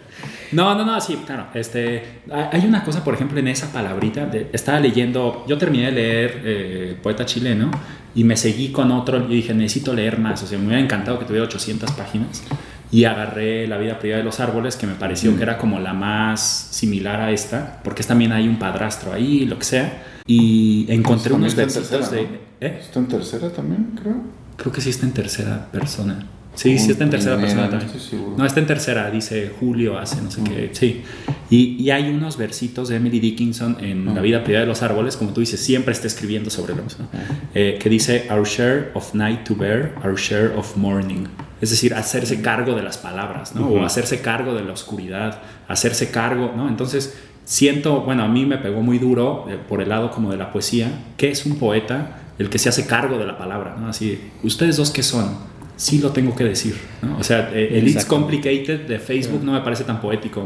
no, 0.52 0.74
no, 0.74 0.84
no, 0.84 1.00
sí, 1.00 1.18
claro. 1.26 1.46
Este, 1.54 2.20
hay 2.30 2.64
una 2.66 2.84
cosa, 2.84 3.02
por 3.04 3.14
ejemplo, 3.14 3.38
en 3.38 3.48
esa 3.48 3.72
palabrita. 3.72 4.26
de- 4.26 4.48
estaba 4.52 4.78
leyendo, 4.80 5.44
yo 5.48 5.58
terminé 5.58 5.86
de 5.86 5.92
leer 5.92 6.40
eh, 6.44 6.96
Poeta 7.02 7.24
Chileno 7.26 7.70
y 8.14 8.24
me 8.24 8.36
seguí 8.36 8.70
con 8.70 8.90
otro 8.92 9.24
y 9.28 9.36
dije, 9.36 9.54
necesito 9.54 9.94
leer 9.94 10.18
más. 10.18 10.42
O 10.42 10.46
sea, 10.46 10.58
me 10.58 10.66
hubiera 10.66 10.82
encantado 10.82 11.18
que 11.18 11.24
tuviera 11.24 11.46
800 11.46 11.90
páginas. 11.92 12.42
Y 12.90 13.04
agarré 13.04 13.66
La 13.66 13.78
vida 13.78 13.98
privada 13.98 14.18
de 14.18 14.24
los 14.24 14.38
árboles, 14.38 14.76
que 14.76 14.86
me 14.86 14.92
pareció 14.94 15.34
que 15.34 15.42
era 15.42 15.56
como 15.56 15.80
la 15.80 15.94
más 15.94 16.40
similar 16.72 17.22
a 17.22 17.30
esta, 17.30 17.80
porque 17.82 18.02
también 18.02 18.32
hay 18.32 18.46
un 18.46 18.58
padrastro 18.58 19.14
ahí, 19.14 19.46
lo 19.46 19.58
que 19.58 19.64
sea. 19.64 20.02
Y 20.26 20.84
encontré 20.92 21.30
También 21.30 21.52
unos 21.52 21.58
está 21.58 21.62
en 21.62 21.68
versitos 21.68 22.10
tercera, 22.10 22.22
de... 22.22 22.28
¿no? 22.28 22.36
¿eh? 22.76 22.78
¿Está 22.82 22.98
en 22.98 23.06
tercera 23.08 23.48
también, 23.50 23.92
creo? 24.00 24.16
Creo 24.56 24.72
que 24.72 24.82
sí 24.82 24.90
está 24.90 25.06
en 25.06 25.12
tercera 25.12 25.68
persona. 25.72 26.26
Sí, 26.54 26.78
sí 26.78 26.90
está 26.90 27.04
en 27.04 27.10
tercera 27.10 27.38
persona 27.38 27.64
no 27.64 27.70
también. 27.70 27.90
No, 28.36 28.44
está 28.44 28.60
en 28.60 28.66
tercera, 28.66 29.10
dice 29.10 29.52
Julio 29.58 29.98
hace 29.98 30.20
no 30.20 30.30
sé 30.30 30.42
qué. 30.44 30.70
Sí. 30.72 31.02
Y, 31.48 31.82
y 31.82 31.90
hay 31.90 32.10
unos 32.10 32.36
versitos 32.36 32.88
de 32.88 32.96
Emily 32.96 33.20
Dickinson 33.20 33.78
en 33.80 34.14
La 34.14 34.20
vida 34.20 34.44
privada 34.44 34.64
de 34.64 34.68
los 34.68 34.82
árboles, 34.82 35.16
como 35.16 35.32
tú 35.32 35.40
dices, 35.40 35.60
siempre 35.60 35.92
está 35.92 36.06
escribiendo 36.06 36.50
sobre 36.50 36.74
lo 36.74 36.82
mismo. 36.82 37.08
Eh, 37.54 37.78
que 37.80 37.88
dice, 37.88 38.26
Our 38.30 38.46
share 38.46 38.90
of 38.94 39.14
night 39.14 39.44
to 39.44 39.54
bear, 39.54 39.94
our 40.04 40.14
share 40.16 40.52
of 40.56 40.76
morning. 40.76 41.24
Es 41.60 41.70
decir, 41.70 41.94
hacerse 41.94 42.42
cargo 42.42 42.74
de 42.74 42.82
las 42.82 42.98
palabras, 42.98 43.54
¿no? 43.54 43.68
O 43.68 43.84
hacerse 43.84 44.20
cargo 44.20 44.54
de 44.54 44.64
la 44.64 44.72
oscuridad, 44.72 45.40
hacerse 45.68 46.10
cargo, 46.10 46.52
¿no? 46.56 46.68
Entonces, 46.68 47.16
siento, 47.44 48.00
bueno, 48.02 48.24
a 48.24 48.28
mí 48.28 48.46
me 48.46 48.58
pegó 48.58 48.82
muy 48.82 48.98
duro 48.98 49.46
eh, 49.48 49.58
por 49.68 49.80
el 49.80 49.88
lado 49.88 50.10
como 50.10 50.30
de 50.30 50.36
la 50.36 50.52
poesía, 50.52 50.90
que 51.16 51.30
es 51.30 51.46
un 51.46 51.56
poeta 51.56 52.18
el 52.38 52.50
que 52.50 52.58
se 52.58 52.68
hace 52.68 52.86
cargo 52.86 53.18
de 53.18 53.26
la 53.26 53.38
palabra, 53.38 53.76
¿no? 53.78 53.88
Así, 53.88 54.20
¿ustedes 54.42 54.76
dos 54.76 54.90
qué 54.90 55.02
son? 55.02 55.51
Sí 55.76 55.98
lo 55.98 56.11
tengo 56.11 56.37
que 56.37 56.44
decir, 56.44 56.76
¿no? 57.00 57.18
O 57.18 57.24
sea, 57.24 57.50
eh, 57.52 57.78
el 57.78 57.88
It's. 57.88 58.04
Complicated 58.04 58.82
de 58.87 58.98
Facebook 58.98 59.42
no 59.42 59.52
me 59.52 59.61
parece 59.62 59.85
tan 59.85 60.00
poético. 60.00 60.44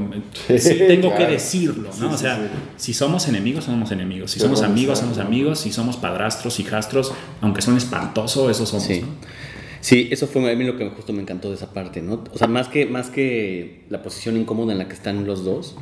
Sí 0.57 0.75
tengo 0.87 1.15
que 1.15 1.27
decirlo, 1.27 1.91
¿no? 2.01 2.09
Sí, 2.11 2.15
o 2.15 2.19
sea, 2.19 2.51
si 2.77 2.95
somos 2.95 3.29
enemigos, 3.29 3.65
somos 3.65 3.91
enemigos. 3.93 4.31
Si 4.31 4.41
somos 4.41 4.63
amigos, 4.63 4.99
somos 5.01 5.19
amigos. 5.19 5.59
Si 5.61 5.73
somos 5.73 5.97
padrastros, 5.97 6.59
hijastros, 6.61 7.13
aunque 7.41 7.61
son 7.61 7.77
espantoso, 7.77 8.49
eso 8.51 8.65
somos, 8.65 8.85
Sí. 8.87 9.01
¿no? 9.03 9.09
Sí, 9.81 10.09
eso 10.11 10.27
fue 10.27 10.51
a 10.51 10.57
mí 10.57 10.65
lo 10.65 10.77
que 10.77 10.89
justo 10.89 11.13
me 11.13 11.23
encantó 11.23 11.49
de 11.49 11.55
esa 11.57 11.73
parte, 11.73 12.03
¿no? 12.03 12.25
O 12.33 12.39
sea, 12.39 12.49
más 12.49 12.69
que, 12.69 12.87
más 12.87 13.09
que 13.11 13.85
la 13.89 14.03
posición 14.03 14.37
incómoda 14.37 14.73
en 14.73 14.79
la 14.79 14.89
que 14.89 14.95
están 14.95 15.27
los 15.27 15.45
dos, 15.45 15.77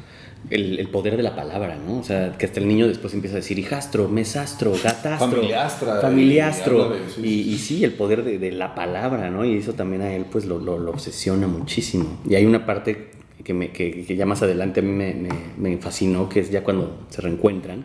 el, 0.51 0.79
el 0.79 0.89
poder 0.89 1.17
de 1.17 1.23
la 1.23 1.35
palabra, 1.35 1.77
¿no? 1.77 1.99
O 1.99 2.03
sea, 2.05 2.33
que 2.39 2.47
hasta 2.47 2.61
el 2.61 2.69
niño 2.69 2.87
después 2.87 3.15
empieza 3.15 3.37
a 3.37 3.41
decir 3.41 3.59
hijastro, 3.59 4.09
mesastro, 4.09 4.73
gatastro, 4.73 5.19
Familiastra, 6.01 6.01
familiastro. 6.01 6.93
y 7.23 7.23
Y, 7.27 7.43
sí, 7.45 7.51
y 7.55 7.59
sí, 7.59 7.85
el 7.85 7.93
poder 7.93 8.25
de, 8.25 8.39
de 8.39 8.53
la 8.53 8.75
palabra, 8.75 9.31
¿no? 9.31 9.45
Y 9.45 9.57
eso 9.57 9.73
también 9.73 10.03
a 10.03 10.15
él 10.15 10.27
pues 10.31 10.45
lo, 10.47 10.59
lo- 10.59 10.79
lo 10.79 10.91
obsesiona 10.91 11.47
muchísimo. 11.47 12.19
Y 12.29 12.35
hay 12.35 12.45
una 12.45 12.67
parte 12.67 13.11
que, 13.43 13.55
me, 13.55 13.71
que, 13.71 14.05
que 14.05 14.17
ya 14.17 14.27
más 14.27 14.43
adelante 14.43 14.81
a 14.81 14.83
mí 14.83 14.93
me, 14.93 15.15
me- 15.15 15.31
me 15.57 15.77
fascinó, 15.79 16.29
que 16.29 16.41
es 16.41 16.51
ya 16.51 16.63
cuando 16.63 17.07
se 17.11 17.21
reencuentran, 17.23 17.85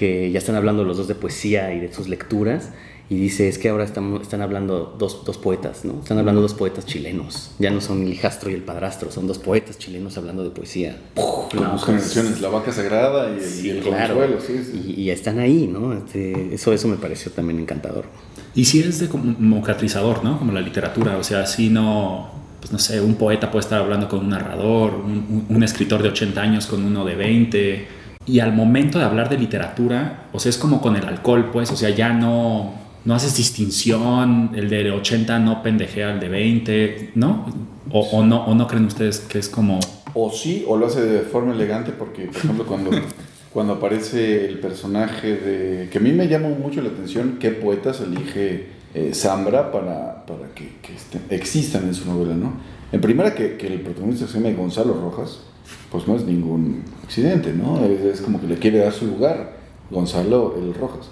que 0.00 0.30
ya 0.32 0.38
están 0.38 0.56
hablando 0.56 0.82
los 0.82 0.96
dos 0.96 1.08
de 1.08 1.14
poesía 1.14 1.74
y 1.74 1.80
de 1.80 1.92
sus 1.92 2.08
lecturas. 2.08 2.70
Y 3.10 3.16
dice, 3.16 3.48
es 3.48 3.58
que 3.58 3.68
ahora 3.68 3.82
estamos, 3.84 4.22
están 4.22 4.40
hablando 4.40 4.94
dos, 4.96 5.24
dos 5.26 5.36
poetas, 5.36 5.84
¿no? 5.84 5.98
Están 6.00 6.18
hablando 6.18 6.40
dos 6.40 6.54
poetas 6.54 6.86
chilenos. 6.86 7.50
Ya 7.58 7.70
no 7.70 7.80
son 7.80 8.02
el 8.06 8.12
hijastro 8.12 8.50
y 8.50 8.54
el 8.54 8.62
padrastro, 8.62 9.10
son 9.10 9.26
dos 9.26 9.38
poetas 9.38 9.78
chilenos 9.78 10.16
hablando 10.16 10.42
de 10.44 10.50
poesía. 10.50 10.96
Con 11.16 11.60
No, 11.60 11.72
dos 11.72 11.84
pues, 11.84 11.86
generaciones, 11.86 12.40
la 12.40 12.48
vaca 12.50 12.70
sagrada 12.72 13.28
y 13.30 13.34
el, 13.34 13.40
sí, 13.44 13.66
y 13.66 13.70
el 13.70 13.80
claro. 13.80 14.14
consuelo, 14.14 14.40
sí, 14.40 14.60
sí. 14.64 14.94
Y, 14.96 15.00
y 15.02 15.10
están 15.10 15.38
ahí, 15.40 15.66
¿no? 15.70 15.92
Este, 15.92 16.54
eso, 16.54 16.72
eso 16.72 16.86
me 16.88 16.96
pareció 16.96 17.32
también 17.32 17.58
encantador. 17.58 18.04
Y 18.54 18.64
sí 18.64 18.78
es 18.80 19.00
democratizador, 19.00 20.22
¿no? 20.24 20.38
Como 20.38 20.52
la 20.52 20.60
literatura, 20.60 21.16
o 21.18 21.24
sea, 21.24 21.46
si 21.46 21.68
no, 21.68 22.30
pues 22.60 22.70
no 22.72 22.78
sé, 22.78 23.00
un 23.00 23.16
poeta 23.16 23.50
puede 23.50 23.64
estar 23.64 23.80
hablando 23.80 24.08
con 24.08 24.20
un 24.20 24.28
narrador, 24.28 24.94
un, 24.94 25.44
un- 25.48 25.56
un 25.56 25.62
escritor 25.64 26.00
de 26.02 26.10
80 26.10 26.40
años 26.40 26.66
con 26.66 26.84
uno 26.84 27.04
de 27.04 27.16
20, 27.16 27.86
y 28.26 28.40
al 28.40 28.52
momento 28.52 28.98
de 28.98 29.04
hablar 29.04 29.28
de 29.28 29.38
literatura, 29.38 30.28
o 30.32 30.38
sea, 30.38 30.50
es 30.50 30.58
como 30.58 30.80
con 30.80 30.94
el 30.96 31.04
alcohol, 31.06 31.50
pues, 31.52 31.70
o 31.70 31.76
sea, 31.76 31.90
ya 31.90 32.12
no, 32.12 32.74
no 33.04 33.14
haces 33.14 33.36
distinción, 33.36 34.50
el 34.54 34.68
de 34.68 34.90
80 34.90 35.38
no 35.38 35.62
pendejea 35.62 36.10
al 36.10 36.20
de 36.20 36.28
20, 36.28 37.12
¿no? 37.14 37.46
O, 37.90 38.00
o 38.00 38.24
no, 38.24 38.44
o 38.44 38.54
no 38.54 38.66
creen 38.66 38.84
ustedes 38.84 39.20
que 39.20 39.38
es 39.38 39.48
como... 39.48 39.80
O 40.12 40.30
sí, 40.30 40.64
o 40.68 40.76
lo 40.76 40.86
hace 40.86 41.00
de 41.02 41.20
forma 41.20 41.54
elegante, 41.54 41.92
porque, 41.92 42.26
por 42.26 42.36
ejemplo, 42.36 42.66
cuando, 42.66 42.90
cuando 43.52 43.74
aparece 43.74 44.44
el 44.46 44.58
personaje 44.58 45.36
de. 45.36 45.88
que 45.88 45.98
a 45.98 46.00
mí 46.00 46.10
me 46.12 46.26
llama 46.28 46.48
mucho 46.48 46.82
la 46.82 46.88
atención, 46.88 47.36
qué 47.40 47.50
poetas 47.50 48.00
elige 48.00 48.66
eh, 48.94 49.12
Zambra 49.14 49.70
para, 49.70 50.26
para 50.26 50.48
que, 50.54 50.68
que 50.82 50.94
este- 50.94 51.20
existan 51.34 51.84
en 51.84 51.94
su 51.94 52.06
novela, 52.06 52.34
¿no? 52.34 52.54
En 52.90 53.00
primera, 53.00 53.34
que, 53.36 53.56
que 53.56 53.68
el 53.68 53.80
protagonista 53.82 54.26
se 54.26 54.34
llame 54.34 54.52
Gonzalo 54.54 54.94
Rojas, 54.94 55.42
pues 55.90 56.06
no 56.06 56.16
es 56.16 56.24
ningún 56.24 56.82
accidente, 57.04 57.52
¿no? 57.52 57.84
Es, 57.84 58.20
como 58.20 58.40
que 58.40 58.46
le 58.46 58.56
quiere 58.56 58.78
dar 58.78 58.92
su 58.92 59.06
lugar, 59.06 59.56
Gonzalo 59.90 60.54
el 60.56 60.74
Rojas. 60.74 61.10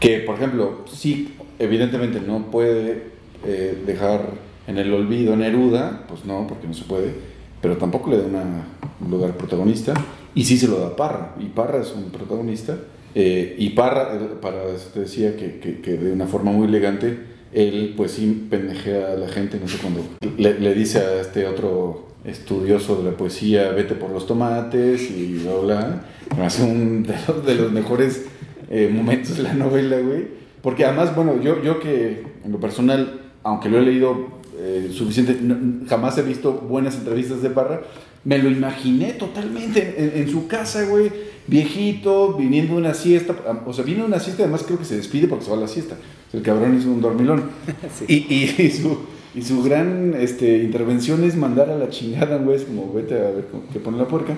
Que, 0.00 0.18
por 0.20 0.36
ejemplo, 0.36 0.82
sí, 0.86 1.34
evidentemente 1.58 2.20
no 2.20 2.50
puede 2.50 3.14
eh, 3.44 3.82
dejar 3.86 4.20
en 4.66 4.78
el 4.78 4.92
olvido 4.92 5.36
Neruda, 5.36 6.04
pues 6.08 6.24
no, 6.24 6.46
porque 6.46 6.66
no 6.66 6.74
se 6.74 6.84
puede, 6.84 7.12
pero 7.60 7.76
tampoco 7.76 8.10
le 8.10 8.18
da 8.18 8.24
una- 8.26 8.66
un 9.04 9.10
lugar 9.10 9.36
protagonista, 9.36 9.92
y 10.34 10.44
sí 10.44 10.56
se 10.56 10.68
lo 10.68 10.78
da 10.80 10.96
Parra, 10.96 11.34
y 11.40 11.46
Parra 11.46 11.80
es 11.82 11.92
un 11.94 12.04
protagonista, 12.10 12.76
eh, 13.14 13.54
y 13.58 13.70
Parra, 13.70 14.18
para 14.40 14.62
te 14.92 15.00
decía 15.00 15.36
que, 15.36 15.58
que- 15.82 15.96
de 15.96 16.12
una 16.12 16.26
forma 16.26 16.50
muy 16.52 16.66
elegante, 16.68 17.18
él 17.52 17.94
pues 17.96 18.12
sí 18.12 18.46
pendejea 18.50 19.12
a 19.12 19.16
la 19.16 19.28
gente, 19.28 19.58
no 19.60 19.68
sé 19.68 19.78
cuándo, 19.78 20.00
le 20.38 20.74
dice 20.74 20.98
a 20.98 21.20
este 21.20 21.46
otro 21.46 22.13
estudioso 22.24 22.96
de 22.96 23.10
la 23.10 23.16
poesía, 23.16 23.70
vete 23.70 23.94
por 23.94 24.10
los 24.10 24.26
tomates, 24.26 25.10
y 25.10 25.38
bla, 25.44 25.54
bla, 25.62 26.04
me 26.36 26.44
hace 26.46 26.62
un 26.62 27.02
de 27.02 27.14
los, 27.28 27.46
de 27.46 27.54
los 27.54 27.72
mejores 27.72 28.24
eh, 28.70 28.90
momentos 28.92 29.36
de 29.36 29.42
la 29.42 29.54
novela, 29.54 29.98
güey. 29.98 30.26
Porque 30.62 30.84
además, 30.84 31.14
bueno, 31.14 31.40
yo, 31.42 31.62
yo 31.62 31.78
que 31.80 32.24
en 32.44 32.52
lo 32.52 32.58
personal 32.58 33.20
aunque 33.42 33.68
lo 33.68 33.78
he 33.78 33.82
leído 33.82 34.28
eh, 34.58 34.90
suficiente, 34.90 35.36
no- 35.42 35.86
jamás 35.86 36.16
he 36.16 36.22
visto 36.22 36.52
buenas 36.52 36.94
entrevistas 36.96 37.42
de 37.42 37.50
Parra, 37.50 37.82
me 38.24 38.38
lo 38.38 38.50
imaginé 38.50 39.12
totalmente 39.12 39.94
en, 39.98 40.22
en 40.22 40.30
su 40.30 40.46
casa, 40.46 40.84
güey, 40.86 41.12
viejito, 41.46 42.32
viniendo 42.38 42.74
una 42.74 42.94
siesta, 42.94 43.36
o 43.66 43.72
sea, 43.74 43.84
viene 43.84 44.02
una 44.02 44.18
siesta, 44.18 44.44
además 44.44 44.62
creo 44.66 44.78
que 44.78 44.86
se 44.86 44.96
despide 44.96 45.28
porque 45.28 45.44
se 45.44 45.50
va 45.50 45.58
a 45.58 45.60
la 45.60 45.68
siesta, 45.68 45.96
el 46.32 46.40
cabrón 46.40 46.74
es 46.78 46.86
un 46.86 47.02
dormilón. 47.02 47.50
y, 48.08 48.14
y- 48.14 48.54
y 48.58 48.70
su, 48.70 48.96
y 49.34 49.42
su 49.42 49.62
gran 49.62 50.14
este, 50.14 50.58
intervención 50.58 51.24
es 51.24 51.36
mandar 51.36 51.70
a 51.70 51.76
la 51.76 51.90
chingada, 51.90 52.38
güey, 52.38 52.56
es 52.56 52.64
como 52.64 52.92
vete 52.92 53.14
a 53.14 53.30
ver 53.30 53.46
qué 53.72 53.80
pone 53.80 53.98
la 53.98 54.06
puerca. 54.06 54.36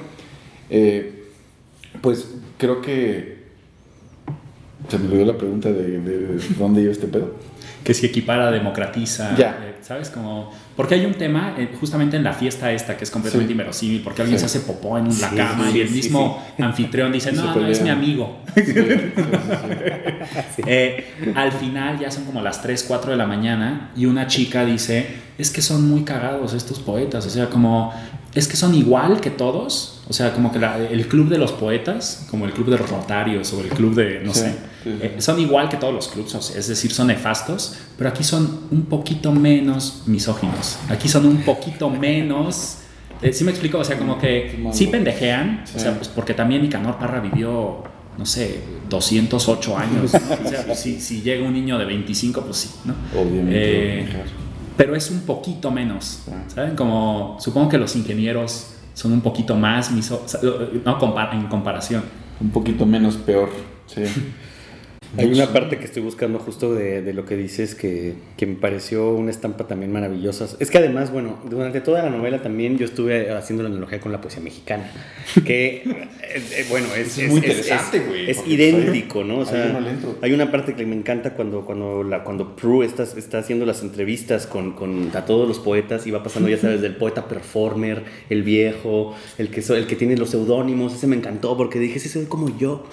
Eh, 0.71 1.25
pues 2.01 2.35
creo 2.59 2.81
que 2.81 3.37
se 4.89 4.99
me 4.99 5.09
olvidó 5.09 5.27
la 5.27 5.39
pregunta 5.39 5.73
de, 5.73 6.01
de 6.01 6.39
dónde 6.59 6.83
iba 6.83 6.93
este 6.93 7.09
pedo. 7.09 7.33
Que 7.87 7.95
si 7.95 8.05
equipara, 8.07 8.51
democratiza, 8.51 9.35
eh, 9.39 9.77
¿sabes? 9.81 10.11
Como, 10.11 10.53
porque 10.75 10.97
hay 10.97 11.07
un 11.07 11.15
tema 11.15 11.55
eh, 11.57 11.71
justamente 11.81 12.17
en 12.17 12.25
la 12.25 12.33
fiesta 12.33 12.73
esta 12.73 12.97
que 12.97 13.05
es 13.05 13.11
completamente 13.13 13.49
Sí. 13.49 13.53
inverosímil, 13.53 14.01
porque 14.03 14.23
alguien 14.23 14.39
Sí. 14.41 14.49
se 14.49 14.59
hace 14.59 14.67
popó 14.67 14.99
en 14.99 15.07
la 15.09 15.31
Sí, 15.31 15.37
cama 15.37 15.71
y 15.71 15.81
el 15.81 15.91
mismo 15.91 16.43
anfitrión 16.59 17.13
dice, 17.13 17.31
no, 17.33 17.55
no, 17.55 17.67
es 17.69 17.81
mi 17.83 17.89
amigo. 17.91 18.41
Eh, 20.67 21.33
al 21.35 21.53
final 21.53 21.99
ya 22.01 22.11
son 22.11 22.25
como 22.25 22.43
las 22.43 22.61
3, 22.63 22.85
4 22.89 23.13
de 23.13 23.17
la 23.17 23.27
mañana 23.27 23.91
y 23.97 24.07
una 24.07 24.27
chica 24.27 24.65
dice, 24.65 25.07
es 25.39 25.51
que 25.51 25.63
son 25.63 25.89
muy 25.89 26.03
cagados 26.03 26.55
estos 26.55 26.81
poetas, 26.81 27.25
o 27.27 27.31
sea, 27.31 27.47
como, 27.49 27.93
es 28.37 28.47
que 28.47 28.57
son 28.57 28.75
igual 28.75 29.21
que 29.21 29.31
todos, 29.31 30.01
o 30.09 30.13
sea, 30.13 30.33
como 30.33 30.53
que 30.53 30.59
la- 30.59 30.79
el 30.79 31.09
club 31.09 31.29
de 31.29 31.39
los 31.39 31.53
poetas, 31.53 32.27
como 32.31 32.45
el 32.45 32.53
club 32.53 32.71
de 32.71 32.79
los 32.79 32.89
rotarios 32.89 33.53
o 33.53 33.61
el 33.63 33.69
club 33.71 33.95
de, 33.95 34.21
no 34.21 34.33
Sí, 34.33 34.41
sé, 34.41 34.51
sí, 34.85 34.91
sí. 34.93 34.99
eh, 35.01 35.17
son 35.19 35.41
igual 35.41 35.69
que 35.69 35.77
todos 35.79 35.93
los 35.95 36.07
clubs, 36.09 36.35
o 36.35 36.43
sea, 36.43 36.59
es 36.59 36.69
decir, 36.69 36.93
son 36.93 37.09
nefastos, 37.09 37.75
pero 37.99 38.11
aquí 38.11 38.23
son 38.23 38.61
un 38.71 38.83
poquito 38.85 39.33
menos 39.33 40.03
misóginos, 40.07 40.79
aquí 40.89 41.09
son 41.09 41.27
un 41.27 41.39
poquito 41.43 41.89
menos... 41.91 42.79
eh, 43.23 43.33
sí 43.33 43.43
me 43.45 43.51
explico, 43.51 43.79
o 43.79 43.85
sea, 43.85 43.97
como 43.99 44.19
que 44.19 44.63
sí 44.73 44.87
pendejean, 44.89 45.65
o 45.75 45.79
sea, 45.79 45.95
pues 45.97 46.09
porque 46.09 46.35
también 46.35 46.61
Nicanor 46.63 46.99
Parra 46.99 47.21
vivió, 47.21 47.83
no 48.19 48.27
sé, 48.27 48.61
208 48.91 49.77
años, 49.79 50.13
¿no? 50.13 50.21
O 50.45 50.49
sea, 50.49 50.65
pues, 50.67 50.79
si, 50.79 51.01
si 51.01 51.23
llega 51.23 51.45
un 51.47 51.55
niño 51.55 51.79
de 51.79 51.85
25, 51.87 52.43
pues 52.43 52.57
sí, 52.59 52.71
¿no? 52.85 52.95
Obviamente. 53.19 54.01
Eh, 54.01 54.07
pero 54.77 54.95
es 54.95 55.11
un 55.11 55.21
poquito 55.21 55.71
menos. 55.71 56.25
¿saben? 56.49 56.77
Como, 56.77 57.37
supongo 57.41 57.69
que 57.69 57.79
los 57.79 57.97
ingenieros 57.97 58.75
son 58.95 59.13
un 59.13 59.21
poquito 59.21 59.57
más, 59.57 59.91
miso, 59.91 60.25
no 60.85 60.99
en 61.33 61.47
comparación. 61.49 62.03
Un 62.41 62.51
poquito 62.51 62.87
menos 62.87 63.17
peor, 63.17 63.51
sí. 63.87 64.03
Hay 65.17 65.27
una 65.27 65.53
parte 65.53 65.79
que 65.79 65.85
estoy 65.85 66.03
buscando 66.03 66.39
justo 66.39 66.75
de, 66.75 67.01
de 67.03 67.13
lo 67.15 67.25
que 67.25 67.37
dices 67.37 67.75
que, 67.75 68.15
que 68.37 68.47
me 68.47 68.55
pareció 68.57 69.13
una 69.15 69.31
estampa 69.31 69.67
también 69.67 69.93
maravillosa. 69.93 70.49
Es 70.59 70.71
que 70.71 70.79
además, 70.79 71.11
bueno, 71.13 71.39
durante 71.49 71.81
toda 71.81 72.03
la 72.03 72.11
novela 72.11 72.43
también 72.43 72.77
yo 72.79 72.85
estuve 72.85 73.31
haciendo 73.31 73.63
la 73.63 73.71
analogía 73.71 74.01
con 74.01 74.13
la 74.13 74.21
poesía 74.21 74.41
mexicana. 74.43 74.91
Que, 75.45 75.77
eh, 75.77 76.09
eh, 76.33 76.67
bueno, 76.71 76.87
es, 76.97 77.19
Es 77.19 77.29
muy 77.29 77.39
interesante, 77.39 78.01
güey, 78.01 78.31
Es, 78.31 78.39
porque 78.39 78.53
idéntico, 78.53 79.25
¿no? 79.25 79.39
O 79.39 79.45
sea, 79.47 79.79
hay 80.23 80.33
una 80.33 80.51
parte 80.51 80.75
que 80.75 80.85
me 80.87 80.97
encanta 80.97 81.35
cuando, 81.35 81.65
cuando, 81.65 82.03
la, 82.03 82.25
cuando 82.25 82.57
Prue 82.57 82.85
está, 82.85 83.05
está 83.05 83.39
haciendo 83.39 83.65
las 83.67 83.83
entrevistas 83.83 84.47
con, 84.47 84.73
con 84.73 85.11
a 85.15 85.25
todos 85.25 85.47
los 85.49 85.59
poetas 85.59 86.07
y 86.07 86.11
va 86.11 86.23
pasando, 86.23 86.49
ya 86.49 86.59
sabes, 86.59 86.81
del 86.81 86.97
poeta 86.97 87.29
performer, 87.29 88.03
el 88.31 88.43
viejo, 88.43 89.15
el 89.39 89.49
que, 89.49 89.61
el 89.75 89.87
que 89.87 89.97
tiene 89.97 90.17
los 90.17 90.31
seudónimos. 90.31 90.95
Ese 90.95 91.07
me 91.07 91.17
encantó 91.17 91.57
porque 91.57 91.79
dije, 91.79 91.99
ese 91.99 92.09
soy 92.09 92.27
como 92.27 92.57
yo. 92.59 92.87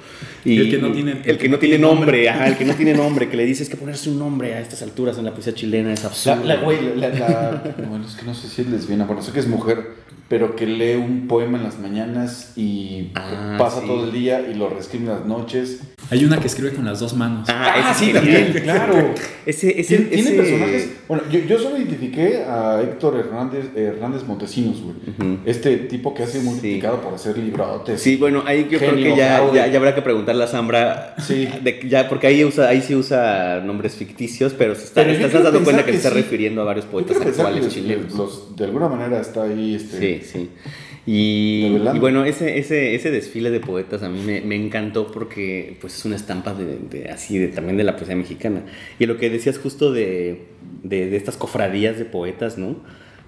Y 0.45 0.57
el 0.59 0.69
que 0.69 0.77
no 0.77 0.91
tiene- 0.91 1.21
el 1.25 1.37
que 1.37 1.47
no 1.49 1.57
tiene 1.59 1.77
nombre, 1.79 2.02
ajá, 2.29 2.47
el 2.47 2.57
que 2.57 2.65
no 2.65 2.73
tiene 2.73 2.93
nombre, 2.93 3.29
que 3.29 3.37
le 3.37 3.45
dices 3.45 3.69
que 3.69 3.75
ponerse 3.77 4.09
un 4.09 4.19
nombre 4.19 4.53
a 4.53 4.59
estas 4.59 4.81
alturas 4.81 5.17
en 5.17 5.25
la 5.25 5.33
poesía 5.33 5.53
chilena 5.53 5.91
es 5.93 6.01
La, 6.03 6.09
absurdo. 6.09 6.43
la, 6.43 6.55
güey, 6.57 6.95
la, 6.97 7.09
la- 7.09 7.17
la- 7.19 7.75
bueno, 7.89 8.05
es 8.05 8.15
que 8.15 8.25
no 8.25 8.33
sé 8.33 8.47
si 8.47 8.61
es 8.61 8.67
lesbiana, 8.69 9.05
bueno, 9.05 9.21
sé 9.21 9.31
que 9.31 9.39
es 9.39 9.47
mujer, 9.47 10.02
pero 10.29 10.55
que 10.55 10.65
lee 10.65 10.95
un 10.95 11.27
poema 11.27 11.57
en 11.57 11.63
las 11.63 11.79
mañanas 11.79 12.53
y 12.55 13.11
Ah, 13.15 13.55
pasa 13.59 13.81
sí. 13.81 13.87
todo 13.87 14.05
el 14.05 14.11
día 14.11 14.41
y 14.49 14.55
lo 14.55 14.69
reescribe 14.69 15.05
en 15.05 15.09
las 15.11 15.25
noches. 15.25 15.81
Hay 16.09 16.25
una 16.25 16.39
que 16.39 16.47
escribe 16.47 16.71
con 16.73 16.85
las 16.85 16.99
dos 16.99 17.13
manos. 17.15 17.47
Ah, 17.49 17.91
ese 17.91 18.05
sí, 18.07 18.13
también. 18.13 18.43
también, 18.45 18.63
claro. 18.63 19.13
Ese, 19.45 19.77
ese, 19.77 19.97
Tiene, 19.97 20.21
ese- 20.29 20.35
personajes. 20.37 20.89
Bueno, 21.05 21.23
yo, 21.29 21.39
yo 21.39 21.59
solo 21.59 21.75
identifiqué 21.77 22.45
a 22.45 22.79
Héctor 22.81 23.17
Hernández, 23.19 23.65
Hernández 23.75 24.23
Montesinos, 24.25 24.81
güey. 24.81 24.95
Ujú. 25.33 25.39
Este 25.45 25.75
tipo 25.79 26.13
que 26.13 26.23
ha 26.23 26.27
sido 26.27 26.43
Sí. 26.43 26.47
multiplicado 26.49 27.01
por 27.01 27.13
hacer 27.13 27.37
librotes. 27.37 27.99
Sí, 28.01 28.15
bueno, 28.15 28.43
ahí 28.45 28.67
yo 28.71 28.77
creo 28.79 28.91
Genio, 28.91 29.11
que 29.13 29.17
ya, 29.19 29.41
ya, 29.53 29.67
ya 29.67 29.77
habrá 29.79 29.93
que 29.93 30.01
preguntarle 30.01 30.45
a 30.45 30.47
Sambra. 30.47 31.15
Sí. 31.19 31.49
de- 31.61 31.81
ya, 31.89 32.07
porque 32.07 32.27
ahí, 32.27 32.45
usa, 32.45 32.69
ahí 32.69 32.81
sí 32.81 32.95
usa 32.95 33.59
nombres 33.65 33.95
ficticios, 33.95 34.53
pero 34.57 34.75
se 34.75 34.85
está, 34.85 35.03
Pero 35.03 35.25
estás 35.25 35.43
dando 35.43 35.61
cuenta 35.61 35.83
que, 35.83 35.91
que 35.91 35.97
se 35.97 36.07
está 36.07 36.09
sí. 36.15 36.15
refiriendo 36.23 36.61
a 36.61 36.63
varios 36.63 36.85
poetas 36.85 37.17
que 37.17 37.27
actuales 37.27 37.67
chilenos. 37.67 38.13
los- 38.13 38.55
de 38.55 38.63
alguna 38.63 38.87
manera 38.87 39.19
está 39.19 39.43
ahí. 39.43 39.75
Este, 39.75 40.12
Sí, 40.21 40.27
sí. 40.39 40.49
Y, 41.05 41.65
y 41.95 41.99
bueno, 41.99 42.23
ese, 42.23 42.57
ese, 42.59 42.95
ese 42.95 43.11
desfile 43.11 43.51
de 43.51 43.59
poetas 43.59 44.03
a 44.03 44.09
mí 44.09 44.21
me, 44.25 44.39
me 44.41 44.55
encantó 44.55 45.07
porque 45.11 45.77
pues 45.81 45.97
es 45.97 46.05
una 46.05 46.15
estampa 46.15 46.53
de, 46.53 46.77
de- 46.89 47.09
así 47.09 47.37
de, 47.37 47.49
también 47.49 47.75
de 47.77 47.83
la 47.83 47.95
poesía 47.97 48.15
mexicana. 48.15 48.63
Y 48.99 49.05
lo 49.05 49.17
que 49.17 49.29
decías 49.29 49.57
justo 49.57 49.91
de, 49.91 50.43
de, 50.83 51.09
de 51.09 51.17
estas 51.17 51.35
cofradías 51.35 51.97
de 51.97 52.05
poetas, 52.05 52.57
¿no? 52.57 52.77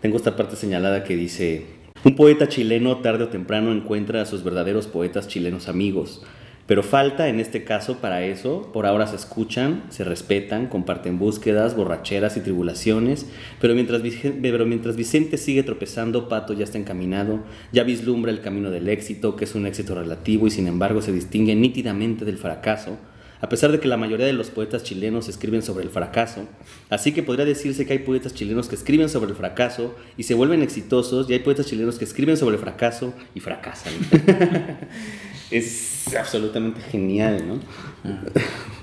Tengo 0.02 0.16
esta 0.18 0.36
parte 0.38 0.56
señalada 0.56 1.04
que 1.04 1.18
dice, 1.18 1.64
un 2.06 2.16
poeta 2.16 2.48
chileno 2.48 2.98
tarde 3.00 3.26
o 3.26 3.28
temprano 3.28 3.74
encuentra 3.74 4.22
a 4.22 4.26
sus 4.26 4.44
verdaderos 4.44 4.88
poetas 4.88 5.28
chilenos 5.28 5.68
amigos. 5.68 6.24
Pero 6.68 6.82
falta 6.82 7.30
en 7.30 7.40
este 7.40 7.64
caso 7.64 7.98
para 7.98 8.26
eso, 8.26 8.72
por 8.74 8.88
ahora 8.88 9.06
se 9.06 9.16
escuchan, 9.16 9.84
se 9.90 10.04
respetan, 10.04 10.66
comparten 10.66 11.20
búsquedas, 11.20 11.76
borracheras 11.76 12.38
y 12.38 12.40
tribulaciones, 12.40 13.28
pero 13.62 13.76
mientras, 13.76 14.02
pero 14.42 14.66
mientras 14.66 14.96
Vicente 14.96 15.38
sigue 15.38 15.62
tropezando, 15.62 16.28
Pato 16.28 16.54
ya 16.54 16.64
está 16.64 16.80
encaminado, 16.80 17.44
ya 17.72 17.84
vislumbra 17.84 18.32
el 18.32 18.42
camino 18.42 18.72
del 18.72 18.90
éxito, 18.90 19.36
que 19.36 19.46
es 19.46 19.54
un 19.54 19.68
éxito 19.68 19.94
relativo 19.94 20.48
y 20.48 20.52
sin 20.52 20.68
embargo 20.68 21.04
se 21.04 21.12
distingue 21.12 21.54
nítidamente 21.54 22.26
del 22.26 22.40
fracaso, 22.40 22.98
a 23.42 23.50
pesar 23.50 23.72
de 23.72 23.80
que 23.80 23.88
la 23.88 23.98
mayoría 23.98 24.26
de 24.26 24.34
los 24.34 24.50
poetas 24.50 24.82
chilenos 24.82 25.30
escriben 25.30 25.62
sobre 25.62 25.84
el 25.84 25.92
fracaso, 25.92 26.48
así 26.90 27.12
que 27.12 27.22
podría 27.22 27.46
decirse 27.46 27.86
que 27.86 27.94
hay 27.94 28.00
poetas 28.00 28.34
chilenos 28.34 28.70
que 28.70 28.76
escriben 28.76 29.10
sobre 29.10 29.30
el 29.30 29.36
fracaso 29.36 29.94
y 30.18 30.24
se 30.24 30.34
vuelven 30.34 30.64
exitosos, 30.64 31.30
y 31.30 31.34
hay 31.34 31.40
poetas 31.40 31.68
chilenos 31.68 32.00
que 32.00 32.06
escriben 32.06 32.38
sobre 32.38 32.56
el 32.56 32.62
fracaso 32.62 33.14
y 33.36 33.40
fracasan. 33.40 33.94
es 35.52 36.16
absolutamente 36.20 36.82
genial, 36.82 37.44
¿no? 37.48 37.60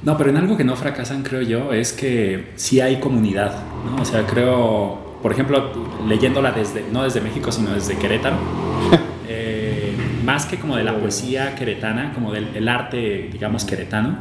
No, 0.03 0.17
pero 0.19 0.31
en 0.31 0.37
algo 0.37 0.57
que 0.57 0.65
no 0.65 0.75
fracasan, 0.75 1.23
creo 1.23 1.43
yo, 1.43 1.73
es 1.73 1.93
que 1.93 2.49
sí 2.57 2.81
hay 2.81 2.99
comunidad, 2.99 3.55
¿no? 3.89 4.03
O 4.03 4.05
sea, 4.05 4.27
creo, 4.27 5.19
por 5.23 5.31
ejemplo, 5.31 5.71
leyéndola 6.09 6.51
desde, 6.51 6.85
no 6.93 7.05
desde 7.05 7.21
México, 7.21 7.53
sino 7.53 7.73
desde 7.73 7.97
Querétaro, 7.97 8.35
eh, 9.29 9.93
más 10.25 10.47
que 10.47 10.59
como 10.59 10.77
de 10.77 10.83
la 10.83 10.99
poesía 10.99 11.55
queretana, 11.55 12.13
como 12.15 12.33
del 12.33 12.49
el 12.57 12.67
arte, 12.69 13.29
digamos, 13.31 13.65
queretano, 13.65 14.19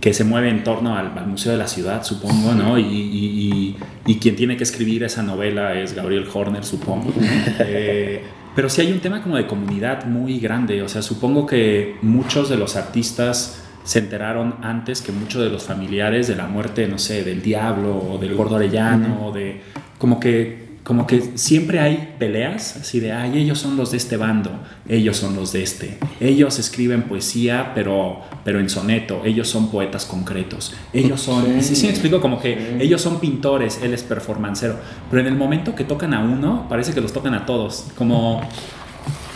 que 0.00 0.12
se 0.14 0.24
mueve 0.24 0.48
en 0.48 0.64
torno 0.64 0.96
al, 0.96 1.16
al 1.16 1.28
Museo 1.28 1.52
de 1.52 1.58
la 1.58 1.68
Ciudad, 1.68 2.02
supongo, 2.02 2.52
¿no? 2.54 2.76
Y, 2.76 2.82
y- 2.82 3.52
y- 3.52 3.76
y 4.06 4.18
quien 4.18 4.34
tiene 4.34 4.56
que 4.56 4.64
escribir 4.64 5.04
esa 5.04 5.22
novela 5.22 5.74
es 5.74 5.94
Gabriel 5.94 6.26
Horner, 6.32 6.64
supongo. 6.64 7.12
Eh, 7.60 8.22
pero 8.54 8.68
sí 8.68 8.80
hay 8.80 8.92
un 8.92 9.00
tema 9.00 9.22
como 9.22 9.36
de 9.36 9.46
comunidad 9.46 10.06
muy 10.06 10.38
grande, 10.38 10.82
o 10.82 10.88
sea, 10.88 11.02
supongo 11.02 11.46
que 11.46 11.96
muchos 12.02 12.48
de 12.48 12.56
los 12.56 12.76
artistas 12.76 13.62
se 13.84 13.98
enteraron 13.98 14.56
antes 14.62 15.02
que 15.02 15.12
muchos 15.12 15.42
de 15.42 15.50
los 15.50 15.64
familiares 15.64 16.28
de 16.28 16.36
la 16.36 16.46
muerte, 16.46 16.86
no 16.86 16.98
sé, 16.98 17.24
del 17.24 17.42
diablo 17.42 17.96
o 17.96 18.18
del 18.18 18.34
gordo 18.34 18.56
arellano, 18.56 19.26
o 19.26 19.32
de 19.32 19.62
como 19.98 20.20
que 20.20 20.69
como 20.90 21.06
que 21.06 21.38
siempre 21.38 21.78
hay 21.78 22.16
peleas 22.18 22.76
así 22.78 22.98
de, 22.98 23.12
ay, 23.12 23.38
ellos 23.38 23.60
son 23.60 23.76
los 23.76 23.92
de 23.92 23.96
este 23.96 24.16
bando, 24.16 24.50
ellos 24.88 25.16
son 25.18 25.36
los 25.36 25.52
de 25.52 25.62
este, 25.62 25.98
ellos 26.18 26.58
escriben 26.58 27.04
poesía, 27.04 27.70
pero, 27.76 28.22
pero 28.44 28.58
en 28.58 28.68
soneto, 28.68 29.22
ellos 29.24 29.46
son 29.48 29.70
poetas 29.70 30.04
concretos, 30.04 30.74
ellos 30.92 31.20
son, 31.20 31.44
Sí. 31.44 31.62
sí, 31.62 31.76
sí 31.76 31.86
me 31.86 31.92
explico, 31.92 32.20
como 32.20 32.40
que 32.40 32.56
Sí. 32.56 32.84
ellos 32.84 33.00
son 33.00 33.20
pintores, 33.20 33.78
él 33.84 33.94
es 33.94 34.02
performancero, 34.02 34.80
pero 35.08 35.20
en 35.22 35.28
el 35.28 35.36
momento 35.36 35.76
que 35.76 35.84
tocan 35.84 36.12
a 36.12 36.24
uno, 36.24 36.66
parece 36.68 36.92
que 36.92 37.00
los 37.00 37.12
tocan 37.12 37.34
a 37.34 37.46
todos, 37.46 37.84
como, 37.96 38.40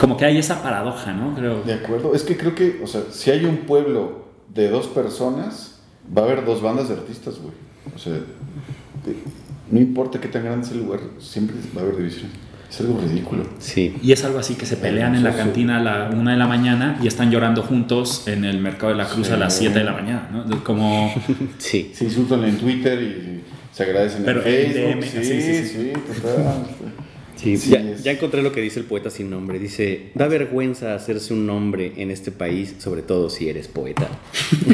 como 0.00 0.16
que 0.16 0.24
hay 0.24 0.38
esa 0.38 0.60
paradoja, 0.60 1.12
¿no? 1.12 1.36
Creo. 1.36 1.62
De 1.62 1.74
acuerdo. 1.74 2.16
Es 2.16 2.24
que 2.24 2.36
creo 2.36 2.56
que, 2.56 2.80
o 2.82 2.88
sea, 2.88 3.02
si 3.12 3.30
hay 3.30 3.44
un 3.44 3.58
pueblo 3.58 4.24
de 4.52 4.68
dos 4.70 4.88
personas, 4.88 5.78
va 6.04 6.22
a 6.22 6.24
haber 6.24 6.44
dos 6.44 6.60
bandas 6.60 6.88
de 6.88 6.94
artistas, 6.94 7.36
güey. 7.38 7.54
O 7.94 7.98
sea, 8.00 8.14
de- 8.14 8.24
no 9.70 9.80
importa 9.80 10.20
qué 10.20 10.28
tan 10.28 10.44
grande 10.44 10.66
sea 10.66 10.76
el 10.76 10.84
lugar, 10.84 11.00
siempre 11.18 11.56
va 11.76 11.80
a 11.80 11.84
haber 11.84 11.96
divisiones. 11.98 12.32
Es 12.70 12.80
algo 12.80 13.00
ridículo. 13.00 13.44
Sí. 13.58 13.94
Y 14.02 14.10
es 14.10 14.24
algo 14.24 14.38
así 14.40 14.54
que 14.56 14.66
se 14.66 14.76
pelean 14.76 15.14
en 15.14 15.22
la 15.22 15.30
Sí, 15.30 15.36
sí. 15.38 15.44
cantina 15.44 15.76
a 15.76 15.80
la 15.80 16.10
una 16.12 16.32
de 16.32 16.36
la 16.38 16.48
mañana 16.48 16.98
y 17.00 17.06
están 17.06 17.30
llorando 17.30 17.62
juntos 17.62 18.26
en 18.26 18.44
el 18.44 18.58
mercado 18.60 18.90
de 18.92 18.98
la 18.98 19.06
Cruz 19.06 19.30
a 19.30 19.36
las 19.36 19.52
Sí. 19.54 19.60
7 19.66 19.78
de 19.78 19.84
la 19.84 19.92
mañana, 19.92 20.28
¿no? 20.32 20.64
Como, 20.64 21.12
Sí. 21.58 21.92
Se 21.94 22.04
insultan 22.04 22.42
en 22.44 22.58
Twitter 22.58 23.00
y 23.00 23.42
se 23.72 23.82
agradecen 23.84 24.24
Pero 24.24 24.40
en 24.40 24.44
Facebook. 24.44 24.94
DM, 24.94 25.02
sí, 25.02 25.24
sí, 25.24 25.40
sí, 25.40 25.64
sí, 25.64 25.68
sí, 25.68 25.92
sí. 27.36 27.56
Sí, 27.56 27.70
ya, 27.70 27.82
ya, 27.96 28.12
encontré 28.12 28.42
lo 28.42 28.52
que 28.52 28.60
dice 28.60 28.80
el 28.80 28.86
poeta 28.86 29.10
sin 29.10 29.30
nombre. 29.30 29.58
Dice, 29.58 30.10
da 30.14 30.28
vergüenza 30.28 30.94
hacerse 30.94 31.34
un 31.34 31.46
nombre 31.46 31.92
en 31.96 32.10
este 32.10 32.30
país, 32.32 32.76
sobre 32.78 33.02
todo 33.02 33.30
si 33.30 33.48
eres 33.48 33.68
poeta. 33.68 34.08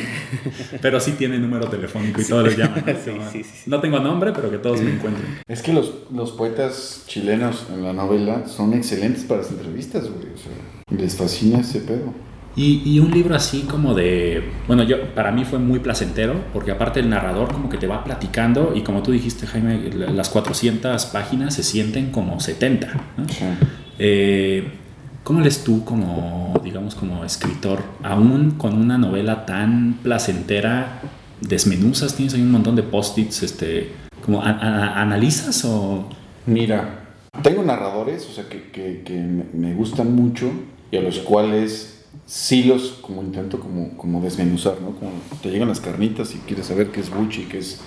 pero 0.83 1.01
sí 1.01 1.13
tiene 1.13 1.39
número 1.39 1.69
telefónico 1.69 2.21
y 2.21 2.25
todos 2.25 2.45
les 2.45 2.57
llaman. 2.57 2.85
¿no? 3.67 3.81
tengo 3.81 3.99
nombre, 4.01 4.33
pero 4.33 4.51
que 4.51 4.59
todos 4.59 4.81
me 4.83 4.93
encuentren. 4.93 5.41
Es 5.49 5.63
que 5.63 5.73
los, 5.73 5.93
los 6.13 6.33
poetas 6.33 7.05
chilenos 7.07 7.67
en 7.73 7.83
la 7.83 7.93
novela 7.93 8.47
son 8.47 8.75
excelentes 8.75 9.25
para 9.25 9.43
las 9.43 9.51
entrevistas, 9.51 10.09
güey. 10.11 10.33
O 10.35 10.39
sea, 10.39 10.97
les 10.97 11.17
fascina 11.17 11.61
ese 11.61 11.81
pedo. 11.81 12.13
Y, 12.57 12.99
un 12.99 13.13
libro 13.13 13.37
así 13.37 13.63
como 13.63 13.95
de, 13.95 14.43
bueno, 14.67 14.83
yo 14.83 15.15
para 15.15 15.31
mí 15.31 15.45
fue 15.45 15.59
muy 15.59 15.79
placentero, 15.79 16.35
porque 16.53 16.73
aparte 16.73 17.01
el 17.01 17.09
narrador 17.09 17.53
como 17.53 17.69
que 17.69 17.79
te 17.79 17.87
va 17.87 18.03
platicando 18.03 18.73
y 18.75 18.83
como 18.83 19.03
tú 19.03 19.13
dijiste, 19.13 19.47
Jaime, 19.47 19.91
las 19.93 20.29
400 20.31 21.07
páginas 21.07 21.55
se 21.55 21.63
sienten 21.63 22.11
como 22.11 22.41
70. 22.41 22.93
¿no? 23.17 23.25
Eh, 23.99 24.69
¿Cómo 25.23 25.41
lees 25.41 25.63
tú 25.63 25.85
como, 25.85 26.55
digamos, 26.65 26.97
como 26.97 27.25
escritor, 27.25 27.83
aún 28.03 28.53
con 28.53 28.75
una 28.77 28.99
novela 28.99 29.47
tan 29.47 29.99
placentera, 30.03 31.03
desmenuzas, 31.41 32.17
tienes 32.17 32.35
ahí 32.35 32.43
un 32.43 32.51
montón 32.51 32.75
de 32.75 32.83
post-its, 32.83 33.43
este, 33.45 33.93
como 34.25 34.43
analizas 34.43 35.65
o... 35.65 36.09
Mira, 36.47 37.15
tengo 37.43 37.63
narradores, 37.63 38.27
o 38.29 38.33
sea, 38.33 38.49
que, 38.49 38.71
que, 38.71 39.03
que 39.05 39.15
me 39.53 39.73
gustan 39.75 40.15
mucho 40.15 40.51
y 40.91 40.97
a 40.97 41.01
los 41.01 41.21
cuales 41.21 42.00
sí 42.27 42.63
los 42.63 42.93
como 43.01 43.23
intento 43.23 43.59
como, 43.59 43.97
como 43.97 44.23
desmenuzar, 44.23 44.81
¿no? 44.81 44.91
Como 44.91 45.11
te 45.43 45.51
llegan 45.51 45.69
las 45.69 45.81
carnitas 45.81 46.35
y 46.35 46.39
quieres 46.39 46.67
saber 46.67 46.89
qué 46.89 47.01
es 47.01 47.11
buchi, 47.11 47.45
qué 47.45 47.59
es 47.59 47.81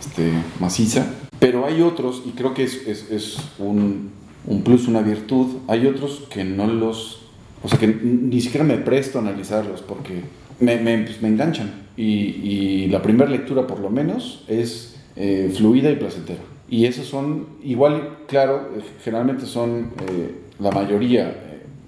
este, 0.00 0.32
maciza. 0.58 1.06
Pero 1.38 1.66
hay 1.66 1.82
otros, 1.82 2.22
y 2.24 2.30
creo 2.30 2.54
que 2.54 2.64
es, 2.64 2.86
es, 2.86 3.36
un, 3.58 4.10
un, 4.46 4.62
plus, 4.62 4.88
una 4.88 5.02
virtud, 5.02 5.58
hay 5.68 5.86
otros 5.86 6.22
que 6.30 6.44
no 6.44 6.66
los... 6.66 7.20
O 7.62 7.68
sea, 7.68 7.78
que 7.78 7.86
ni 7.86 8.40
siquiera 8.40 8.64
me 8.64 8.76
presto 8.76 9.18
a 9.18 9.22
analizarlos 9.22 9.80
porque 9.82 10.22
me, 10.60 10.76
me, 10.76 10.98
pues, 10.98 11.20
me 11.20 11.28
enganchan. 11.28 11.84
Y, 11.96 12.04
y, 12.04 12.88
la 12.88 13.02
primera 13.02 13.30
lectura, 13.30 13.66
por 13.66 13.80
lo 13.80 13.90
menos, 13.90 14.44
es 14.48 14.96
eh, 15.16 15.52
fluida 15.54 15.90
y 15.90 15.96
placentera. 15.96 16.40
Y 16.68 16.86
esos 16.86 17.06
son, 17.06 17.46
igual, 17.62 18.18
claro, 18.26 18.70
eh, 18.76 18.82
generalmente 19.02 19.46
son 19.46 19.92
eh, 20.08 20.34
la 20.58 20.70
mayoría 20.70 21.34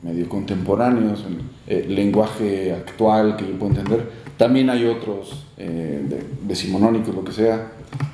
medio 0.03 0.29
contemporáneos, 0.29 1.25
el, 1.67 1.95
lenguaje 1.95 2.73
actual 2.73 3.37
que 3.37 3.47
yo 3.47 3.59
puedo 3.59 3.73
entender. 3.73 4.11
También 4.37 4.69
hay 4.71 4.85
otros 4.85 5.47
eh, 5.57 6.03
decimonónicos, 6.43 7.15
lo 7.15 7.25
que 7.25 7.33
sea, 7.33 7.73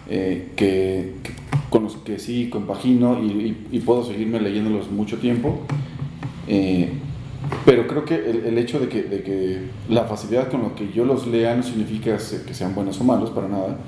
eh, 0.08 0.50
que, 0.54 1.14
con 1.68 1.84
los 1.84 1.96
que 1.96 2.18
sí 2.18 2.48
compagino 2.48 3.18
y, 3.22 3.78
puedo 3.80 4.04
seguirme 4.04 4.40
leyéndolos 4.40 4.90
mucho 4.90 5.18
tiempo. 5.18 5.60
Eh, 6.46 6.90
pero 7.64 7.88
creo 7.88 8.04
que 8.04 8.14
el, 8.14 8.56
hecho 8.56 8.78
de 8.78 8.88
que, 8.88 9.02
de 9.02 9.22
que, 9.22 9.62
la 9.88 10.04
facilidad 10.04 10.48
con 10.48 10.62
lo 10.62 10.74
que 10.76 10.92
yo 10.92 11.04
los 11.04 11.26
lea 11.26 11.54
no 11.56 11.62
significa 11.62 12.16
que 12.46 12.54
sean 12.54 12.74
buenos 12.74 13.00
o 13.00 13.04
malos, 13.04 13.30
para 13.30 13.48
nada, 13.48 13.78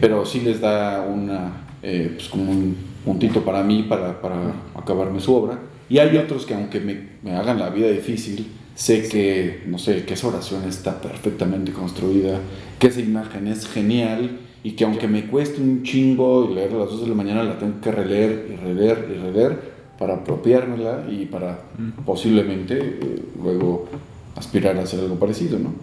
pero 0.00 0.24
sí 0.24 0.40
les 0.40 0.60
da 0.60 1.02
una, 1.02 1.66
pues 1.80 2.28
como 2.28 2.50
un 2.50 2.76
puntito 3.04 3.44
para 3.44 3.62
mí 3.62 3.84
para, 3.88 4.20
para 4.20 4.36
acabarme 4.74 5.20
su 5.20 5.34
obra. 5.34 5.58
Y 5.88 5.98
hay 5.98 6.16
otros 6.16 6.46
que 6.46 6.54
aunque 6.54 6.80
me, 6.80 7.08
me, 7.22 7.32
hagan 7.32 7.58
la 7.58 7.70
vida 7.70 7.88
difícil, 7.88 8.46
sé 8.80 9.06
que, 9.06 9.62
no 9.66 9.76
sé, 9.76 10.06
que 10.06 10.14
esa 10.14 10.28
oración 10.28 10.64
está 10.66 11.02
perfectamente 11.02 11.70
construida, 11.70 12.40
que 12.78 12.86
esa 12.86 13.00
imagen 13.00 13.46
es 13.46 13.66
genial 13.68 14.38
y 14.64 14.72
que 14.72 14.84
aunque 14.84 15.06
me 15.06 15.26
cueste 15.26 15.60
un 15.60 15.82
chingo 15.82 16.50
y 16.50 16.54
leer 16.54 16.72
a 16.72 16.78
las 16.78 16.88
2 16.88 17.02
de 17.02 17.08
la 17.08 17.14
mañana, 17.14 17.42
la 17.42 17.58
tengo 17.58 17.78
que 17.82 17.92
releer 17.92 18.46
y 18.50 18.56
releer 18.56 19.06
y 19.14 19.18
releer 19.18 19.60
para 19.98 20.14
apropiármela 20.14 21.06
y 21.10 21.26
para 21.26 21.58
posiblemente 22.06 22.78
eh, 22.78 23.22
luego 23.42 23.86
aspirar 24.34 24.78
a 24.78 24.84
hacer 24.84 25.00
algo 25.00 25.16
parecido, 25.16 25.58
¿no? 25.58 25.74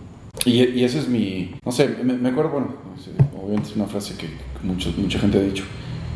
Y, 0.43 0.63
y 0.63 0.83
ese 0.83 0.97
es 0.97 1.07
mi, 1.07 1.51
no 1.63 1.71
sé, 1.71 1.97
me, 2.03 2.13
me 2.13 2.29
acuerdo, 2.29 2.49
bueno, 2.49 2.73
obviamente 3.39 3.69
es 3.69 3.75
una 3.75 3.85
frase 3.85 4.15
que 4.17 4.27
mucho, 4.63 4.91
mucha 4.97 5.19
gente 5.19 5.37
ha 5.37 5.41
dicho, 5.41 5.65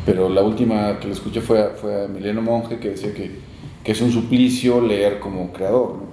pero 0.04 0.28
la 0.28 0.42
última 0.42 0.98
que 0.98 1.06
le 1.06 1.12
escuché 1.12 1.42
fue, 1.42 1.74
fue 1.76 1.94
a 1.94 2.04
Emiliano 2.06 2.42
Monge 2.42 2.80
que 2.80 2.90
decía 2.90 3.14
que 3.14 3.52
que 3.82 3.92
es 3.92 4.00
un 4.00 4.12
suplicio 4.12 4.80
leer 4.80 5.18
como 5.18 5.52
creador. 5.52 5.96
¿no? 5.96 6.11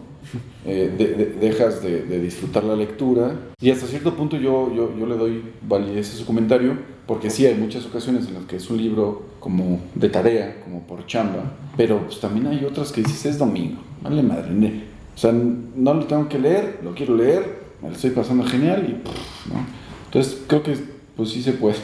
Eh, 0.65 1.37
dejas 1.39 1.81
de, 1.81 2.19
disfrutar 2.19 2.63
la 2.65 2.75
lectura. 2.75 3.33
Y 3.61 3.71
hasta 3.71 3.87
cierto 3.87 4.15
punto 4.15 4.35
yo, 4.35 4.73
yo, 4.75 4.93
yo, 4.97 5.05
le 5.05 5.15
doy 5.15 5.43
validez 5.61 6.13
a 6.13 6.17
su 6.17 6.25
comentario 6.25 6.77
porque 7.09 7.29
sí 7.29 7.45
hay 7.45 7.55
muchas 7.55 7.85
ocasiones 7.85 8.27
en 8.27 8.35
las 8.35 8.43
que 8.43 8.57
es 8.57 8.69
un 8.69 8.77
libro 8.77 9.23
como 9.39 9.79
de 9.95 10.09
tarea, 10.09 10.61
como 10.63 10.81
por 10.83 11.07
chamba, 11.07 11.53
pero 11.75 12.05
pues 12.05 12.19
también 12.19 12.45
hay 12.45 12.63
otras 12.63 12.91
que 12.91 13.01
dices 13.01 13.25
es 13.25 13.37
domingo, 13.39 13.81
vale 14.03 14.21
madre, 14.21 14.83
o 15.15 15.17
sea, 15.17 15.31
no 15.31 15.93
lo 15.95 16.05
tengo 16.05 16.29
que 16.29 16.37
leer, 16.37 16.79
lo 16.83 16.93
quiero 16.93 17.15
leer, 17.15 17.61
me 17.81 17.89
lo 17.89 17.95
estoy 17.95 18.11
pasando 18.11 18.43
genial 18.43 18.85
y 18.87 19.51
¿no? 19.51 19.65
Entonces 20.05 20.39
creo 20.45 20.61
que 20.61 20.75
pues 21.15 21.29
sí 21.29 21.41
se 21.41 21.53
puede 21.53 21.77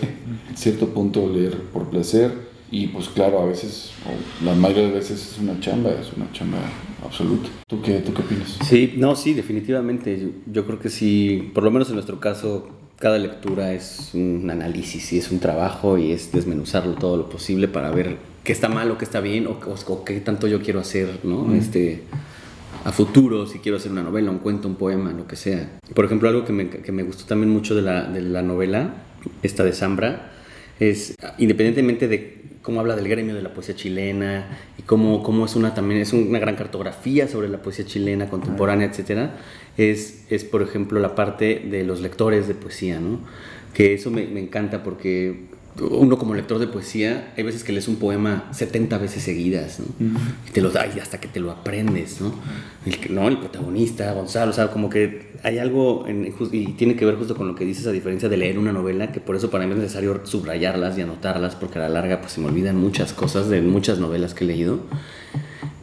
en 0.50 0.56
cierto 0.56 0.90
punto 0.90 1.28
leer 1.28 1.60
por 1.74 1.90
placer 1.90 2.32
y 2.72 2.88
pues 2.88 3.10
claro, 3.10 3.40
a 3.40 3.46
veces, 3.46 3.92
la 4.44 4.54
mayoría 4.56 4.88
de 4.88 4.94
veces 4.94 5.32
es 5.32 5.40
una 5.40 5.60
chamba, 5.60 5.92
es 5.92 6.12
una 6.16 6.32
chamba 6.32 6.58
absoluta. 7.04 7.50
¿Tú 7.68 7.82
qué, 7.82 8.00
tú 8.00 8.14
qué 8.14 8.22
opinas? 8.22 8.58
Sí, 8.68 8.96
no, 8.98 9.16
sí, 9.16 9.34
definitivamente. 9.34 10.34
Yo, 10.52 10.66
creo 10.66 10.80
que 10.80 10.90
sí, 10.90 11.52
por 11.54 11.64
lo 11.64 11.72
menos 11.72 11.90
en 11.90 11.96
nuestro 11.96 12.20
caso, 12.20 12.68
cada 12.98 13.20
lectura 13.20 13.74
es 13.74 14.12
un 14.14 14.50
análisis 14.50 15.14
y 15.14 15.20
es 15.20 15.32
un 15.32 15.40
trabajo 15.40 15.98
y 15.98 16.12
es 16.12 16.32
desmenuzarlo 16.32 16.94
todo 16.94 17.18
lo 17.18 17.30
posible 17.30 17.68
para 17.68 17.92
ver 17.92 18.18
qué 18.44 18.52
está 18.52 18.68
mal 18.68 18.90
o 18.90 18.98
qué 18.98 19.06
está 19.06 19.22
bien 19.22 19.48
o, 19.48 20.04
qué 20.04 20.20
tanto 20.22 20.48
yo 20.48 20.62
quiero 20.62 20.80
hacer, 20.80 21.20
¿no? 21.24 21.54
este, 21.54 22.04
a 22.84 22.92
futuro, 22.92 23.46
si 23.48 23.60
quiero 23.60 23.78
hacer 23.78 23.92
una 23.92 24.04
novela, 24.04 24.32
un 24.32 24.40
cuento, 24.40 24.68
un 24.68 24.76
poema, 24.76 25.12
lo 25.12 25.28
que 25.28 25.36
sea. 25.36 25.80
Por 25.94 26.06
ejemplo, 26.06 26.30
algo 26.30 26.46
que 26.46 26.54
me, 26.54 26.70
que 26.70 26.92
me 26.92 27.04
gustó 27.04 27.26
también 27.26 27.52
mucho 27.52 27.76
de 27.76 27.82
la, 27.84 28.04
de 28.04 28.22
la 28.22 28.42
novela, 28.42 28.96
esta 29.44 29.64
de 29.64 29.74
Zambra, 29.74 30.32
es 30.80 31.16
independientemente 31.38 32.08
de 32.08 32.45
cómo 32.66 32.80
habla 32.80 32.96
del 32.96 33.08
gremio 33.08 33.36
de 33.36 33.44
la 33.44 33.54
poesía 33.54 33.76
chilena 33.76 34.48
y 34.80 34.82
cómo, 34.82 35.22
cómo 35.22 35.46
es 35.46 35.56
una 35.56 35.76
también 35.76 36.02
es 36.02 36.14
una 36.14 36.40
gran 36.40 36.56
cartografía 36.56 37.28
sobre 37.28 37.48
la 37.48 37.60
poesía 37.62 37.86
chilena 37.86 38.28
contemporánea, 38.28 38.88
etcétera, 38.88 39.38
es, 39.78 40.26
es 40.32 40.44
por 40.44 40.64
ejemplo 40.64 41.00
la 41.00 41.14
parte 41.14 41.60
de 41.60 41.84
los 41.84 42.02
lectores 42.02 42.48
de 42.48 42.56
poesía, 42.56 43.00
¿no? 43.00 43.20
Que 43.76 43.94
eso 43.94 44.10
me, 44.10 44.26
me 44.26 44.40
encanta 44.40 44.82
porque 44.82 45.46
uno 45.80 46.18
como 46.18 46.34
lector 46.34 46.58
de 46.60 46.68
poesía, 46.68 47.34
hay 47.36 47.44
veces 47.44 47.64
que 47.64 47.74
lees 47.74 47.88
un 47.88 47.98
poema 47.98 48.48
70 48.52 48.98
veces 48.98 49.24
seguidas, 49.24 49.80
¿no? 49.80 49.86
Y 50.48 50.52
te 50.52 50.62
lo 50.62 50.70
da 50.70 50.86
hasta 51.02 51.20
que 51.20 51.28
te 51.28 51.40
lo 51.40 51.52
aprendes, 51.52 52.22
¿no? 52.22 52.34
El, 52.86 53.14
¿no? 53.14 53.28
el 53.28 53.38
protagonista, 53.38 54.14
Gonzalo, 54.14 54.52
o 54.52 54.54
sea, 54.54 54.72
como 54.72 54.90
que 54.90 55.34
hay 55.44 55.58
algo, 55.58 56.06
en, 56.08 56.34
y 56.52 56.74
tiene 56.74 56.96
que 56.96 57.06
ver 57.06 57.16
justo 57.16 57.36
con 57.36 57.48
lo 57.48 57.56
que 57.56 57.66
dices, 57.66 57.88
a 57.88 57.92
diferencia 57.92 58.30
de 58.30 58.38
leer 58.38 58.58
una 58.58 58.72
novela, 58.72 59.12
que 59.12 59.20
por 59.20 59.36
eso 59.36 59.52
para 59.52 59.66
mí 59.66 59.74
es 59.74 59.80
necesario 59.80 60.22
subrayarlas 60.24 60.98
y 60.98 61.02
anotarlas, 61.02 61.56
porque 61.56 61.80
a 61.80 61.84
la 61.84 61.90
larga 61.90 62.22
pues 62.22 62.34
se 62.34 62.42
me 62.42 62.48
olvidan 62.48 62.78
muchas 62.78 63.12
cosas 63.14 63.50
de 63.50 63.62
muchas 63.62 64.00
novelas 64.00 64.34
que 64.34 64.46
he 64.46 64.48
leído, 64.48 64.80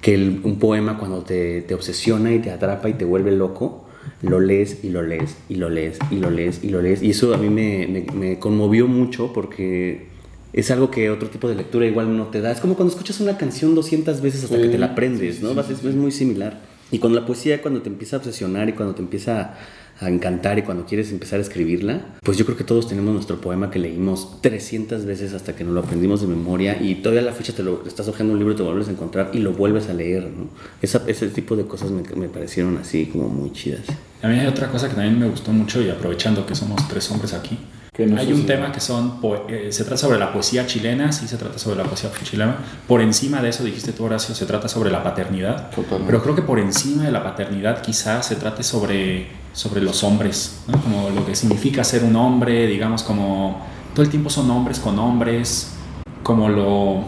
que 0.00 0.16
un 0.16 0.58
poema 0.58 0.96
cuando 0.96 1.22
te, 1.22 1.62
te 1.62 1.74
obsesiona 1.74 2.32
y 2.32 2.38
te 2.38 2.50
atrapa 2.50 2.88
y 2.88 2.94
te 2.94 3.04
vuelve 3.04 3.30
loco, 3.30 3.81
lo 4.22 4.40
lees 4.40 4.84
y 4.84 4.90
lo 4.90 5.02
lees 5.02 5.36
y 5.48 5.56
lo 5.56 5.68
lees 5.68 5.98
y 6.10 6.16
lo 6.16 6.30
lees 6.30 6.62
y 6.62 6.68
lo 6.68 6.80
lees. 6.80 7.02
Y 7.02 7.10
eso 7.10 7.34
a 7.34 7.38
mí 7.38 7.48
me, 7.48 8.06
me, 8.14 8.38
conmovió 8.38 8.86
mucho 8.86 9.32
porque 9.32 10.06
es 10.52 10.70
algo 10.70 10.90
que 10.90 11.10
otro 11.10 11.28
tipo 11.28 11.48
de 11.48 11.54
lectura 11.54 11.86
igual 11.86 12.16
no 12.16 12.26
te 12.28 12.40
da. 12.40 12.52
Es 12.52 12.60
como 12.60 12.74
cuando 12.74 12.92
escuchas 12.92 13.20
una 13.20 13.36
canción 13.36 13.74
200 13.74 14.20
veces 14.20 14.44
hasta 14.44 14.56
que 14.56 14.68
te 14.68 14.78
la 14.78 14.86
aprendes, 14.86 15.42
¿no? 15.42 15.58
es, 15.60 15.70
es, 15.70 15.94
muy 15.94 16.12
similar. 16.12 16.60
Y 16.90 16.98
con 16.98 17.14
la 17.14 17.24
poesía, 17.24 17.62
cuando 17.62 17.80
te 17.80 17.88
empieza 17.88 18.16
a 18.16 18.18
obsesionar 18.18 18.68
y 18.68 18.72
cuando 18.72 18.94
te 18.94 19.00
empieza 19.00 19.54
a 20.00 20.08
encantar 20.08 20.58
y 20.58 20.62
cuando 20.62 20.84
quieres 20.84 21.10
empezar 21.12 21.38
a 21.38 21.42
escribirla, 21.42 22.00
pues 22.22 22.36
yo 22.36 22.44
creo 22.44 22.56
que 22.56 22.64
todos 22.64 22.88
tenemos 22.88 23.14
nuestro 23.14 23.40
poema 23.40 23.70
que 23.70 23.78
leímos 23.78 24.40
300 24.40 25.04
veces 25.04 25.32
hasta 25.32 25.54
que 25.54 25.64
nos 25.64 25.74
lo 25.74 25.80
aprendimos 25.80 26.20
de 26.20 26.26
memoria 26.26 26.80
y 26.80 26.96
todavía 26.96 27.22
a 27.22 27.24
la 27.24 27.32
fecha 27.32 27.52
te 27.52 27.62
lo 27.62 27.86
estás 27.86 28.08
hojeando 28.08 28.32
un 28.32 28.38
libro 28.38 28.54
y 28.54 28.56
te 28.56 28.62
vuelves 28.62 28.88
a 28.88 28.92
encontrar 28.92 29.30
y 29.32 29.38
lo 29.38 29.52
vuelves 29.52 29.88
a 29.88 29.94
leer, 29.94 30.24
¿no? 30.24 30.48
Esa, 30.80 31.02
ese 31.06 31.28
tipo 31.28 31.56
de 31.56 31.66
cosas 31.66 31.90
me, 31.90 32.02
me, 32.16 32.28
parecieron 32.28 32.76
así 32.78 33.06
como 33.06 33.28
muy 33.28 33.52
chidas. 33.52 33.82
A 34.22 34.28
mí 34.28 34.38
hay 34.38 34.46
otra 34.46 34.68
cosa 34.68 34.88
que 34.88 34.94
también 34.94 35.18
me 35.18 35.28
gustó 35.28 35.52
mucho 35.52 35.80
y 35.82 35.90
aprovechando 35.90 36.46
que 36.46 36.54
somos 36.54 36.86
tres 36.88 37.10
hombres 37.10 37.34
aquí, 37.34 37.58
hay 37.98 38.32
un 38.32 38.46
tema 38.46 38.72
que 38.72 38.80
son, 38.80 39.20
eh, 39.50 39.68
se 39.70 39.84
trata 39.84 39.98
sobre 39.98 40.18
la 40.18 40.32
poesía 40.32 40.66
chilena, 40.66 41.12
sí 41.12 41.28
se 41.28 41.36
trata 41.36 41.58
sobre 41.58 41.76
la 41.76 41.84
poesía 41.84 42.10
chilena. 42.24 42.56
Por 42.88 43.02
encima 43.02 43.42
de 43.42 43.50
eso, 43.50 43.64
dijiste 43.64 43.92
tú, 43.92 44.04
Horacio, 44.04 44.34
se 44.34 44.46
trata 44.46 44.66
sobre 44.66 44.90
la 44.90 45.02
paternidad. 45.02 45.70
Pero 46.06 46.22
creo 46.22 46.34
que 46.34 46.40
por 46.40 46.58
encima 46.58 47.04
de 47.04 47.12
la 47.12 47.22
paternidad 47.22 47.82
quizás 47.82 48.24
se 48.24 48.36
trate 48.36 48.62
sobre, 48.62 49.26
sobre 49.52 49.80
los 49.82 50.02
hombres, 50.04 50.62
como 50.82 51.10
lo 51.10 51.26
que 51.26 51.34
significa 51.34 51.84
ser 51.84 52.04
un 52.04 52.16
hombre, 52.16 52.66
digamos, 52.66 53.02
como 53.02 53.60
todo 53.94 54.02
el 54.04 54.10
tiempo 54.10 54.30
son 54.30 54.50
hombres 54.50 54.78
con 54.78 54.98
hombres, 54.98 55.74
como 56.22 56.48
lo... 56.48 57.04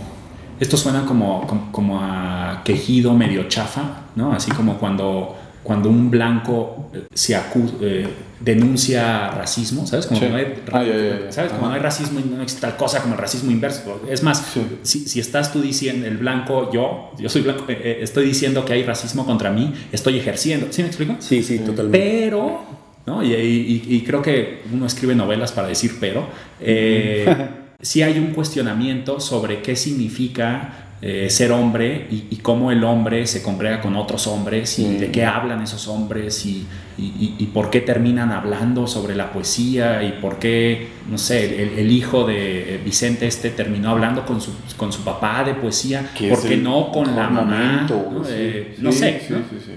Esto 0.60 0.76
suena 0.76 1.04
como, 1.04 1.46
como, 1.46 1.72
como 1.72 2.00
a 2.00 2.62
quejido 2.64 3.14
medio 3.14 3.48
chafa, 3.48 4.02
¿no? 4.14 4.32
Así 4.32 4.50
como 4.52 4.78
cuando 4.78 5.36
cuando 5.64 5.88
un 5.88 6.10
blanco 6.10 6.90
eh, 6.94 7.06
se 7.12 7.34
acu- 7.36 7.72
eh, 7.80 8.06
denuncia 8.38 9.30
racismo, 9.30 9.86
¿sabes? 9.86 10.06
Como 10.06 10.20
Sí. 10.20 10.26
no 10.28 10.36
hay, 10.36 10.54
Ah, 10.72 10.84
ya. 10.84 11.32
¿sabes? 11.32 11.52
Como 11.52 11.68
no 11.68 11.74
hay 11.74 11.80
racismo 11.80 12.20
y 12.20 12.24
no 12.24 12.42
existe 12.42 12.60
tal 12.66 12.76
cosa 12.76 13.00
como 13.00 13.14
el 13.14 13.20
racismo 13.20 13.50
inverso. 13.50 14.02
Es 14.08 14.22
más, 14.22 14.44
Sí. 14.52 14.60
si, 14.82 15.08
si 15.08 15.18
estás 15.20 15.52
tú 15.52 15.60
diciendo, 15.62 16.06
el 16.06 16.18
blanco, 16.18 16.70
yo, 16.72 17.10
yo 17.18 17.28
soy 17.28 17.42
blanco, 17.42 17.64
eh, 17.68 17.80
eh, 17.82 17.98
estoy 18.02 18.26
diciendo 18.26 18.64
que 18.64 18.74
hay 18.74 18.82
racismo 18.84 19.24
contra 19.26 19.50
mí, 19.50 19.72
estoy 19.90 20.18
ejerciendo. 20.18 20.66
¿Sí 20.70 20.82
me 20.82 20.88
explico? 20.88 21.16
Sí, 21.18 21.42
sí, 21.42 21.58
totalmente. 21.60 21.98
Pero, 21.98 22.60
¿no? 23.06 23.22
Y, 23.24 23.32
y- 23.34 23.82
y 23.88 24.00
creo 24.02 24.20
que 24.22 24.62
uno 24.72 24.86
escribe 24.86 25.14
novelas 25.14 25.50
para 25.52 25.68
decir 25.68 25.96
pero. 25.98 26.26
Eh, 26.60 27.24
sí 27.80 28.02
hay 28.02 28.18
un 28.18 28.28
cuestionamiento 28.34 29.20
sobre 29.20 29.62
qué 29.62 29.74
significa 29.76 30.83
eh, 31.02 31.28
ser 31.28 31.52
hombre 31.52 32.06
y, 32.10 32.24
y 32.30 32.36
cómo 32.36 32.70
el 32.70 32.82
hombre 32.84 33.26
se 33.26 33.42
congrega 33.42 33.80
con 33.80 33.94
otros 33.96 34.26
hombres 34.26 34.78
y 34.78 34.84
Mm. 34.86 34.98
de 34.98 35.10
qué 35.10 35.24
hablan 35.26 35.60
esos 35.62 35.86
hombres 35.88 36.46
y, 36.46 36.66
y- 36.96 37.34
y- 37.38 37.46
por 37.46 37.68
qué 37.70 37.80
terminan 37.80 38.30
hablando 38.30 38.86
sobre 38.86 39.14
la 39.14 39.32
poesía 39.32 40.02
y 40.02 40.12
por 40.20 40.38
qué, 40.38 40.88
no 41.10 41.18
sé, 41.18 41.62
el, 41.62 41.78
el 41.80 41.90
hijo 41.92 42.24
de 42.24 42.80
Vicente 42.84 43.26
este 43.26 43.50
terminó 43.50 43.90
hablando 43.90 44.24
con 44.24 44.40
su, 44.40 44.52
con 44.76 44.92
su 44.92 45.02
papá 45.04 45.44
de 45.44 45.54
poesía, 45.54 46.08
¿por 46.30 46.42
qué 46.42 46.56
no 46.56 46.90
con 46.92 47.14
la 47.16 47.28
mamá? 47.28 47.86
¿no? 47.90 48.24
sí. 48.24 48.30
Eh, 48.34 48.74
Sí, 48.76 48.82
no 48.82 48.92
sé, 48.92 49.20
sí, 49.26 49.32
¿no? 49.34 49.38
sí, 49.40 49.56
sí. 49.64 49.72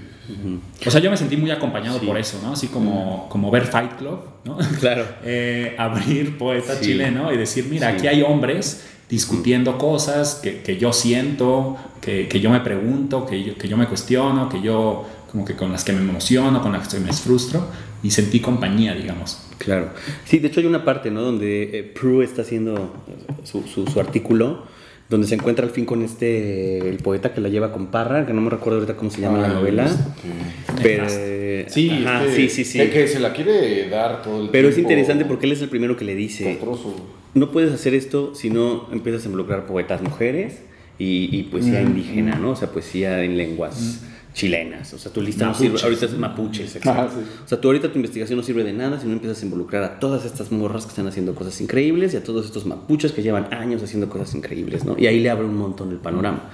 O 0.86 0.90
sea, 0.90 1.00
yo 1.00 1.10
me 1.10 1.16
sentí 1.16 1.36
muy 1.36 1.50
acompañado 1.50 1.98
Sí. 1.98 2.06
por 2.06 2.18
eso, 2.18 2.38
¿no? 2.42 2.52
Así 2.52 2.68
como, 2.68 3.28
como 3.30 3.50
ver 3.50 3.64
Fight 3.64 3.96
Club, 3.96 4.20
¿no? 4.44 4.56
Claro. 4.78 5.04
Eh, 5.24 5.74
abrir 5.78 6.36
poeta 6.38 6.74
Sí. 6.76 6.86
chileno 6.86 7.32
y 7.32 7.36
decir, 7.36 7.66
mira, 7.70 7.90
Sí. 7.90 7.96
aquí 7.96 8.06
hay 8.08 8.22
hombres 8.22 8.86
discutiendo 9.08 9.78
cosas 9.78 10.36
que, 10.42 10.60
que 10.62 10.76
yo 10.76 10.92
siento, 10.92 11.76
que, 12.00 12.28
que 12.28 12.40
yo 12.40 12.50
me 12.50 12.60
pregunto, 12.60 13.24
que 13.26 13.42
yo, 13.42 13.56
que 13.56 13.68
yo 13.68 13.76
me 13.76 13.86
cuestiono, 13.86 14.48
que 14.48 14.60
yo 14.60 15.06
como 15.32 15.44
que 15.44 15.54
con 15.54 15.72
las 15.72 15.84
que 15.84 15.92
me 15.92 16.00
emociono, 16.00 16.62
con 16.62 16.72
las 16.72 16.88
que 16.88 17.00
me 17.00 17.12
frustro 17.12 17.66
y 18.02 18.10
sentí 18.10 18.40
compañía, 18.40 18.94
digamos. 18.94 19.38
Claro. 19.58 19.90
Sí, 20.24 20.38
de 20.38 20.48
hecho 20.48 20.60
hay 20.60 20.66
una 20.66 20.84
parte, 20.84 21.10
¿no? 21.10 21.22
Donde 21.22 21.78
eh, 21.78 21.82
Prue 21.82 22.24
está 22.24 22.42
haciendo 22.42 22.94
su, 23.44 23.62
su- 23.62 23.86
su 23.86 23.98
artículo, 24.00 24.62
donde 25.10 25.26
se 25.26 25.34
encuentra 25.34 25.64
al 25.64 25.70
fin 25.72 25.84
con 25.86 26.02
este, 26.02 26.86
el 26.88 26.98
poeta 26.98 27.32
que 27.34 27.40
la 27.40 27.48
lleva 27.48 27.72
con 27.72 27.86
Parra, 27.88 28.24
que 28.26 28.32
no 28.34 28.40
me 28.42 28.50
recuerdo 28.50 28.78
ahorita 28.78 28.96
cómo 28.96 29.10
se 29.10 29.20
llama 29.22 29.38
la 29.38 29.48
Ah, 29.48 29.52
novela. 29.54 29.84
este, 29.86 30.82
Pero, 30.82 31.08
Sí, 31.68 31.90
ajá, 31.90 32.24
este, 32.24 32.48
sí, 32.48 32.64
sí, 32.64 32.64
sí. 32.64 32.90
que 32.90 33.08
se 33.08 33.18
la 33.18 33.32
quiere 33.32 33.88
dar 33.88 34.22
todo 34.22 34.42
el 34.42 34.50
Pero 34.50 34.68
es 34.68 34.78
interesante 34.78 35.24
porque 35.24 35.46
él 35.46 35.52
es 35.52 35.62
el 35.62 35.68
primero 35.68 35.96
que 35.96 36.04
le 36.04 36.14
dice, 36.14 36.44
castroso. 36.44 36.94
No 37.34 37.50
puedes 37.50 37.72
hacer 37.72 37.94
esto 37.94 38.34
si 38.34 38.50
no 38.50 38.88
empiezas 38.92 39.22
a 39.24 39.26
involucrar 39.26 39.66
poetas 39.66 40.02
mujeres 40.02 40.58
y, 40.98 41.28
y 41.36 41.44
poesía 41.44 41.80
Mm, 41.82 41.86
indígena, 41.88 42.36
¿no? 42.36 42.50
O 42.50 42.56
sea, 42.56 42.70
poesía 42.72 43.22
en 43.24 43.36
lenguas 43.36 44.00
chilenas. 44.34 44.92
O 44.94 44.98
sea, 44.98 45.12
tu 45.12 45.20
lista 45.20 45.46
Mapuches. 45.46 45.70
no 45.70 45.78
sirve, 45.78 45.84
ahorita 45.88 46.06
es 46.06 46.18
mapuches, 46.18 46.76
exacto. 46.76 46.90
Ajá, 46.90 47.08
sí. 47.12 47.20
O 47.44 47.48
sea, 47.48 47.60
tú 47.60 47.68
ahorita 47.68 47.90
tu 47.90 47.96
investigación 47.96 48.36
no 48.36 48.42
sirve 48.44 48.62
de 48.62 48.72
nada 48.72 49.00
si 49.00 49.06
no 49.06 49.14
empiezas 49.14 49.42
a 49.42 49.44
involucrar 49.44 49.82
a 49.82 49.98
todas 49.98 50.24
estas 50.24 50.52
morras 50.52 50.84
que 50.84 50.90
están 50.90 51.06
haciendo 51.08 51.34
cosas 51.34 51.60
increíbles 51.60 52.14
y 52.14 52.18
a 52.18 52.22
todos 52.22 52.46
estos 52.46 52.64
mapuches 52.66 53.12
que 53.12 53.22
llevan 53.22 53.52
años 53.52 53.82
haciendo 53.82 54.08
cosas 54.08 54.34
increíbles, 54.34 54.84
¿no? 54.84 54.96
Y 54.98 55.06
ahí 55.06 55.18
le 55.20 55.30
abre 55.30 55.44
un 55.44 55.56
montón 55.56 55.90
el 55.90 55.98
panorama. 55.98 56.50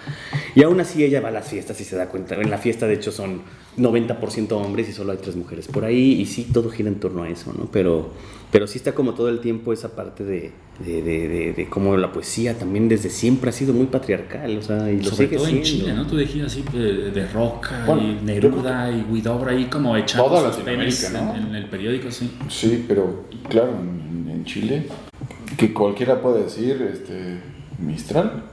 Y 0.55 0.63
aún 0.63 0.81
así 0.81 1.05
ella 1.05 1.21
va 1.21 1.29
a 1.29 1.33
las 1.33 1.49
fiestas 1.49 1.79
y 1.81 1.85
se 1.85 1.97
da 1.97 2.09
cuenta. 2.09 2.37
En 2.37 2.49
la 2.51 2.59
fiesta, 2.59 2.87
de 2.87 2.95
hecho, 2.95 3.13
son 3.13 3.43
90% 3.77 4.53
hombres 4.53 4.89
y 4.89 4.93
solo 4.93 5.13
hay 5.13 5.19
tres 5.19 5.37
mujeres 5.37 5.67
por 5.69 5.85
ahí 5.85 6.21
y 6.21 6.27
sí, 6.27 6.47
todo 6.53 6.71
gira 6.71 6.89
en 6.89 7.01
torno 7.01 7.23
a 7.25 7.29
eso, 7.29 7.53
¿no? 7.59 7.67
Pero, 7.73 8.11
pero 8.53 8.67
sí 8.67 8.79
está 8.79 8.93
como 8.95 9.15
todo 9.15 9.29
el 9.29 9.41
tiempo 9.41 9.73
esa 9.73 9.97
parte 9.97 10.23
de, 10.25 10.53
de, 10.85 11.03
de, 11.03 11.29
de- 11.29 11.53
de 11.55 11.69
cómo 11.69 11.97
la 11.97 12.13
poesía 12.13 12.57
también 12.57 12.89
desde 12.89 13.11
siempre 13.11 13.51
ha 13.51 13.53
sido 13.53 13.73
muy 13.75 13.87
patriarcal, 13.87 14.57
o 14.59 14.63
sea, 14.63 14.91
y 14.93 14.99
lo 14.99 15.05
Sobre 15.11 15.27
sigue 15.27 15.37
todo 15.37 15.47
siendo. 15.47 15.67
en 15.67 15.73
Chile, 15.73 15.93
¿no? 15.95 16.07
Tú 16.07 16.17
dijiste 16.17 16.47
así 16.47 16.65
de, 16.73 17.11
de 17.11 17.27
Roca 17.29 17.85
Bueno, 17.87 18.03
y 18.03 18.25
Neruda 18.25 18.91
y 18.91 19.07
Huidobro 19.11 19.51
ahí 19.51 19.65
como 19.67 19.97
echando 19.97 20.53
sus 20.53 20.63
penes 20.63 21.05
en, 21.05 21.13
¿no? 21.15 21.35
en 21.35 21.55
el 21.55 21.67
periódico, 21.69 22.11
sí. 22.11 22.31
Sí, 22.49 22.85
pero 22.87 23.25
claro, 23.49 23.73
en, 23.81 24.31
en 24.31 24.45
Chile, 24.45 24.87
que 25.57 25.73
cualquiera 25.73 26.21
puede 26.23 26.45
decir, 26.45 26.81
este, 26.93 27.39
Mistral. 27.79 28.45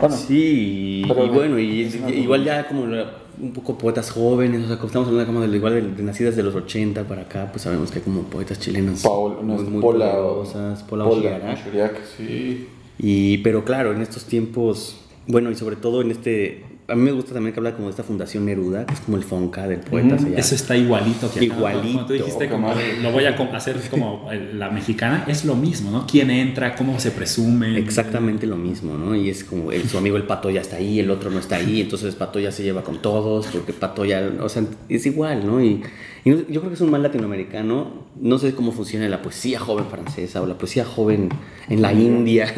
Bueno, 0.00 0.16
Sí, 0.16 1.02
y- 1.04 1.08
Pero 1.08 1.26
y 1.26 1.28
bueno, 1.28 1.58
y, 1.58 1.82
igual 2.14 2.44
ya 2.44 2.66
como 2.66 2.82
un 2.84 3.52
poco 3.52 3.76
poetas 3.78 4.10
jóvenes, 4.10 4.64
o 4.64 4.66
sea, 4.66 4.76
como 4.76 4.86
estamos 4.88 5.08
hablando 5.08 5.32
como 5.32 5.46
de, 5.46 5.56
igual 5.56 5.74
de, 5.74 5.82
de 5.82 6.02
nacidas 6.02 6.36
de 6.36 6.42
los 6.42 6.54
80 6.54 7.04
para 7.04 7.22
acá, 7.22 7.48
pues 7.50 7.62
sabemos 7.62 7.90
que 7.90 7.98
hay 7.98 8.04
como 8.04 8.22
poetas 8.24 8.58
chilenas 8.60 9.02
Paul, 9.02 9.36
no, 9.46 9.54
muy, 9.54 9.80
Pola, 9.80 10.12
poderosas, 10.12 10.82
Pola 10.82 11.04
Pola 11.04 11.16
Ojiara. 11.18 11.52
Ojiara, 11.68 11.92
sí. 12.16 12.68
Y, 12.98 13.38
pero 13.38 13.64
claro, 13.64 13.92
en 13.92 14.02
estos 14.02 14.24
tiempos, 14.24 14.96
bueno, 15.26 15.50
y 15.50 15.54
sobre 15.54 15.76
todo 15.76 16.02
en 16.02 16.10
este, 16.10 16.64
a 16.90 16.94
mí 16.96 17.02
me 17.02 17.12
gusta 17.12 17.34
también 17.34 17.52
que 17.54 17.60
habla 17.60 17.72
como 17.74 17.86
de 17.86 17.90
esta 17.90 18.02
Fundación 18.02 18.44
Neruda, 18.46 18.84
que 18.86 18.94
es 18.94 19.00
como 19.00 19.16
el 19.16 19.22
Fonca 19.24 19.66
del 19.68 19.80
poeta. 19.80 20.16
llama. 20.16 20.36
Eso 20.36 20.54
está 20.54 20.76
igualito 20.76 21.30
que. 21.32 21.44
Igualito. 21.44 21.92
Como 21.94 22.06
tú 22.06 22.12
dijiste, 22.14 22.48
como 22.48 22.72
lo 23.02 23.12
voy 23.12 23.24
a 23.24 23.36
hacer 23.56 23.76
como 23.90 24.28
el- 24.30 24.58
la 24.58 24.70
mexicana, 24.70 25.24
es 25.28 25.44
lo 25.44 25.54
mismo, 25.54 25.90
¿no? 25.90 26.06
¿Quién 26.06 26.30
entra? 26.30 26.74
¿Cómo 26.74 26.98
se 27.00 27.10
presume? 27.10 27.78
Exactamente 27.78 28.46
lo 28.46 28.56
mismo, 28.56 28.96
¿no? 28.98 29.14
Y 29.14 29.30
es 29.30 29.44
como 29.44 29.72
el, 29.72 29.88
su 29.88 29.98
amigo 29.98 30.16
el 30.16 30.24
pato 30.24 30.50
ya 30.50 30.60
está 30.60 30.76
ahí, 30.76 30.98
el 31.00 31.10
otro 31.10 31.30
no 31.30 31.38
está 31.38 31.56
ahí, 31.56 31.80
entonces 31.80 32.14
pato 32.14 32.38
ya 32.40 32.52
se 32.52 32.62
lleva 32.62 32.82
con 32.82 33.00
todos, 33.00 33.46
porque 33.46 33.72
pato 33.72 34.04
ya, 34.04 34.28
o 34.40 34.48
sea, 34.48 34.64
es 34.88 35.06
igual, 35.06 35.46
¿no? 35.46 35.62
Y, 35.62 35.82
y 36.24 36.30
no- 36.30 36.36
yo 36.48 36.60
creo 36.60 36.68
que 36.68 36.74
es 36.74 36.80
un 36.80 36.90
mal 36.90 37.02
latinoamericano, 37.02 38.04
no 38.20 38.38
sé 38.38 38.54
cómo 38.54 38.72
funciona 38.72 39.08
la 39.08 39.22
poesía 39.22 39.58
joven 39.58 39.86
francesa 39.86 40.42
o 40.42 40.46
la 40.46 40.58
poesía 40.58 40.84
joven 40.84 41.28
en 41.68 41.82
la 41.82 41.92
India, 41.92 42.52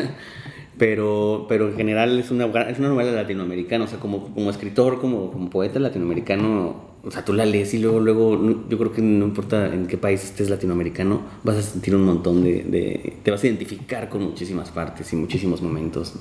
pero, 0.83 1.47
pero 1.49 1.69
en 1.69 1.77
general 1.77 2.19
es 2.19 2.33
una, 2.33 2.47
es 2.69 2.81
una 2.81 2.89
novela 2.89 3.13
latinoamericana, 3.13 3.85
o 3.85 3.87
sea, 3.87 4.01
como, 4.01 4.35
como 4.35 4.51
escritor, 4.51 5.01
como, 5.01 5.31
como 5.31 5.49
poeta 5.49 5.79
latinoamericano, 5.79 6.75
o 7.05 7.11
sea, 7.13 7.25
tú 7.25 7.33
la 7.33 7.47
lees 7.47 7.73
y 7.75 7.79
luego, 7.79 8.01
luego, 8.01 8.37
yo 8.69 8.79
creo 8.79 8.91
que 8.91 9.01
no 9.01 9.25
importa 9.27 9.73
en 9.73 9.87
qué 9.87 9.97
país 9.97 10.25
estés 10.25 10.51
latinoamericano, 10.51 11.21
vas 11.45 11.55
a 11.55 11.63
sentir 11.63 11.95
un 11.95 12.03
montón 12.03 12.43
de, 12.43 12.65
de- 12.65 13.13
te 13.23 13.31
vas 13.31 13.45
a 13.45 13.47
identificar 13.47 14.09
con 14.09 14.25
muchísimas 14.25 14.73
partes 14.73 15.13
y 15.13 15.15
muchísimos 15.15 15.63
momentos. 15.63 16.15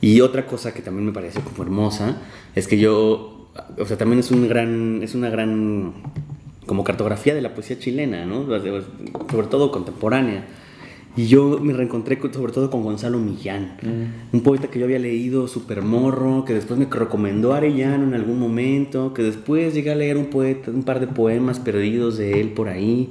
Y 0.00 0.22
otra 0.22 0.46
cosa 0.46 0.72
que 0.72 0.80
también 0.80 1.04
me 1.04 1.12
parece 1.12 1.40
como 1.40 1.64
hermosa 1.64 2.22
es 2.54 2.66
que 2.66 2.78
yo, 2.78 3.50
o 3.78 3.84
sea, 3.84 3.98
también 3.98 4.20
es 4.20 4.30
un 4.30 4.48
gran, 4.48 5.02
es 5.02 5.14
una 5.14 5.28
gran 5.28 5.92
como 6.64 6.82
cartografía 6.82 7.34
de 7.34 7.42
la 7.42 7.52
poesía 7.52 7.78
chilena, 7.78 8.24
¿no? 8.24 8.46
Sobre 8.46 9.48
todo 9.48 9.70
contemporánea. 9.70 10.46
Y 11.14 11.26
yo 11.26 11.58
me 11.60 11.74
reencontré 11.74 12.18
con- 12.18 12.32
sobre 12.32 12.52
todo 12.52 12.70
con 12.70 12.82
Gonzalo 12.82 13.18
Millán, 13.18 13.76
un 14.32 14.40
poeta 14.42 14.68
que 14.68 14.78
yo 14.78 14.86
había 14.86 14.98
leído 14.98 15.46
súper 15.46 15.82
morro, 15.82 16.44
que 16.46 16.54
después 16.54 16.78
me 16.80 16.86
recomendó 16.86 17.52
Arellano 17.52 18.04
en 18.04 18.14
algún 18.14 18.38
momento, 18.38 19.12
que 19.12 19.22
después 19.22 19.74
llegué 19.74 19.90
a 19.90 19.94
leer 19.94 20.16
un, 20.16 20.26
poeta, 20.26 20.70
un 20.70 20.84
par 20.84 21.00
de 21.00 21.06
poemas 21.08 21.60
perdidos 21.60 22.16
de 22.16 22.40
él 22.40 22.48
por 22.52 22.68
ahí. 22.70 23.10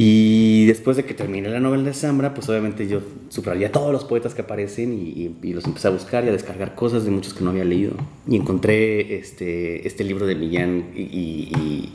Y 0.00 0.66
después 0.66 0.96
de 0.96 1.04
que 1.04 1.12
terminé 1.12 1.48
la 1.48 1.58
novela 1.58 1.82
de 1.82 1.92
Zambra, 1.92 2.32
pues 2.32 2.48
obviamente 2.48 2.86
yo 2.86 3.00
subrayé 3.30 3.68
todos 3.68 3.90
los 3.92 4.04
poetas 4.04 4.32
que 4.32 4.42
aparecen 4.42 4.92
y, 4.92 5.08
y- 5.08 5.36
y 5.42 5.52
los 5.54 5.64
empecé 5.64 5.88
a 5.88 5.90
buscar 5.90 6.24
y 6.24 6.28
a 6.28 6.32
descargar 6.32 6.76
cosas 6.76 7.04
de 7.04 7.10
muchos 7.10 7.34
que 7.34 7.42
no 7.42 7.50
había 7.50 7.64
leído. 7.64 7.94
Y 8.28 8.36
encontré 8.36 9.18
este, 9.18 9.84
este 9.88 10.04
libro 10.04 10.26
de 10.26 10.36
Millán 10.36 10.84
y, 10.94 11.00
y- 11.02 11.90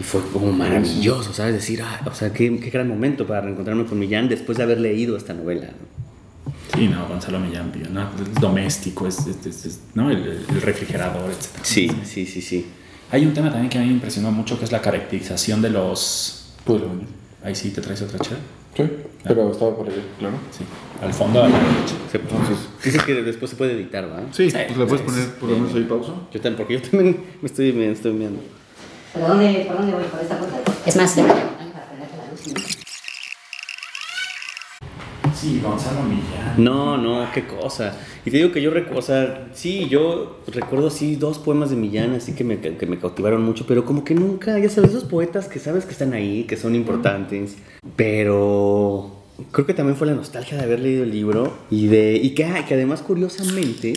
y- 0.00 0.02
fue 0.04 0.20
como 0.32 0.52
maravilloso, 0.52 1.32
¿sabes? 1.32 1.54
Decir, 1.54 1.82
ah, 1.82 2.00
o 2.10 2.14
sea, 2.14 2.32
qué, 2.32 2.58
qué 2.60 2.70
gran 2.70 2.88
momento 2.88 3.26
para 3.26 3.40
reencontrarme 3.42 3.84
con 3.84 3.98
Millán 3.98 4.28
después 4.28 4.58
de 4.58 4.64
haber 4.64 4.80
leído 4.80 5.16
esta 5.16 5.32
novela. 5.34 5.66
¿no? 5.66 6.02
Sí, 6.78 6.88
no, 6.88 7.06
Gonzalo 7.06 7.38
Millán, 7.38 7.72
¿no? 7.92 8.02
Es 8.02 8.34
doméstico, 8.40 9.06
es, 9.06 9.18
es- 9.26 9.46
es- 9.46 9.66
es- 9.66 9.80
¿no? 9.94 10.10
el, 10.10 10.44
el 10.48 10.60
refrigerador, 10.62 11.30
etc. 11.30 11.46
Sí, 11.62 11.90
sí, 12.04 12.26
sí, 12.26 12.40
sí. 12.40 12.66
Hay 13.10 13.26
un 13.26 13.34
tema 13.34 13.50
también 13.50 13.68
que 13.68 13.78
a 13.78 13.82
mí 13.82 13.88
me 13.88 13.92
impresionó 13.92 14.30
mucho, 14.32 14.58
que 14.58 14.64
es 14.64 14.72
la 14.72 14.80
caracterización 14.80 15.60
de 15.62 15.70
los... 15.70 16.54
Lo 16.66 16.74
venía. 16.78 17.06
Ahí 17.44 17.54
sí, 17.54 17.70
te 17.70 17.80
traes 17.82 18.00
otra 18.02 18.18
chela. 18.20 18.38
Sí, 18.74 18.84
pero 19.24 19.52
estaba 19.52 19.76
por 19.76 19.86
ahí, 19.88 20.02
claro. 20.18 20.36
Sí, 20.50 20.64
al 21.04 21.12
fondo 21.12 21.42
a 21.44 21.48
la 21.48 21.58
derecha. 21.58 21.94
Se- 22.10 22.90
dice 22.90 23.04
que 23.04 23.14
después 23.22 23.50
se 23.50 23.56
puede 23.56 23.72
editar, 23.74 24.04
¿verdad? 24.06 24.24
Sí, 24.32 24.50
Sí, 24.50 24.56
pues 24.66 24.78
le 24.78 24.86
puedes 24.86 25.00
sí, 25.00 25.06
poner 25.06 25.24
sí. 25.24 25.30
por 25.38 25.50
lo 25.50 25.58
menos 25.58 25.74
ahí 25.74 25.82
pausa. 25.84 26.12
Yo 26.32 26.40
también, 26.40 26.56
porque 26.56 26.74
yo 26.74 26.82
también 26.90 27.16
me 27.42 27.46
estoy, 27.46 27.72
me 27.74 27.90
estoy 27.92 28.12
viendo. 28.16 28.40
¿Pero 29.12 29.28
dónde, 29.28 29.64
por 29.66 29.76
dónde 29.76 29.92
voy? 29.92 30.04
¿Por 30.04 30.20
esta 30.20 30.38
puerta? 30.38 30.58
Es 30.86 30.96
más, 30.96 31.14
déjame 31.14 31.34
para 31.72 31.86
prenderte 31.86 32.16
la 32.16 32.30
luz. 32.30 32.46
¿no? 32.48 32.54
Sí, 35.34 35.60
Gonzalo 35.62 36.02
Millán. 36.02 36.54
No, 36.56 36.96
no, 36.96 37.30
qué 37.32 37.46
cosa. 37.46 37.94
Y 38.24 38.30
te 38.30 38.38
digo 38.38 38.52
que 38.52 38.62
yo 38.62 38.70
recuerdo, 38.70 39.00
o 39.00 39.02
sea, 39.02 39.48
sí, 39.52 39.88
yo 39.88 40.38
recuerdo 40.46 40.86
así 40.86 41.16
dos 41.16 41.38
poemas 41.38 41.70
de 41.70 41.76
Millán, 41.76 42.14
así 42.14 42.34
que 42.34 42.44
me, 42.44 42.60
que 42.60 42.86
me 42.86 42.98
cautivaron 42.98 43.42
mucho, 43.42 43.66
pero 43.66 43.84
como 43.84 44.04
que 44.04 44.14
nunca, 44.14 44.58
ya 44.58 44.68
sabes, 44.68 44.90
esos 44.90 45.04
poetas 45.04 45.48
que 45.48 45.58
sabes 45.58 45.84
que 45.84 45.92
están 45.92 46.12
ahí, 46.12 46.44
que 46.44 46.56
son 46.56 46.74
importantes, 46.74 47.56
pero 47.96 49.10
creo 49.50 49.66
que 49.66 49.74
también 49.74 49.96
fue 49.96 50.06
la 50.06 50.14
nostalgia 50.14 50.56
de 50.56 50.62
haber 50.62 50.80
leído 50.80 51.02
el 51.02 51.10
libro 51.10 51.52
y 51.70 51.88
de 51.88 52.14
y 52.14 52.30
que, 52.30 52.44
que 52.68 52.74
además 52.74 53.02
curiosamente 53.02 53.94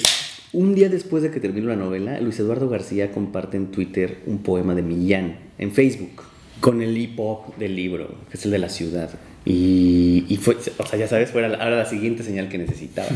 un 0.56 0.74
día 0.74 0.90
después 0.90 1.22
de 1.22 1.32
que 1.32 1.40
terminó 1.40 1.68
la 1.68 1.76
novela, 1.76 2.20
Luis 2.22 2.40
Eduardo 2.40 2.70
García 2.70 3.12
comparte 3.12 3.58
en 3.58 3.68
Twitter 3.68 4.20
un 4.26 4.40
poema 4.40 4.74
de 4.74 4.82
Millán 4.82 5.38
en 5.58 5.72
Facebook 5.72 6.24
con 6.62 6.82
el 6.82 6.98
hip 6.98 7.20
hop 7.20 7.56
del 7.58 7.76
libro, 7.76 8.08
que 8.30 8.38
es 8.38 8.46
el 8.46 8.52
de 8.52 8.60
la 8.60 8.70
ciudad. 8.70 9.10
Y, 9.44 10.26
y 10.30 10.38
fue, 10.38 10.56
o 10.78 10.86
sea, 10.86 10.98
ya 10.98 11.08
sabes, 11.08 11.32
fue 11.32 11.46
ahora 11.46 11.78
la 11.78 11.86
siguiente 11.86 12.24
señal 12.24 12.48
que 12.48 12.58
necesitaba. 12.58 13.10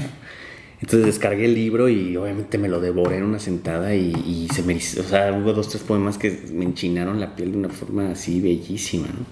Entonces 0.82 1.06
descargué 1.06 1.46
el 1.46 1.56
libro 1.56 1.90
y 1.90 2.16
obviamente 2.18 2.58
me 2.58 2.68
lo 2.68 2.82
devoré 2.82 3.18
en 3.18 3.24
una 3.24 3.40
sentada 3.40 3.96
y, 3.96 4.12
y 4.26 4.48
se 4.54 4.64
me, 4.64 4.76
o 4.76 4.80
sea, 4.80 5.32
hubo 5.34 5.54
dos, 5.54 5.70
tres 5.70 5.84
poemas 5.84 6.18
que 6.18 6.40
me 6.54 6.66
enchinaron 6.66 7.20
la 7.20 7.36
piel 7.36 7.54
de 7.54 7.58
una 7.58 7.70
forma 7.70 8.12
así 8.12 8.42
bellísima, 8.42 9.08
¿no? 9.08 9.26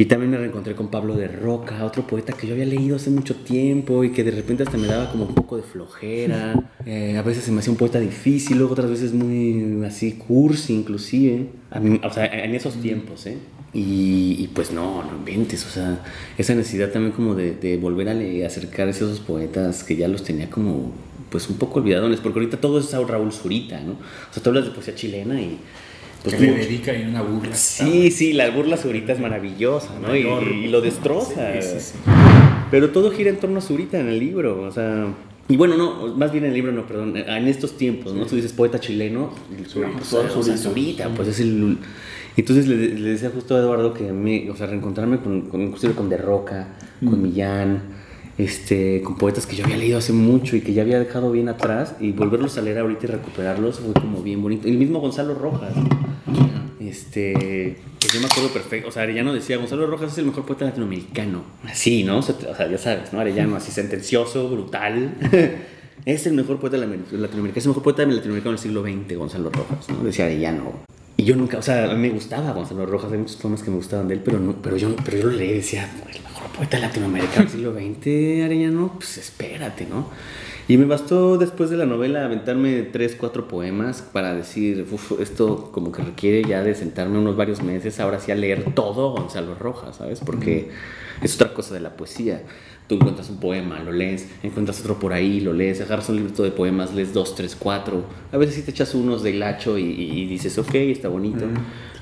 Y 0.00 0.04
también 0.04 0.30
me 0.30 0.38
reencontré 0.38 0.76
con 0.76 0.88
Pablo 0.88 1.16
de 1.16 1.26
Roca, 1.26 1.84
otro 1.84 2.06
poeta 2.06 2.32
que 2.32 2.46
yo 2.46 2.54
había 2.54 2.66
leído 2.66 2.94
hace 2.94 3.10
mucho 3.10 3.34
tiempo 3.34 4.04
y 4.04 4.12
que 4.12 4.22
de 4.22 4.30
repente 4.30 4.62
hasta 4.62 4.78
me 4.78 4.86
daba 4.86 5.10
como 5.10 5.24
un 5.24 5.34
poco 5.34 5.56
de 5.56 5.62
flojera. 5.62 6.54
Eh, 6.86 7.18
a 7.18 7.22
veces 7.22 7.44
se 7.44 7.52
me 7.52 7.58
hacía 7.58 7.72
un 7.72 7.76
poeta 7.76 8.00
difícil, 8.00 8.56
luego 8.56 8.72
otras 8.72 8.88
veces 8.88 9.12
muy 9.12 9.84
así 9.84 10.12
cursi 10.12 10.72
inclusive. 10.72 11.48
A 11.70 11.80
mí, 11.80 12.00
o 12.02 12.10
sea, 12.10 12.24
en 12.24 12.54
esos 12.54 12.80
tiempos, 12.80 13.26
¿eh? 13.26 13.36
Y, 13.74 14.36
y, 14.38 14.50
pues 14.54 14.72
no, 14.72 15.02
no 15.02 15.18
inventes, 15.18 15.66
o 15.66 15.68
sea, 15.68 16.02
esa 16.38 16.54
necesidad 16.54 16.90
también 16.90 17.12
como 17.12 17.34
de, 17.34 17.54
de 17.56 17.76
volver 17.76 18.08
a 18.08 18.14
leer, 18.14 18.46
acercarse 18.46 19.04
a 19.04 19.08
esos 19.08 19.20
poetas 19.20 19.84
que 19.84 19.96
ya 19.96 20.08
los 20.08 20.22
tenía 20.22 20.48
como 20.48 20.92
pues 21.30 21.50
un 21.50 21.58
poco 21.58 21.80
olvidadones, 21.80 22.20
porque 22.20 22.38
ahorita 22.38 22.58
todo 22.58 22.78
es 22.78 22.90
Raúl 22.92 23.32
Zurita, 23.32 23.80
¿no? 23.80 23.92
O 23.92 24.32
sea, 24.32 24.42
tú 24.42 24.50
hablas 24.50 24.64
de 24.64 24.70
poesía 24.70 24.94
chilena 24.94 25.38
y 25.40 25.58
pues 26.22 26.34
que 26.34 26.40
le 26.40 26.54
dedica 26.54 26.94
y 26.94 27.04
una 27.04 27.22
burla. 27.22 27.54
Sí, 27.54 28.10
sí, 28.10 28.32
la 28.32 28.50
burla 28.50 28.76
Zurita 28.76 29.12
es 29.12 29.20
maravillosa, 29.20 29.90
¿no? 30.00 30.14
Y, 30.16 30.20
y, 30.20 30.68
lo 30.68 30.80
destroza. 30.80 31.60
Sí, 31.60 31.68
sí, 31.68 31.80
sí. 31.80 31.98
Pero 32.70 32.90
todo 32.90 33.10
gira 33.10 33.30
en 33.30 33.38
torno 33.38 33.58
a 33.58 33.62
Zurita 33.62 33.98
en 33.98 34.08
el 34.08 34.18
libro, 34.18 34.62
o 34.62 34.70
sea... 34.70 35.06
Y 35.50 35.56
bueno, 35.56 35.78
no, 35.78 36.14
más 36.14 36.30
bien 36.30 36.44
en 36.44 36.50
el 36.50 36.54
libro, 36.54 36.72
no, 36.72 36.86
perdón, 36.86 37.16
en 37.16 37.48
estos 37.48 37.78
tiempos, 37.78 38.12
¿no? 38.12 38.26
Tú 38.26 38.36
dices 38.36 38.52
poeta 38.52 38.78
chileno, 38.78 39.32
Zurita, 39.66 39.92
pues, 39.96 40.12
o 40.12 40.42
sea, 40.42 40.56
Zurita, 40.56 41.08
pues 41.14 41.28
es 41.28 41.40
el... 41.40 41.78
Entonces 42.36 42.68
le, 42.68 42.76
le, 42.76 43.10
decía 43.10 43.30
justo 43.34 43.56
a 43.56 43.58
Eduardo 43.58 43.94
que 43.94 44.10
a 44.10 44.12
mí, 44.12 44.48
o 44.48 44.54
sea, 44.54 44.66
reencontrarme 44.66 45.18
con, 45.20 45.42
con 45.48 45.60
inclusive 45.60 45.94
con 45.94 46.08
De 46.08 46.18
Roca, 46.18 46.68
mm. 47.00 47.08
con 47.08 47.22
Millán, 47.22 47.82
este, 48.38 49.02
con 49.02 49.16
poetas 49.16 49.46
que 49.46 49.56
yo 49.56 49.64
había 49.64 49.76
leído 49.76 49.98
hace 49.98 50.12
mucho 50.12 50.56
y 50.56 50.60
que 50.60 50.72
ya 50.72 50.82
había 50.82 51.00
dejado 51.00 51.30
bien 51.32 51.48
atrás 51.48 51.96
y 52.00 52.12
volverlos 52.12 52.56
a 52.56 52.62
leer 52.62 52.78
ahorita 52.78 53.06
y 53.06 53.08
recuperarlos 53.08 53.80
fue 53.80 53.92
como 53.94 54.22
bien 54.22 54.40
bonito. 54.40 54.68
El 54.68 54.78
mismo 54.78 55.00
Gonzalo 55.00 55.34
Rojas, 55.34 55.74
este, 56.80 57.76
pues 58.00 58.12
yo 58.12 58.20
me 58.20 58.26
acuerdo 58.26 58.50
perfecto, 58.50 58.88
o 58.88 58.92
sea, 58.92 59.02
Arellano 59.02 59.34
decía, 59.34 59.56
Gonzalo 59.56 59.86
Rojas 59.88 60.12
es 60.12 60.18
el 60.18 60.26
mejor 60.26 60.46
poeta 60.46 60.64
latinoamericano. 60.64 61.42
Así, 61.64 62.04
¿no? 62.04 62.18
O 62.18 62.22
sea, 62.22 62.70
ya 62.70 62.78
sabes, 62.78 63.12
¿no? 63.12 63.18
Arellano 63.18 63.56
así 63.56 63.72
sentencioso, 63.72 64.48
brutal. 64.48 65.16
es 66.04 66.26
el 66.26 66.34
mejor 66.34 66.60
poeta 66.60 66.76
latinoamericano, 66.76 67.52
es 67.56 67.64
el 67.64 67.70
mejor 67.70 67.82
poeta 67.82 68.06
latinoamericano 68.06 68.52
del 68.52 68.60
siglo 68.60 68.82
XX, 68.82 69.16
Gonzalo 69.16 69.50
Rojas, 69.50 69.88
¿no? 69.88 70.04
Decía 70.04 70.26
Arellano. 70.26 70.86
Y 71.20 71.24
yo 71.24 71.34
nunca, 71.34 71.58
o 71.58 71.62
sea, 71.62 71.94
me 71.94 72.10
gustaba 72.10 72.52
Gonzalo 72.52 72.86
Rojas, 72.86 73.10
hay 73.10 73.18
muchos 73.18 73.34
poemas 73.34 73.64
que 73.64 73.70
me 73.70 73.76
gustaban 73.76 74.06
de 74.06 74.14
él, 74.14 74.22
pero, 74.24 74.38
no, 74.38 74.54
pero, 74.62 74.76
yo, 74.76 74.94
pero 75.04 75.18
yo 75.18 75.24
lo 75.24 75.32
leí 75.32 75.50
y 75.50 75.54
decía, 75.54 75.90
el 76.14 76.22
mejor 76.22 76.46
poeta 76.56 76.78
latinoamericano 76.78 77.40
del 77.40 77.48
siglo 77.48 77.72
XX, 77.72 78.44
Arellano, 78.44 78.92
pues 78.94 79.18
espérate, 79.18 79.84
¿no? 79.84 80.06
Y 80.68 80.76
me 80.76 80.84
bastó 80.84 81.36
después 81.36 81.70
de 81.70 81.76
la 81.76 81.86
novela 81.86 82.24
aventarme 82.24 82.82
tres, 82.82 83.16
cuatro 83.18 83.48
poemas 83.48 84.00
para 84.00 84.32
decir, 84.32 84.86
uff, 84.92 85.20
esto 85.20 85.72
como 85.72 85.90
que 85.90 86.02
requiere 86.02 86.48
ya 86.48 86.62
de 86.62 86.76
sentarme 86.76 87.18
unos 87.18 87.36
varios 87.36 87.64
meses, 87.64 87.98
ahora 87.98 88.20
sí 88.20 88.30
a 88.30 88.36
leer 88.36 88.72
todo 88.74 89.10
Gonzalo 89.10 89.56
Rojas, 89.56 89.96
¿sabes? 89.96 90.20
Porque 90.20 90.70
es 91.20 91.34
otra 91.34 91.52
cosa 91.52 91.74
de 91.74 91.80
la 91.80 91.96
poesía. 91.96 92.44
Tú 92.88 92.94
encuentras 92.94 93.28
un 93.28 93.36
poema, 93.36 93.78
lo 93.80 93.92
lees, 93.92 94.26
encuentras 94.42 94.80
otro 94.80 94.98
por 94.98 95.12
ahí, 95.12 95.40
lo 95.40 95.52
lees, 95.52 95.80
agarras 95.82 96.08
un 96.08 96.16
librito 96.16 96.42
de 96.42 96.50
poemas, 96.50 96.94
lees 96.94 97.12
dos, 97.12 97.34
tres, 97.34 97.54
cuatro. 97.54 98.04
A 98.32 98.38
veces 98.38 98.54
sí 98.56 98.62
te 98.62 98.70
echas 98.70 98.94
unos 98.94 99.22
de 99.22 99.30
hilacho 99.30 99.76
y, 99.76 99.84
y 99.84 100.26
dices, 100.26 100.56
ok, 100.58 100.74
está 100.74 101.08
bonito. 101.08 101.44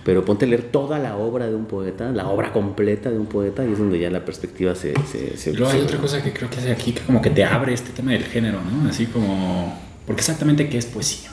Pero 0.05 0.25
ponte 0.25 0.45
a 0.45 0.49
leer 0.49 0.63
toda 0.63 1.01
la 1.01 1.17
obra 1.17 1.49
de 1.49 1.57
un 1.57 1.65
poeta, 1.65 2.13
la 2.13 2.29
obra 2.29 2.53
completa 2.53 3.11
de 3.11 3.19
un 3.19 3.27
poeta, 3.27 3.67
y 3.67 3.73
es 3.73 3.79
donde 3.79 3.99
ya 3.99 4.09
la 4.09 4.25
perspectiva 4.25 4.77
se... 4.77 4.95
se, 5.11 5.37
se 5.37 5.53
Luego 5.53 5.73
hay 5.73 5.81
otra 5.81 5.99
cosa 5.99 6.23
que 6.23 6.33
creo 6.33 6.49
que 6.49 6.59
hace 6.59 6.71
aquí, 6.71 6.93
que 6.93 7.01
como 7.01 7.21
que 7.21 7.31
te 7.31 7.45
abre 7.45 7.75
este 7.75 7.91
tema 7.91 8.13
del 8.13 8.23
género, 8.23 8.61
¿no? 8.63 8.89
Así 8.89 9.07
como... 9.07 9.77
Porque 10.07 10.21
exactamente 10.21 10.69
qué 10.69 10.79
es 10.79 10.87
poesía. 10.87 11.31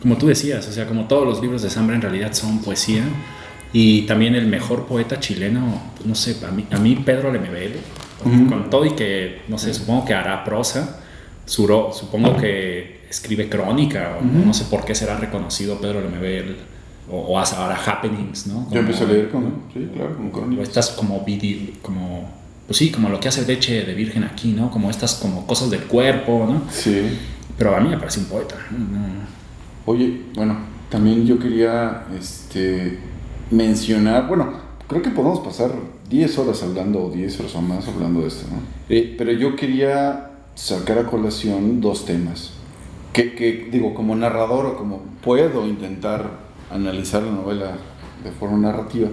Como 0.00 0.16
tú 0.16 0.28
decías, 0.28 0.66
o 0.66 0.72
sea, 0.72 0.86
como 0.86 1.06
todos 1.06 1.26
los 1.26 1.42
libros 1.42 1.60
de 1.60 1.68
Zambra 1.68 1.94
en 1.94 2.00
realidad 2.00 2.32
son 2.32 2.62
poesía. 2.62 3.02
Y 3.74 4.02
también 4.02 4.34
el 4.34 4.46
mejor 4.46 4.86
poeta 4.86 5.20
chileno, 5.20 5.82
pues 5.96 6.06
no 6.06 6.14
sé, 6.14 6.36
a 6.46 6.50
mí, 6.50 6.66
a 6.70 6.78
mí 6.78 6.96
Pedro 7.04 7.30
Lemebel, 7.30 7.74
con 8.22 8.70
todo 8.70 8.84
y 8.84 8.90
que, 8.90 9.42
no 9.48 9.58
sé, 9.58 9.74
supongo 9.74 10.04
que 10.04 10.14
hará 10.14 10.44
prosa, 10.44 11.00
Suro, 11.44 11.92
supongo 11.92 12.36
que 12.36 13.02
escribe 13.08 13.48
crónica, 13.48 14.18
o 14.20 14.24
no 14.24 14.52
sé 14.52 14.64
por 14.64 14.84
qué 14.84 14.94
será 14.94 15.16
reconocido 15.16 15.80
Pedro 15.80 16.00
Lemebel 16.00 16.56
o, 17.08 17.18
o 17.18 17.38
ahora 17.38 17.78
happenings, 17.86 18.48
¿no? 18.48 18.64
Como, 18.64 18.70
Yo 18.72 18.80
empecé 18.80 19.04
a 19.04 19.06
leer 19.06 19.30
con, 19.30 19.44
¿no? 19.44 19.50
sí, 19.72 19.88
claro, 19.94 20.16
como 20.16 20.32
crónicas. 20.32 20.68
Estas 20.68 20.90
como 20.90 21.20
video, 21.24 21.72
como, 21.82 22.28
pues 22.66 22.78
sí, 22.78 22.90
como 22.90 23.08
lo 23.08 23.20
que 23.20 23.28
hace 23.28 23.44
Deche 23.44 23.84
de 23.84 23.94
Virgen 23.94 24.24
aquí, 24.24 24.52
¿no? 24.52 24.70
Como 24.72 24.90
estas 24.90 25.14
como 25.14 25.46
cosas 25.46 25.70
del 25.70 25.82
cuerpo, 25.82 26.46
¿no? 26.50 26.62
Sí. 26.70 27.16
Pero 27.56 27.76
a 27.76 27.80
mí 27.80 27.88
me 27.88 27.96
parece 27.96 28.20
un 28.20 28.26
poeta. 28.26 28.56
Oye, 29.86 30.22
bueno, 30.34 30.58
también 30.90 31.24
yo 31.24 31.38
quería 31.38 32.06
este, 32.18 32.98
mencionar, 33.52 34.26
bueno, 34.26 34.52
creo 34.88 35.00
que 35.00 35.10
podemos 35.10 35.40
pasar 35.40 35.70
10 36.08 36.38
horas 36.38 36.62
hablando, 36.62 37.04
o 37.04 37.10
10 37.10 37.40
horas 37.40 37.54
o 37.54 37.62
más 37.62 37.88
hablando 37.88 38.20
de 38.20 38.28
esto, 38.28 38.46
¿no? 38.50 38.60
Eh, 38.88 39.14
pero 39.18 39.32
yo 39.32 39.56
quería 39.56 40.30
sacar 40.54 40.98
a 40.98 41.06
colación 41.06 41.80
dos 41.80 42.04
temas. 42.04 42.52
Que, 43.12 43.34
que, 43.34 43.68
digo, 43.70 43.94
como 43.94 44.14
narrador 44.14 44.66
o 44.66 44.76
como 44.76 45.02
puedo 45.22 45.66
intentar 45.66 46.30
analizar 46.70 47.22
la 47.22 47.32
novela 47.32 47.78
de 48.22 48.30
forma 48.30 48.58
narrativa, 48.58 49.08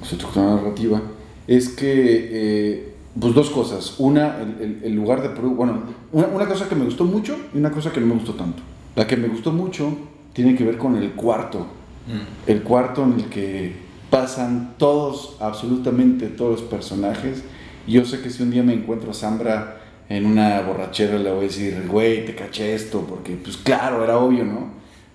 o 0.00 0.04
su 0.04 0.14
estructura 0.14 0.56
narrativa, 0.56 1.02
es 1.46 1.68
que, 1.68 2.30
eh, 2.32 2.94
pues 3.18 3.34
dos 3.34 3.50
cosas. 3.50 3.96
Una, 3.98 4.40
el, 4.40 4.60
el, 4.60 4.80
el 4.84 4.94
lugar 4.94 5.22
de... 5.22 5.28
Bueno, 5.28 5.82
una, 6.12 6.26
una, 6.28 6.46
cosa 6.46 6.68
que 6.68 6.74
me 6.74 6.84
gustó 6.84 7.04
mucho 7.04 7.36
y 7.54 7.58
una 7.58 7.70
cosa 7.70 7.92
que 7.92 8.00
no 8.00 8.06
me 8.06 8.14
gustó 8.14 8.34
tanto. 8.34 8.62
La 8.96 9.06
que 9.06 9.16
me 9.16 9.28
gustó 9.28 9.52
mucho 9.52 9.96
tiene 10.32 10.54
que 10.56 10.64
ver 10.64 10.78
con 10.78 10.96
el 10.96 11.12
cuarto. 11.12 11.66
Mm. 12.06 12.50
El 12.50 12.62
cuarto 12.62 13.04
en 13.04 13.12
el 13.14 13.24
que 13.26 13.72
pasan 14.12 14.74
todos, 14.78 15.36
absolutamente 15.40 16.28
todos 16.28 16.60
los 16.60 16.70
personajes. 16.70 17.42
Yo 17.88 18.04
sé 18.04 18.20
que 18.20 18.30
si 18.30 18.44
un 18.44 18.52
día 18.52 18.62
me 18.62 18.74
encuentro 18.74 19.10
a 19.10 19.14
Sambra 19.14 19.80
en 20.08 20.26
una 20.26 20.60
borrachera 20.60 21.18
le 21.18 21.32
voy 21.32 21.46
a 21.46 21.48
decir, 21.48 21.84
güey, 21.88 22.24
te 22.24 22.36
caché 22.36 22.74
esto, 22.74 23.00
porque 23.08 23.34
pues 23.34 23.56
claro, 23.56 24.04
era 24.04 24.18
obvio, 24.18 24.44
¿no? 24.44 24.70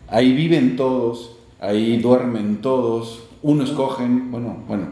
Ahí 0.10 0.34
viven 0.34 0.76
todos 0.76 1.38
ahí 1.60 1.98
duermen 1.98 2.58
todos, 2.58 3.24
unos 3.41 3.72
cogen, 3.72 4.32
bueno, 4.32 4.58
bueno, 4.68 4.88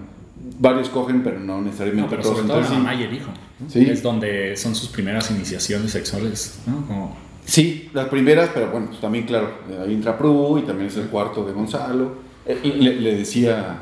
varios 0.60 0.89
cogen, 0.89 1.24
pero 1.24 1.39
no 1.39 1.62
necesariamente 1.62 2.03
no, 2.03 2.10
pero 2.10 2.24
todos. 2.24 2.38
Sobre 2.38 2.47
todo 2.49 2.62
la 2.62 2.70
mamá 2.70 2.95
y 2.95 3.03
el 3.03 3.14
hijo. 3.14 3.32
¿no? 3.60 3.70
¿Sí? 3.70 3.88
Es 3.89 4.03
donde 4.03 4.56
son 4.58 4.76
sus 4.76 4.89
primeras 4.89 5.30
iniciaciones 5.32 5.91
sexuales, 5.91 6.60
¿no? 6.66 6.86
Como... 6.88 7.18
Sí, 7.45 7.89
las 7.93 8.08
primeras, 8.08 8.49
pero 8.53 8.72
bueno, 8.72 8.88
pues 8.88 8.99
también, 8.99 9.26
claro, 9.26 9.51
ahí 9.84 9.93
entra 9.93 10.18
Pru 10.18 10.58
y 10.58 10.64
también 10.64 10.88
es 10.88 10.97
el 10.97 11.08
cuarto 11.08 11.45
de 11.45 11.53
Gonzalo. 11.53 12.24
Eh, 12.46 12.60
le, 12.64 13.00
le, 13.00 13.16
decía 13.16 13.80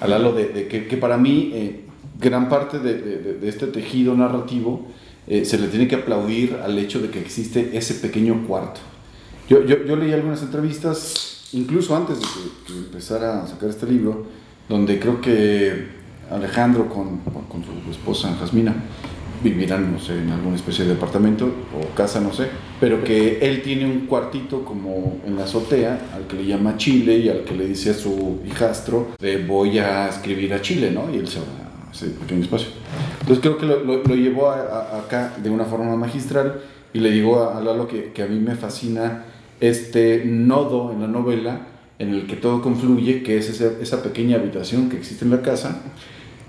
a, 0.00 0.04
a 0.04 0.08
Lalo 0.08 0.32
de, 0.32 0.48
de 0.48 0.68
que, 0.68 0.86
que, 0.86 0.96
para 0.96 1.18
mí 1.18 1.50
eh, 1.52 1.84
gran 2.18 2.48
parte 2.48 2.78
de, 2.78 2.94
de, 2.94 3.34
de, 3.34 3.48
este 3.48 3.66
tejido 3.66 4.14
narrativo 4.14 4.86
eh, 5.26 5.44
se 5.44 5.58
le 5.58 5.68
tiene 5.68 5.86
que 5.86 5.96
aplaudir 5.96 6.58
al 6.64 6.78
hecho 6.78 7.00
de 7.00 7.10
que 7.10 7.20
existe 7.20 7.76
ese 7.76 7.94
pequeño 7.94 8.46
cuarto. 8.46 8.80
Yo, 9.48 9.64
yo, 9.64 9.84
yo 9.84 9.96
leí 9.96 10.12
algunas 10.12 10.42
entrevistas 10.42 11.48
incluso 11.52 11.94
antes 11.96 12.18
de 12.18 12.24
que, 12.24 12.72
que, 12.72 12.78
empezara 12.78 13.42
a 13.42 13.46
sacar 13.46 13.68
este 13.68 13.86
libro, 13.86 14.24
donde 14.68 14.98
creo 14.98 15.20
que 15.20 16.00
Alejandro 16.30 16.88
con, 16.88 17.18
con 17.18 17.64
su 17.64 17.90
esposa 17.90 18.34
Jasmina 18.36 18.74
vivirán, 19.42 19.92
no 19.92 19.98
sé, 19.98 20.18
en 20.18 20.30
alguna 20.30 20.56
especie 20.56 20.84
de 20.84 20.94
departamento 20.94 21.46
o 21.46 21.94
casa, 21.94 22.20
no 22.20 22.32
sé, 22.32 22.48
pero 22.78 23.02
que 23.02 23.38
él 23.40 23.62
tiene 23.62 23.86
un 23.86 24.06
cuartito 24.06 24.64
como 24.64 25.18
en 25.26 25.36
la 25.36 25.44
azotea 25.44 26.10
al 26.14 26.26
que 26.26 26.36
le 26.36 26.46
llama 26.46 26.76
Chile 26.76 27.18
y 27.18 27.28
al 27.28 27.44
que 27.44 27.54
le 27.54 27.66
dice 27.66 27.90
a 27.90 27.94
su 27.94 28.40
hijastro, 28.46 29.08
de 29.18 29.44
voy 29.44 29.78
a 29.78 30.08
escribir 30.08 30.52
a 30.54 30.60
Chile, 30.60 30.90
¿no? 30.90 31.12
Y 31.12 31.16
él 31.16 31.28
se 31.28 31.38
va 31.38 31.46
a 31.46 31.92
ese 31.92 32.06
pequeño 32.10 32.42
espacio. 32.42 32.68
Entonces 33.20 33.40
creo 33.40 33.58
que 33.58 33.66
lo, 33.66 34.02
llevó 34.14 34.50
acá 34.50 35.34
de 35.42 35.50
una 35.50 35.64
forma 35.64 35.96
magistral 35.96 36.60
y 36.92 37.00
le 37.00 37.10
digo 37.10 37.42
a, 37.42 37.58
a 37.58 37.60
Lalo 37.60 37.88
que, 37.88 38.12
que 38.12 38.22
a 38.22 38.26
mí 38.26 38.38
me 38.38 38.54
fascina 38.56 39.24
este 39.60 40.24
nodo 40.24 40.92
en 40.92 41.00
la 41.00 41.06
novela 41.06 41.66
en 41.98 42.14
el 42.14 42.26
que 42.26 42.36
todo 42.36 42.62
confluye, 42.62 43.22
que 43.22 43.36
es 43.36 43.50
esa, 43.50 43.72
esa, 43.80 44.02
pequeña 44.02 44.36
habitación 44.36 44.88
que 44.88 44.96
existe 44.96 45.24
en 45.24 45.30
la 45.30 45.42
casa, 45.42 45.82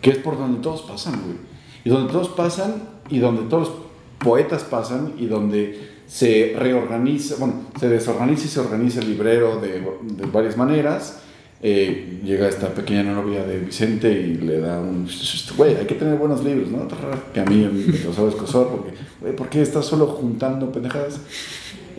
que 0.01 0.09
es 0.09 0.17
por 0.17 0.37
donde 0.37 0.61
todos 0.61 0.81
pasan, 0.83 1.21
güey. 1.25 1.50
Y 1.83 1.89
donde 1.89 2.11
todos 2.11 2.29
pasan 2.29 2.75
y 3.09 3.19
donde 3.19 3.43
todos 3.43 3.69
los 3.69 3.77
poetas 4.19 4.63
pasan 4.63 5.13
y 5.17 5.25
donde 5.25 5.89
se 6.07 6.53
reorganiza, 6.57 7.35
bueno, 7.39 7.67
se 7.79 7.89
desorganiza 7.89 8.45
y 8.45 8.49
se 8.49 8.59
organiza 8.59 8.99
el 8.99 9.09
librero 9.09 9.59
de, 9.59 9.81
de 10.01 10.25
varias 10.31 10.57
maneras. 10.57 11.21
Eh, 11.63 12.21
llega 12.23 12.47
esta 12.47 12.69
pequeña 12.69 13.03
novia 13.03 13.43
de 13.43 13.59
Vicente 13.59 14.11
y 14.11 14.35
le 14.35 14.59
da 14.59 14.79
un... 14.79 15.07
Güey, 15.55 15.75
hay 15.75 15.85
que 15.85 15.93
tener 15.95 16.17
buenos 16.17 16.43
libros, 16.43 16.69
¿no? 16.69 16.87
Que 17.33 17.39
a 17.39 17.45
mí 17.45 17.69
me 17.71 17.99
causaba 17.99 18.29
escosor 18.29 18.69
porque, 18.69 18.93
güey, 19.19 19.35
¿por 19.35 19.47
qué 19.49 19.61
estás 19.61 19.85
solo 19.85 20.07
juntando 20.07 20.71
pendejadas? 20.71 21.19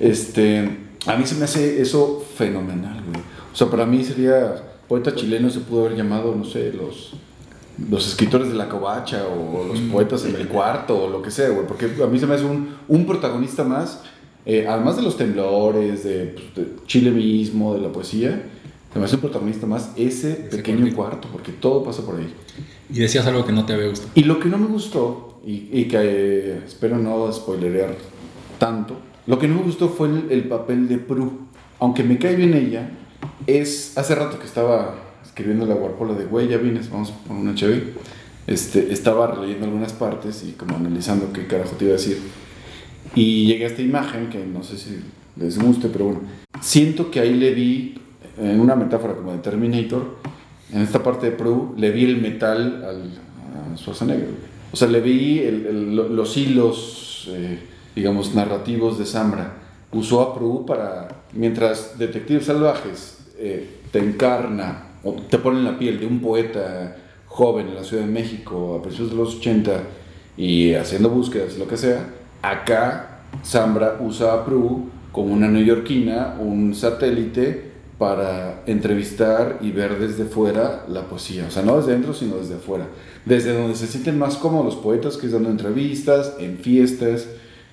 Este 0.01 0.69
a 1.07 1.17
mí 1.17 1.27
se 1.27 1.35
me 1.35 1.45
hace 1.45 1.81
eso 1.81 2.25
fenomenal, 2.37 3.03
güey. 3.05 3.23
O 3.53 3.57
sea, 3.57 3.69
para 3.69 3.85
mí 3.87 4.05
sería 4.05 4.55
poeta 4.89 5.15
chileno 5.15 5.51
se 5.51 5.61
pudo 5.61 5.87
haber 5.87 5.97
llamado, 5.97 6.35
no 6.35 6.45
sé, 6.45 6.73
los 6.73 7.15
los 7.91 8.07
escritores 8.09 8.49
de 8.49 8.55
la 8.55 8.69
covacha 8.69 9.25
o 9.27 9.65
los 9.65 9.81
poetas 9.81 10.25
en 10.25 10.37
el 10.37 10.49
cuarto 10.49 11.05
o 11.05 11.11
lo 11.11 11.23
que 11.23 11.31
sea, 11.31 11.49
güey. 11.51 11.67
Porque 11.67 11.91
a 12.03 12.07
mí 12.07 12.19
se 12.19 12.27
me 12.27 12.35
hace 12.35 12.45
un, 12.45 12.77
un 12.89 13.07
protagonista 13.07 13.65
más, 13.65 14.03
eh, 14.45 14.67
además 14.69 14.97
de 14.97 15.03
los 15.03 15.17
temblores, 15.17 16.05
de, 16.05 16.35
pues, 16.35 16.55
de 16.55 16.75
Chile 16.87 17.11
mismo, 17.11 17.75
de 17.75 17.81
la 17.81 17.91
poesía, 17.91 18.43
se 18.93 18.99
me 18.99 19.05
hace 19.05 19.15
un 19.17 19.23
protagonista 19.23 19.67
más 19.67 19.91
ese 19.97 20.35
pequeño 20.35 20.81
cuartito. 20.81 20.97
cuarto, 20.97 21.29
porque 21.33 21.53
todo 21.53 21.83
pasa 21.83 22.05
por 22.05 22.17
ahí. 22.17 22.33
Y 22.91 23.01
decías 23.01 23.27
algo 23.27 23.45
que 23.45 23.53
no 23.53 23.65
te 23.65 23.73
había 23.73 23.89
gustado. 23.89 24.11
Y 24.15 24.25
lo 24.25 24.39
que 24.39 24.49
no 24.49 24.59
me 24.59 24.67
gustó, 24.67 25.41
y, 25.47 25.69
y 25.73 25.89
que 25.89 25.99
eh, 25.99 26.63
espero 26.67 26.99
no 26.99 27.33
spoilerear 27.33 27.97
tanto, 28.59 28.97
lo 29.27 29.39
que 29.39 29.49
no 29.49 29.55
me 29.57 29.63
gustó 29.63 29.89
fue 29.89 30.09
el, 30.09 30.27
el 30.31 30.45
papel 30.49 30.89
de 30.89 30.99
Prue. 30.99 31.31
Aunque 31.79 32.05
me 32.05 32.19
cae 32.19 32.37
bien 32.37 32.55
ella, 32.55 32.91
es. 33.47 33.97
Hace 33.97 34.15
rato 34.15 34.39
que 34.39 34.47
estaba 34.47 34.95
escribiendo 35.33 35.65
la 35.65 35.75
guarpola 35.75 36.13
de 36.13 36.27
güey, 36.27 36.49
ya 36.49 36.59
vienes, 36.59 36.91
vamos 36.91 37.11
a 37.11 37.17
poner 37.27 37.43
una 37.43 37.55
chévere. 37.55 37.95
Este, 38.47 38.93
estaba 38.93 39.29
releyendo 39.29 39.65
algunas 39.67 39.93
partes 39.95 40.45
y 40.47 40.53
como 40.53 40.77
analizando 40.77 41.33
qué 41.33 41.47
carajo 41.47 41.75
te 41.77 41.85
iba 41.87 41.95
a 41.95 41.97
decir. 41.97 42.19
Y 43.15 43.47
llegué 43.47 43.65
a 43.65 43.69
esta 43.69 43.81
imagen 43.83 44.29
que 44.29 44.45
no 44.45 44.63
sé 44.63 44.77
si 44.77 44.99
les 45.37 45.59
guste, 45.59 45.89
pero 45.89 46.07
bueno. 46.07 46.21
Siento 46.61 47.11
que 47.11 47.21
ahí 47.21 47.35
le 47.35 47.53
vi, 47.55 47.95
en 48.39 48.61
una 48.61 48.77
metáfora 48.77 49.15
como 49.15 49.33
de 49.33 49.39
Terminator, 49.39 50.17
en 50.71 50.83
esta 50.83 51.03
parte 51.03 51.27
de 51.31 51.33
Prue, 51.33 51.71
le 51.79 51.91
vi 51.93 52.05
el 52.05 52.21
metal 52.21 52.85
al, 52.85 53.73
a 53.75 53.79
Schwarzenegger. 53.79 54.29
O 54.71 54.77
sea, 54.77 54.89
le 54.89 55.01
vi 55.01 55.39
el- 55.39 55.67
el- 55.67 55.97
lo- 55.97 56.09
los 56.09 56.37
hilos, 56.37 57.29
eh, 57.33 57.59
digamos, 57.97 58.35
narrativos 58.35 58.99
de 58.99 59.07
Zambra. 59.07 59.55
Usó 59.93 60.21
a 60.21 60.35
Prue 60.35 60.65
para, 60.67 61.09
mientras 61.33 61.99
Detectives 61.99 62.47
Salvajes 62.47 63.19
eh, 63.39 63.79
te 63.93 63.99
encarna 63.99 64.89
o 65.05 65.13
te 65.13 65.39
pone 65.39 65.59
en 65.59 65.65
la 65.65 65.79
piel 65.79 66.01
de 66.01 66.07
un 66.07 66.21
poeta 66.21 66.97
joven 67.27 67.69
en 67.69 67.75
la 67.75 67.85
Ciudad 67.85 68.05
de 68.05 68.11
México 68.11 68.77
a 68.79 68.83
principios 68.83 69.11
de 69.11 69.17
los 69.17 69.37
80 69.37 69.83
y 70.37 70.75
haciendo 70.75 71.11
búsquedas, 71.11 71.59
lo 71.59 71.67
que 71.67 71.77
sea, 71.77 72.07
acá 72.43 73.21
Zambra 73.45 73.99
usa 74.01 74.35
a 74.35 74.45
Prue 74.45 74.85
como 75.13 75.33
una 75.33 75.49
neoyorquina, 75.49 76.37
un 76.39 76.75
satélite 76.75 77.73
para 77.99 78.63
entrevistar 78.67 79.59
y 79.61 79.71
ver 79.71 79.99
desde 79.99 80.25
fuera 80.25 80.85
la 80.89 81.03
poesía. 81.03 81.47
O 81.47 81.51
sea, 81.51 81.63
no 81.63 81.77
desde 81.77 81.93
dentro, 81.93 82.15
sino 82.15 82.37
desde 82.37 82.57
afuera. 82.57 82.89
Desde 83.25 83.53
donde 83.53 83.77
se 83.77 83.87
sienten 83.87 84.19
más 84.19 84.37
cómodos 84.37 84.75
los 84.75 84.77
poetas, 84.77 85.17
que 85.17 85.27
es 85.27 85.33
dando 85.33 85.51
entrevistas, 85.51 86.35
en 86.41 86.59
fiestas, 86.59 87.29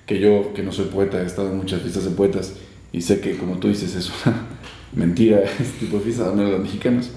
que 0.06 0.20
yo, 0.20 0.52
que 0.54 0.62
no 0.62 0.70
soy 0.70 0.86
poeta, 0.86 1.20
he 1.20 1.26
estado 1.26 1.48
en 1.50 1.56
muchas 1.56 1.80
fiestas 1.80 2.04
de 2.04 2.10
poetas 2.10 2.54
y 2.92 3.00
sé 3.00 3.20
que, 3.20 3.36
como 3.36 3.58
tú 3.58 3.68
dices, 3.68 3.94
es 3.94 4.10
una 4.24 4.36
mentira 4.94 5.40
este 5.60 5.86
tipo 5.86 5.98
de 5.98 6.04
fiestas, 6.04 6.28
al 6.28 6.36
menos 6.36 6.52
los 6.52 6.60
mexicanos. 6.60 7.10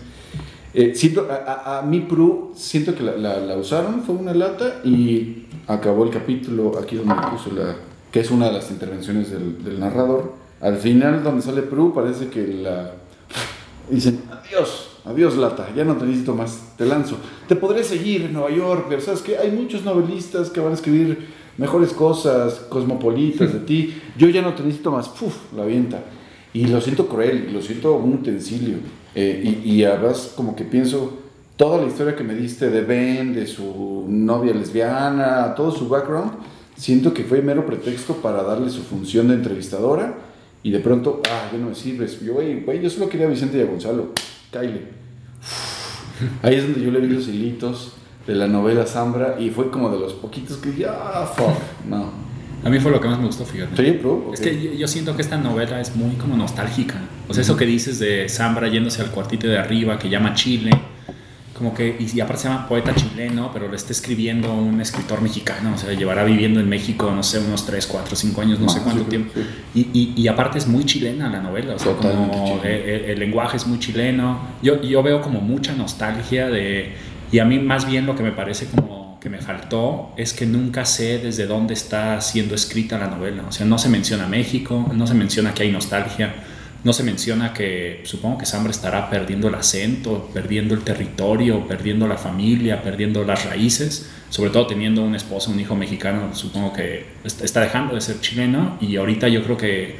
Eh, 0.73 0.93
siento, 0.95 1.27
a, 1.29 1.51
a, 1.51 1.79
a 1.79 1.81
mí 1.83 1.99
Prue, 2.01 2.51
siento 2.55 2.95
que 2.95 3.03
la, 3.03 3.15
la- 3.15 3.37
la 3.39 3.57
usaron, 3.57 4.01
fue 4.01 4.15
una 4.15 4.33
lata 4.33 4.81
y 4.83 5.45
acabó 5.67 6.03
el 6.03 6.09
capítulo 6.09 6.77
aquí 6.79 6.95
donde 6.95 7.13
puso 7.31 7.51
la, 7.55 7.75
que 8.11 8.19
es 8.21 8.31
una 8.31 8.47
de 8.47 8.53
las 8.53 8.71
intervenciones 8.71 9.29
del, 9.31 9.63
del 9.63 9.79
narrador. 9.79 10.33
Al 10.61 10.77
final, 10.77 11.23
donde 11.23 11.41
sale 11.41 11.61
Prue, 11.61 11.93
parece 11.93 12.27
que 12.29 12.47
la 12.47 12.91
dicen, 13.89 14.21
adiós, 14.31 14.97
adiós 15.05 15.35
lata, 15.37 15.67
ya 15.75 15.83
no 15.83 15.95
te 15.95 16.05
necesito 16.05 16.33
más, 16.33 16.59
te 16.77 16.85
lanzo. 16.85 17.17
Te 17.47 17.55
podré 17.55 17.83
seguir 17.83 18.23
en 18.23 18.33
Nueva 18.33 18.49
York, 18.49 18.85
pero 18.89 19.01
sabes 19.01 19.21
que 19.21 19.37
hay 19.37 19.51
muchos 19.51 19.83
novelistas 19.83 20.49
que 20.49 20.59
van 20.59 20.71
a 20.71 20.75
escribir 20.75 21.27
mejores 21.57 21.93
cosas, 21.93 22.55
cosmopolitas 22.69 23.53
de 23.53 23.59
ti. 23.59 24.01
Yo 24.17 24.27
ya 24.29 24.41
no 24.41 24.53
te 24.55 24.63
necesito 24.63 24.89
más, 24.91 25.07
¡Puf! 25.09 25.35
la 25.55 25.63
avienta. 25.63 26.03
Y 26.53 26.67
lo 26.67 26.79
siento 26.81 27.07
cruel, 27.07 27.51
lo 27.51 27.61
siento 27.61 27.95
un 27.95 28.13
utensilio. 28.13 28.77
Eh, 29.15 29.59
y, 29.63 29.71
y 29.71 29.83
además 29.83 30.33
como 30.35 30.55
que 30.55 30.63
pienso, 30.63 31.19
toda 31.57 31.81
la 31.81 31.87
historia 31.87 32.15
que 32.15 32.23
me 32.23 32.35
diste 32.35 32.69
de 32.69 32.81
Ben, 32.81 33.33
de 33.33 33.47
su 33.47 34.05
novia 34.07 34.53
lesbiana, 34.53 35.53
todo 35.55 35.71
su 35.71 35.87
background, 35.87 36.31
siento 36.75 37.13
que 37.13 37.23
fue 37.23 37.41
mero 37.41 37.65
pretexto 37.65 38.15
para 38.15 38.43
darle 38.43 38.69
su 38.69 38.81
función 38.83 39.27
de 39.27 39.35
entrevistadora 39.35 40.15
y 40.63 40.71
de 40.71 40.79
pronto, 40.79 41.21
ah, 41.29 41.49
ya 41.51 41.57
no 41.57 41.69
me 41.69 41.75
sirves. 41.75 42.19
Yo, 42.21 42.33
güey, 42.33 42.81
yo 42.81 42.89
solo 42.89 43.09
quería 43.09 43.27
a 43.27 43.29
Vicente 43.29 43.57
y 43.57 43.61
a 43.61 43.65
Gonzalo, 43.65 44.13
Kyle. 44.51 44.87
Ahí 46.41 46.55
es 46.55 46.63
donde 46.63 46.81
yo 46.81 46.91
le 46.91 46.99
vi 46.99 47.13
los 47.13 47.27
hilitos 47.27 47.93
de 48.25 48.35
la 48.35 48.47
novela 48.47 48.85
Zambra 48.85 49.35
y 49.39 49.49
fue 49.49 49.69
como 49.69 49.89
de 49.89 49.99
los 49.99 50.13
poquitos 50.13 50.57
que 50.57 50.69
dije, 50.69 50.85
ah, 50.87 51.29
fuck, 51.35 51.57
no. 51.89 52.11
A 52.63 52.69
mí 52.69 52.79
fue 52.79 52.91
lo 52.91 53.01
que 53.01 53.07
más 53.09 53.19
me 53.19 53.25
gustó, 53.25 53.45
fíjate. 53.45 53.75
¿Sí, 53.83 53.91
bro? 53.97 54.31
Es 54.33 54.39
que 54.39 54.61
yo, 54.61 54.71
yo 54.73 54.87
siento 54.87 55.15
que 55.15 55.21
esta 55.21 55.37
novela 55.37 55.81
es 55.81 55.95
muy 55.95 56.15
como 56.15 56.37
nostálgica. 56.37 56.95
O 57.27 57.33
sea, 57.33 57.41
eso 57.41 57.57
que 57.57 57.65
dices 57.65 57.99
de 57.99 58.29
Zambra 58.29 58.67
yéndose 58.69 59.01
al 59.01 59.09
cuartito 59.11 59.47
de 59.47 59.57
arriba, 59.57 59.99
que 59.99 60.09
llama 60.09 60.33
Chile, 60.33 60.71
como 61.57 61.73
que, 61.73 61.95
y, 61.99 62.17
y 62.17 62.19
aparte 62.21 62.43
se 62.43 62.47
llama 62.47 62.67
poeta 62.67 62.95
chileno, 62.95 63.51
pero 63.53 63.67
lo 63.67 63.75
está 63.75 63.91
escribiendo 63.91 64.51
un 64.53 64.81
escritor 64.81 65.21
mexicano, 65.21 65.73
o 65.75 65.77
sea, 65.77 65.93
llevará 65.93 66.23
viviendo 66.23 66.59
en 66.59 66.67
México, 66.69 67.11
no 67.13 67.21
sé, 67.21 67.39
unos 67.39 67.65
3, 67.65 67.85
4, 67.85 68.15
5 68.15 68.41
años, 68.41 68.59
no 68.59 68.69
sé 68.69 68.77
Más, 68.77 68.83
cuánto 68.85 69.03
yo 69.03 69.09
tiempo. 69.09 69.31
creo, 69.33 69.45
Y, 69.75 69.81
y, 69.93 70.13
y 70.15 70.27
aparte 70.29 70.57
es 70.57 70.67
muy 70.67 70.83
chilena 70.85 71.29
la 71.29 71.41
novela, 71.41 71.75
o 71.75 71.79
sea, 71.79 71.93
Totalmente 71.93 72.37
como 72.37 72.61
el, 72.63 72.69
el- 72.71 73.05
el 73.05 73.19
lenguaje 73.19 73.57
es 73.57 73.67
muy 73.67 73.77
chileno. 73.79 74.39
Yo, 74.63 74.81
yo 74.81 75.03
veo 75.03 75.21
como 75.21 75.41
mucha 75.41 75.73
nostalgia 75.75 76.47
de... 76.49 76.93
Y 77.31 77.39
a 77.39 77.45
mí 77.45 77.59
más 77.59 77.85
bien 77.85 78.05
lo 78.05 78.15
que 78.15 78.23
me 78.23 78.31
parece 78.31 78.65
como 78.67 79.02
que 79.23 79.29
me 79.29 79.39
faltó 79.39 80.13
es 80.17 80.33
que 80.33 80.45
nunca 80.45 80.83
sé 80.83 81.17
desde 81.17 81.47
dónde 81.47 81.73
está 81.73 82.19
siendo 82.19 82.55
escrita 82.55 82.97
la 82.99 83.07
novela. 83.07 83.43
O 83.47 83.53
sea, 83.53 83.65
no 83.65 83.77
se 83.77 83.87
menciona 83.87 84.27
México, 84.27 84.91
no 84.93 85.07
se 85.07 85.13
menciona 85.13 85.53
que 85.53 85.63
hay 85.63 85.71
nostalgia, 85.71 86.33
no 86.83 86.91
se 86.91 87.03
menciona 87.03 87.53
que 87.53 88.01
supongo 88.03 88.37
que 88.39 88.45
Sambre 88.45 88.71
estará 88.71 89.09
perdiendo 89.09 89.47
el 89.47 89.55
acento, 89.55 90.29
perdiendo 90.33 90.73
el 90.75 90.81
territorio, 90.81 91.65
perdiendo 91.65 92.05
la 92.05 92.17
familia, 92.17 92.83
perdiendo 92.83 93.23
las 93.23 93.45
raíces, 93.45 94.09
sobre 94.29 94.49
todo 94.49 94.67
teniendo 94.67 95.01
un 95.01 95.15
esposo, 95.15 95.51
un 95.51 95.59
hijo 95.61 95.75
mexicano, 95.77 96.35
supongo 96.35 96.73
que 96.73 97.05
est- 97.23 97.41
está 97.41 97.61
dejando 97.61 97.95
de 97.95 98.01
ser 98.01 98.19
chileno 98.19 98.77
y 98.81 98.97
ahorita 98.97 99.29
yo 99.29 99.41
creo 99.45 99.55
que 99.55 99.95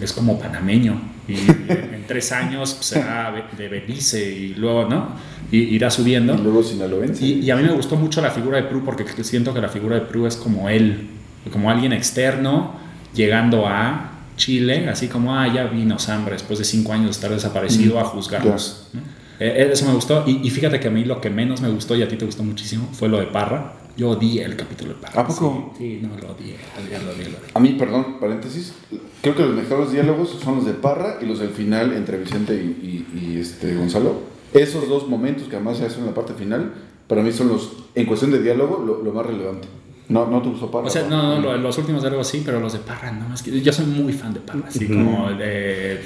es 0.00 0.12
como 0.12 0.38
panameño 0.38 1.00
y 1.28 1.34
en 1.34 2.04
tres 2.06 2.32
años 2.32 2.76
será 2.80 3.32
de- 3.56 3.68
Belice 3.68 4.30
y 4.30 4.54
luego, 4.54 4.84
¿no? 4.88 5.08
Y 5.50 5.58
irá 5.74 5.90
subiendo. 5.90 6.34
Y 6.34 6.38
luego 6.42 6.62
sinaloense. 6.62 7.24
Y, 7.24 7.40
y 7.40 7.50
a 7.50 7.56
mí 7.56 7.62
me 7.62 7.72
gustó 7.72 7.96
mucho 7.96 8.20
la 8.20 8.30
figura 8.30 8.56
de 8.58 8.64
Prue 8.64 8.82
porque 8.84 9.04
siento 9.24 9.52
que 9.54 9.60
la 9.60 9.68
figura 9.68 9.96
de 9.96 10.02
Prue 10.02 10.28
es 10.28 10.36
como 10.36 10.68
él, 10.68 11.08
como 11.52 11.70
alguien 11.70 11.92
externo 11.92 12.74
llegando 13.14 13.66
a 13.66 14.12
Chile, 14.36 14.88
así 14.88 15.08
como, 15.08 15.34
ah, 15.34 15.48
ya 15.52 15.64
vino 15.64 15.98
Sambre 15.98 16.34
después 16.34 16.58
de 16.58 16.64
cinco 16.64 16.92
años 16.92 17.06
de 17.06 17.10
estar 17.12 17.30
desaparecido 17.30 17.98
a 17.98 18.04
juzgarnos. 18.04 18.88
¿no? 18.92 19.00
Eh, 19.40 19.70
eso 19.72 19.86
me 19.86 19.92
gustó. 19.94 20.24
Y, 20.26 20.46
y 20.46 20.50
fíjate 20.50 20.78
que 20.80 20.88
a 20.88 20.90
mí 20.90 21.04
lo 21.04 21.20
que 21.20 21.30
menos 21.30 21.60
me 21.60 21.68
gustó 21.68 21.94
y 21.96 22.02
a 22.02 22.08
ti 22.08 22.16
te 22.16 22.24
gustó 22.26 22.42
muchísimo 22.42 22.88
fue 22.92 23.08
lo 23.08 23.18
de 23.18 23.26
Parra. 23.26 23.72
Yo 23.96 24.10
odié 24.10 24.44
el 24.44 24.56
capítulo 24.56 24.94
de 24.94 25.00
Parra. 25.00 25.22
¿A 25.22 25.26
poco? 25.26 25.72
Sí, 25.78 25.98
sí, 26.00 26.06
no, 26.06 26.08
lo 26.16 26.32
odié, 26.34 26.56
lo 26.76 27.12
odié, 27.12 27.24
lo 27.30 27.38
odié. 27.38 27.50
A 27.54 27.60
mí, 27.60 27.70
perdón, 27.78 28.18
paréntesis, 28.20 28.74
creo 29.22 29.34
que 29.34 29.42
los 29.42 29.54
mejores 29.54 29.92
diálogos 29.92 30.36
son 30.42 30.56
los 30.56 30.66
de 30.66 30.72
Parra 30.74 31.18
y 31.22 31.26
los 31.26 31.38
del 31.38 31.50
final 31.50 31.92
entre 31.94 32.18
Vicente 32.18 32.54
y, 32.54 33.06
y- 33.14 33.18
y, 33.34 33.40
este 33.40 33.74
Gonzalo. 33.74 34.20
Esos 34.52 34.88
dos 34.88 35.08
momentos 35.08 35.48
que 35.48 35.56
además 35.56 35.78
se 35.78 35.86
hacen 35.86 36.00
en 36.00 36.06
la 36.06 36.14
parte 36.14 36.34
final, 36.34 36.72
para 37.08 37.22
mí 37.22 37.32
son 37.32 37.48
los, 37.48 37.72
en 37.94 38.06
cuestión 38.06 38.30
de 38.30 38.42
diálogo, 38.42 38.82
lo, 38.84 39.02
lo 39.02 39.12
más 39.12 39.24
relevante. 39.26 39.68
No, 40.08 40.26
no 40.30 40.40
te 40.40 40.50
gustó 40.50 40.70
Parra. 40.70 40.86
O 40.86 40.90
sea, 40.90 41.02
no, 41.08 41.36
no, 41.36 41.40
lo- 41.40 41.56
los 41.56 41.76
últimos 41.78 42.02
diálogos 42.02 42.28
sí, 42.28 42.42
pero 42.44 42.60
los 42.60 42.72
de 42.74 42.78
Parra 42.80 43.10
no. 43.10 43.34
Es 43.34 43.42
que 43.42 43.60
yo 43.60 43.72
soy 43.72 43.86
muy 43.86 44.12
fan 44.12 44.32
de 44.34 44.40
Parra, 44.40 44.64
así 44.68 44.86
como 44.86 45.30
de 45.32 46.00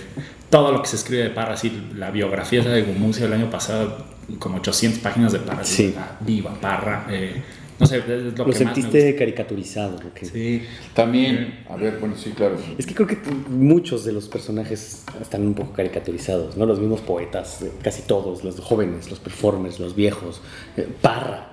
todo 0.49 0.73
lo 0.73 0.81
que 0.81 0.89
se 0.89 0.97
escribe 0.97 1.25
de 1.25 1.31
Parra, 1.31 1.55
así 1.55 1.71
la 1.97 2.11
biografía 2.11 2.63
de 2.63 2.83
Gumucia 2.83 3.25
del 3.25 3.35
año 3.35 3.51
pasado, 3.51 3.99
como 4.39 4.57
800 4.57 5.01
páginas 5.01 5.33
de 5.33 5.41
Parra, 5.41 5.63
así, 5.63 5.89
Sí. 5.89 5.95
ah, 5.99 6.17
viva 6.21 6.55
Parra. 6.61 7.07
eh, 7.11 7.43
no 7.81 7.87
sé, 7.87 7.99
es 7.99 8.07
lo, 8.07 8.17
Lo 8.17 8.35
que 8.35 8.41
más 8.41 8.47
me 8.49 8.55
sentiste 8.55 9.17
caricaturizado. 9.17 9.97
¿o 9.97 10.01
qué? 10.15 10.21
gusta. 10.21 10.35
Sí. 10.35 10.63
También, 10.95 11.65
a 11.69 11.77
ver, 11.77 11.99
bueno, 11.99 12.15
sí, 12.15 12.31
claro. 12.31 12.57
Es 12.77 12.85
que 12.85 12.95
creo 12.95 13.07
que 13.07 13.17
muchos 13.49 14.05
de 14.05 14.13
los 14.13 14.29
personajes 14.29 15.05
están 15.21 15.47
un 15.47 15.55
poco 15.55 15.73
caricaturizados, 15.73 16.57
¿no? 16.57 16.67
Los 16.67 16.79
mismos 16.79 17.01
poetas, 17.01 17.63
eh, 17.63 17.73
casi 17.83 18.03
todos, 18.03 18.45
los 18.45 18.61
jóvenes, 18.61 19.11
los 19.11 19.19
performers, 19.19 19.81
los 19.81 19.97
viejos, 19.97 20.43
eh, 20.77 20.87
Parra. 21.01 21.53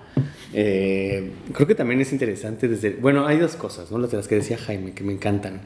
Eh, 0.54 1.32
creo 1.54 1.68
que 1.68 1.76
también 1.76 2.02
es 2.02 2.12
interesante 2.12 2.68
desde... 2.68 2.92
Bueno, 2.92 3.26
hay 3.26 3.38
dos 3.38 3.56
cosas, 3.56 3.92
¿no? 3.92 3.98
Las 3.98 4.12
de 4.12 4.18
las 4.18 4.28
que 4.28 4.36
decía 4.36 4.58
Jaime, 4.58 4.94
que 4.94 5.04
me 5.04 5.14
encantan. 5.14 5.62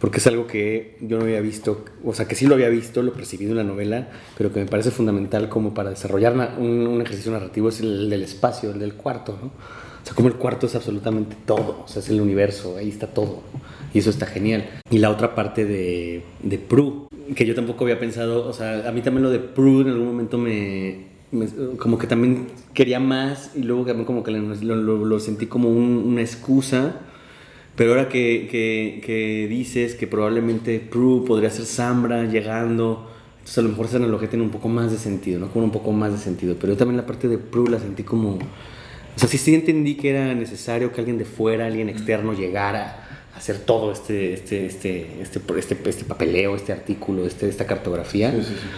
Porque 0.00 0.18
es 0.18 0.26
algo 0.26 0.46
que 0.46 0.96
yo 1.00 1.18
no 1.18 1.24
había 1.24 1.40
visto, 1.40 1.84
o 2.04 2.14
sea, 2.14 2.26
que 2.26 2.34
sí 2.34 2.46
lo 2.46 2.54
había 2.54 2.68
visto, 2.68 3.02
lo 3.02 3.12
percibido 3.12 3.52
en 3.52 3.58
la 3.58 3.64
novela, 3.64 4.08
pero 4.36 4.52
que 4.52 4.60
me 4.60 4.66
parece 4.66 4.90
fundamental 4.90 5.48
como 5.48 5.74
para 5.74 5.90
desarrollar 5.90 6.34
un, 6.58 6.86
un 6.86 7.02
ejercicio 7.02 7.32
narrativo, 7.32 7.68
es 7.68 7.80
el 7.80 8.08
del 8.08 8.22
espacio, 8.22 8.70
el 8.70 8.78
del 8.78 8.94
cuarto, 8.94 9.38
¿no? 9.40 9.50
Sea, 10.08 10.14
como 10.14 10.28
el 10.28 10.34
cuarto 10.34 10.66
es 10.66 10.74
absolutamente 10.74 11.36
todo, 11.46 11.82
o 11.84 11.88
sea, 11.88 12.00
es 12.00 12.08
el 12.08 12.20
universo, 12.20 12.76
ahí 12.78 12.88
está 12.88 13.08
todo. 13.08 13.42
Y 13.92 13.98
eso 13.98 14.10
está 14.10 14.24
genial. 14.26 14.64
Y 14.90 14.98
la 14.98 15.10
otra 15.10 15.34
parte 15.34 15.64
de, 15.66 16.22
de 16.42 16.58
Prue, 16.58 17.08
que 17.34 17.44
yo 17.46 17.54
tampoco 17.54 17.84
había 17.84 17.98
pensado, 18.00 18.46
o 18.48 18.52
sea, 18.52 18.88
a 18.88 18.92
mí 18.92 19.02
también 19.02 19.22
lo 19.22 19.30
de 19.30 19.38
Prue 19.38 19.82
en 19.82 19.88
algún 19.88 20.06
momento 20.06 20.38
me, 20.38 21.06
me- 21.30 21.48
como 21.78 21.98
que 21.98 22.06
también 22.06 22.46
quería 22.74 23.00
más 23.00 23.50
y 23.54 23.62
luego 23.64 23.84
también 23.84 24.06
como 24.06 24.22
que 24.22 24.30
lo, 24.30 24.54
lo- 24.64 25.04
lo 25.04 25.20
sentí 25.20 25.46
como 25.46 25.68
un- 25.68 26.04
una 26.06 26.20
excusa. 26.22 26.96
Pero 27.76 27.90
ahora 27.90 28.08
que, 28.08 28.48
que- 28.50 29.00
que 29.04 29.46
dices 29.48 29.94
que 29.94 30.06
probablemente 30.06 30.80
Prue 30.80 31.24
podría 31.26 31.50
ser 31.50 31.66
Zambra 31.66 32.24
llegando, 32.24 33.08
Entonces 33.38 33.58
a 33.58 33.62
lo 33.62 33.68
mejor 33.70 33.86
esa 33.86 33.96
analogía 33.98 34.28
tiene 34.30 34.44
un 34.44 34.50
poco 34.50 34.68
más 34.68 34.90
de 34.92 34.98
sentido, 34.98 35.40
¿no? 35.40 35.48
Con 35.50 35.62
un 35.62 35.70
poco 35.70 35.92
más 35.92 36.12
de 36.12 36.18
sentido. 36.18 36.56
Pero 36.60 36.72
yo 36.74 36.76
también 36.78 36.96
la 36.98 37.06
parte 37.06 37.28
de 37.28 37.38
Prue 37.38 37.70
la 37.70 37.78
sentí 37.78 38.02
como... 38.02 38.38
O 39.18 39.20
sea, 39.20 39.28
sí, 39.28 39.36
sí 39.36 39.52
entendí 39.52 39.96
que 39.96 40.10
era 40.10 40.32
necesario 40.32 40.92
que 40.92 41.00
alguien 41.00 41.18
de 41.18 41.24
fuera, 41.24 41.66
alguien 41.66 41.88
externo 41.88 42.34
llegara 42.34 43.04
a 43.34 43.38
hacer 43.38 43.58
todo 43.58 43.90
este, 43.90 44.32
este, 44.32 44.66
este, 44.66 45.20
este, 45.20 45.40
este, 45.58 45.76
este 45.90 46.04
papeleo, 46.04 46.54
este 46.54 46.70
artículo, 46.72 47.26
este, 47.26 47.48
esta 47.48 47.66
cartografía. 47.66 48.30
Sí, 48.30 48.42
sí, 48.42 48.54
sí. 48.54 48.68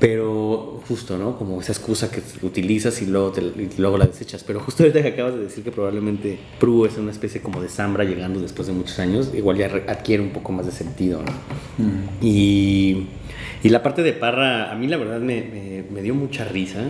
Pero 0.00 0.82
justo, 0.88 1.18
¿no? 1.18 1.36
Como 1.36 1.60
esa 1.60 1.72
excusa 1.72 2.10
que 2.10 2.22
utilizas 2.46 3.02
y 3.02 3.06
luego, 3.06 3.30
te- 3.32 3.42
y 3.42 3.68
luego 3.76 3.98
la 3.98 4.06
desechas. 4.06 4.42
Pero 4.42 4.58
justo 4.60 4.84
ahorita 4.84 5.02
que 5.02 5.08
acabas 5.08 5.34
de 5.34 5.42
decir 5.42 5.62
que 5.62 5.70
probablemente 5.70 6.38
Prue 6.58 6.88
es 6.88 6.96
una 6.96 7.10
especie 7.10 7.42
como 7.42 7.60
de 7.60 7.68
Zambra 7.68 8.04
llegando 8.04 8.40
después 8.40 8.66
de 8.66 8.72
muchos 8.74 8.98
años, 8.98 9.32
igual 9.34 9.58
ya 9.58 9.68
re- 9.68 9.84
adquiere 9.86 10.22
un 10.22 10.30
poco 10.30 10.50
más 10.50 10.64
de 10.64 10.72
sentido, 10.72 11.22
¿no? 11.22 11.84
Y, 12.20 13.06
y 13.62 13.68
la 13.68 13.82
parte 13.82 14.02
de 14.02 14.12
Parra, 14.14 14.72
a 14.72 14.74
mí 14.76 14.86
la 14.88 14.96
verdad 14.96 15.20
me, 15.20 15.42
me- 15.42 15.84
me 15.90 16.02
dio 16.02 16.14
mucha 16.14 16.44
risa, 16.44 16.80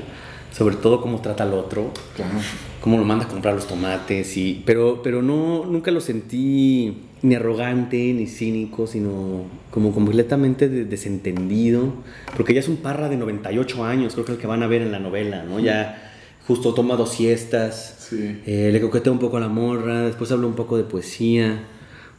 sobre 0.57 0.76
todo 0.76 1.00
cómo 1.00 1.20
trata 1.20 1.42
al 1.44 1.52
otro, 1.55 1.90
Claro. 2.14 2.32
cómo 2.80 2.96
lo 2.98 3.05
manda 3.05 3.24
a 3.24 3.28
comprar 3.28 3.55
los 3.55 3.66
tomates, 3.66 4.36
y, 4.36 4.62
pero, 4.64 5.02
pero 5.02 5.20
no, 5.22 5.64
nunca 5.66 5.90
lo 5.90 6.00
sentí 6.00 6.98
ni 7.22 7.34
arrogante 7.34 8.12
ni 8.12 8.26
cínico, 8.26 8.86
sino 8.86 9.44
como 9.70 9.92
completamente 9.92 10.68
de- 10.68 10.84
desentendido, 10.84 11.92
porque 12.36 12.55
ya 12.55 12.61
es 12.61 12.68
un 12.68 12.76
Parra 12.76 13.09
de 13.09 13.16
98 13.16 13.84
años, 13.84 14.12
creo 14.12 14.24
que 14.26 14.32
es 14.32 14.36
el 14.36 14.40
que 14.40 14.46
van 14.46 14.62
a 14.62 14.66
ver 14.66 14.82
en 14.82 14.92
la 14.92 14.98
novela, 15.00 15.42
¿no? 15.42 15.59
Ya 15.59 16.12
justo 16.46 16.74
toma 16.74 16.96
dos 16.96 17.11
siestas, 17.12 18.07
Sí. 18.11 18.40
eh, 18.46 18.68
le 18.72 18.80
coquetea 18.80 19.11
un 19.12 19.18
poco 19.18 19.38
a 19.38 19.40
la 19.40 19.48
morra, 19.48 20.02
después 20.02 20.30
habla 20.30 20.46
un 20.46 20.55
poco 20.55 20.76
de 20.76 20.84
poesía, 20.84 21.64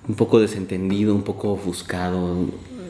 un 0.09 0.15
poco 0.15 0.39
desentendido, 0.41 1.13
un 1.15 1.21
poco 1.23 1.51
ofuscado. 1.53 2.35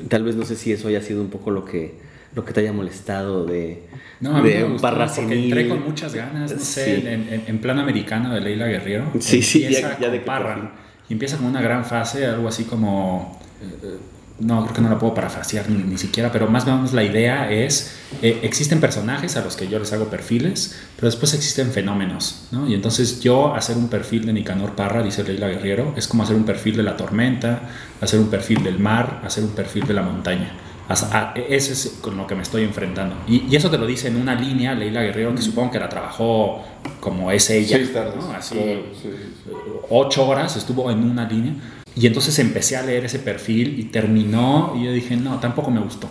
Tal 0.09 0.23
vez 0.23 0.35
no 0.37 0.45
sé 0.45 0.55
si 0.55 0.71
eso 0.71 0.87
haya 0.87 1.01
sido 1.01 1.21
un 1.21 1.29
poco 1.29 1.51
lo 1.51 1.65
que, 1.65 1.93
lo 2.36 2.43
que 2.45 2.53
te 2.53 2.59
haya 2.59 2.73
molestado 2.73 3.45
de, 3.45 3.83
No, 4.19 4.36
a 4.38 4.41
mí 4.41 4.49
de 4.49 4.59
me 4.59 4.63
gustó 4.73 4.89
porque 5.15 5.43
entré 5.45 5.69
con 5.69 5.83
muchas 5.83 6.13
ganas, 6.13 6.51
no 6.53 6.59
sé, 6.59 7.01
Sí. 7.01 7.07
en, 7.07 7.29
en- 7.33 7.43
en 7.47 7.59
plan 7.59 7.79
americano 7.79 8.33
de 8.33 8.41
Leila 8.41 8.67
Guerrero. 8.67 9.11
Sí, 9.19 9.41
sí, 9.41 9.61
ya- 9.61 9.67
Empieza 9.67 9.99
ya 9.99 10.09
de 10.09 10.19
que 10.19 10.25
por 10.25 10.36
Parra. 10.36 10.55
fin. 10.55 10.69
Y 11.09 11.13
empieza 11.13 11.38
con 11.38 11.45
una 11.47 11.61
gran 11.61 11.86
fase, 11.86 12.25
algo 12.25 12.47
así 12.47 12.63
como... 12.65 13.39
eh, 13.61 13.65
eh, 13.83 13.97
no, 14.38 14.63
creo 14.63 14.73
que 14.75 14.81
no 14.81 14.89
la 14.89 14.99
puedo 14.99 15.13
parafrasear 15.13 15.69
ni, 15.69 15.81
ni 15.81 15.97
siquiera, 15.97 16.29
pero 16.29 16.47
más 16.49 16.63
o 16.67 16.75
menos 16.75 16.91
la 16.91 17.05
idea 17.05 17.49
es, 17.49 17.95
eh, 18.21 18.39
existen 18.43 18.81
personajes 18.81 19.38
a 19.38 19.41
los 19.41 19.55
que 19.55 19.69
yo 19.69 19.79
les 19.79 19.93
hago 19.93 20.07
perfiles, 20.09 20.75
pero 20.97 21.05
después 21.07 21.33
existen 21.33 21.71
fenómenos, 21.71 22.47
¿no? 22.51 22.67
Y 22.67 22.73
entonces 22.73 23.21
yo 23.21 23.55
hacer 23.55 23.77
un 23.77 23.88
perfil 23.88 24.25
de 24.25 24.33
Nicanor 24.33 24.75
Parra, 24.75 25.03
dice 25.03 25.23
Leila 25.23 25.47
Guerrero, 25.47 25.93
es 25.95 26.09
como 26.09 26.23
hacer 26.23 26.36
un 26.36 26.43
perfil 26.43 26.75
de 26.75 26.83
la 26.83 26.97
tormenta, 26.97 27.61
hacer 28.01 28.19
un 28.19 28.27
perfil 28.29 28.61
del 28.61 28.77
mar, 28.77 29.21
hacer 29.23 29.41
un 29.45 29.51
perfil 29.51 29.88
de 29.88 29.93
la 29.93 30.01
montaña. 30.01 30.51
Eso 30.89 31.73
es 31.73 31.97
con 32.01 32.15
lo 32.17 32.27
que 32.27 32.36
me 32.36 32.43
estoy 32.43 32.63
enfrentando. 32.63 33.15
Y, 33.27 33.43
y 33.49 33.55
eso 33.55 33.69
te 33.71 33.77
lo 33.77 33.88
dice 33.88 34.07
en 34.07 34.17
una 34.17 34.36
línea 34.36 34.75
Leila 34.75 35.01
Guerrero, 35.01 35.33
que 35.33 35.41
supongo 35.41 35.71
que 35.71 35.79
la 35.79 35.89
trabajó 35.89 36.63
como 36.99 37.31
es 37.31 37.49
ella. 37.49 37.77
Seis 37.77 37.93
tardes. 37.93 38.15
¿no? 38.15 38.31
Así, 38.31 38.55
Claro, 38.55 38.81
sí, 39.01 39.09
sí, 39.11 39.17
sí. 39.45 39.51
ocho 39.89 40.27
horas 40.27 40.55
estuvo 40.55 40.91
en 40.91 41.03
una 41.09 41.27
línea. 41.27 41.53
Y 41.95 42.07
entonces 42.07 42.38
empecé 42.39 42.75
a 42.75 42.81
leer 42.83 43.05
ese 43.05 43.19
perfil 43.19 43.79
y 43.79 43.86
terminó 43.86 44.73
y 44.77 44.83
yo 44.83 44.91
dije, 44.91 45.15
no, 45.15 45.39
tampoco 45.39 45.71
me 45.71 45.79
gustó. 45.79 46.09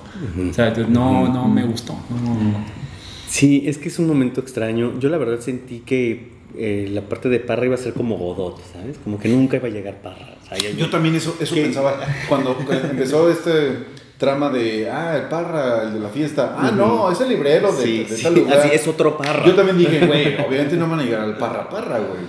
O 0.50 0.52
sea, 0.54 0.70
no, 0.88 1.28
no 1.32 1.46
me 1.46 1.62
gustó. 1.64 1.92
No. 1.92 2.64
Sí, 3.28 3.64
es 3.66 3.78
que 3.78 3.88
es 3.88 3.98
un 3.98 4.06
momento 4.06 4.40
extraño. 4.40 4.98
Yo 4.98 5.08
la 5.08 5.18
verdad 5.18 5.40
sentí 5.40 5.80
que 5.80 6.30
eh, 6.56 6.88
la 6.90 7.02
parte 7.02 7.28
de 7.28 7.38
Parra 7.40 7.66
iba 7.66 7.74
a 7.74 7.78
ser 7.78 7.92
como 7.92 8.16
Godot, 8.16 8.60
¿sabes? 8.72 8.96
Como 9.04 9.18
que 9.18 9.28
nunca 9.28 9.56
iba 9.58 9.68
a 9.68 9.70
llegar 9.70 10.00
Parra. 10.02 10.34
O 10.42 10.48
sea, 10.48 10.56
ya- 10.56 10.70
Yo 10.76 10.88
también 10.88 11.14
eso, 11.16 11.36
eso 11.38 11.54
¿Qué? 11.54 11.62
pensaba. 11.62 12.00
Cuando 12.28 12.56
empezó 12.90 13.28
este 13.30 13.76
trama 14.24 14.50
de, 14.50 14.90
ah, 14.90 15.16
el 15.16 15.28
Parra, 15.28 15.82
el 15.84 15.94
de 15.94 16.00
la 16.00 16.08
fiesta. 16.08 16.56
Ah, 16.58 16.70
no, 16.74 17.10
es 17.10 17.20
el 17.20 17.28
librero 17.28 17.72
de, 17.72 17.82
Sí, 17.84 18.04
de 18.04 18.16
sí, 18.16 18.22
tal 18.22 18.34
lugar. 18.34 18.58
así 18.58 18.68
es 18.72 18.86
otro 18.88 19.16
Parra. 19.16 19.44
Yo 19.46 19.54
también 19.54 19.78
dije, 19.78 20.06
güey, 20.06 20.34
obviamente 20.46 20.76
no 20.76 20.88
van 20.88 21.00
a 21.00 21.02
llegar 21.04 21.20
al 21.20 21.36
Parra 21.38 21.68
Parra, 21.68 21.98
güey. 21.98 22.20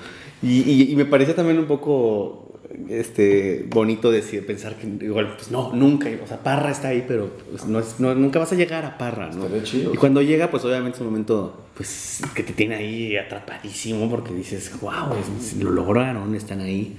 Y, 0.44 0.62
y- 0.70 0.92
y 0.92 0.96
me 0.96 1.06
parecía 1.06 1.36
también 1.36 1.58
un 1.58 1.66
poco 1.66 2.42
este, 2.90 3.66
bonito 3.70 4.12
decir, 4.12 4.46
pensar 4.46 4.76
que 4.76 4.86
igual, 5.06 5.34
pues 5.38 5.50
no, 5.50 5.72
nunca, 5.74 6.10
o 6.24 6.28
sea, 6.28 6.38
Parra 6.44 6.72
está 6.72 6.90
ahí, 6.90 7.06
pero 7.08 7.32
pues, 7.50 7.66
no 7.66 7.80
es- 7.80 8.00
no- 8.00 8.14
nunca 8.16 8.40
vas 8.40 8.52
a 8.52 8.56
llegar 8.56 8.84
a 8.86 8.98
Parra, 8.98 9.28
¿no? 9.32 9.44
Estaría 9.46 9.64
chido. 9.64 9.94
Y 9.94 9.98
cuando 9.98 10.22
llega, 10.22 10.52
pues 10.52 10.66
obviamente 10.66 10.98
es 10.98 11.02
un 11.02 11.08
momento, 11.08 11.66
pues, 11.76 12.22
que 12.36 12.44
te 12.44 12.54
tiene 12.54 12.76
ahí 12.76 13.16
atrapadísimo, 13.18 14.10
porque 14.10 14.34
dices, 14.34 14.72
wow, 14.82 15.16
es- 15.40 15.56
lo 15.58 15.72
lograron, 15.72 16.36
están 16.36 16.62
ahí. 16.62 16.96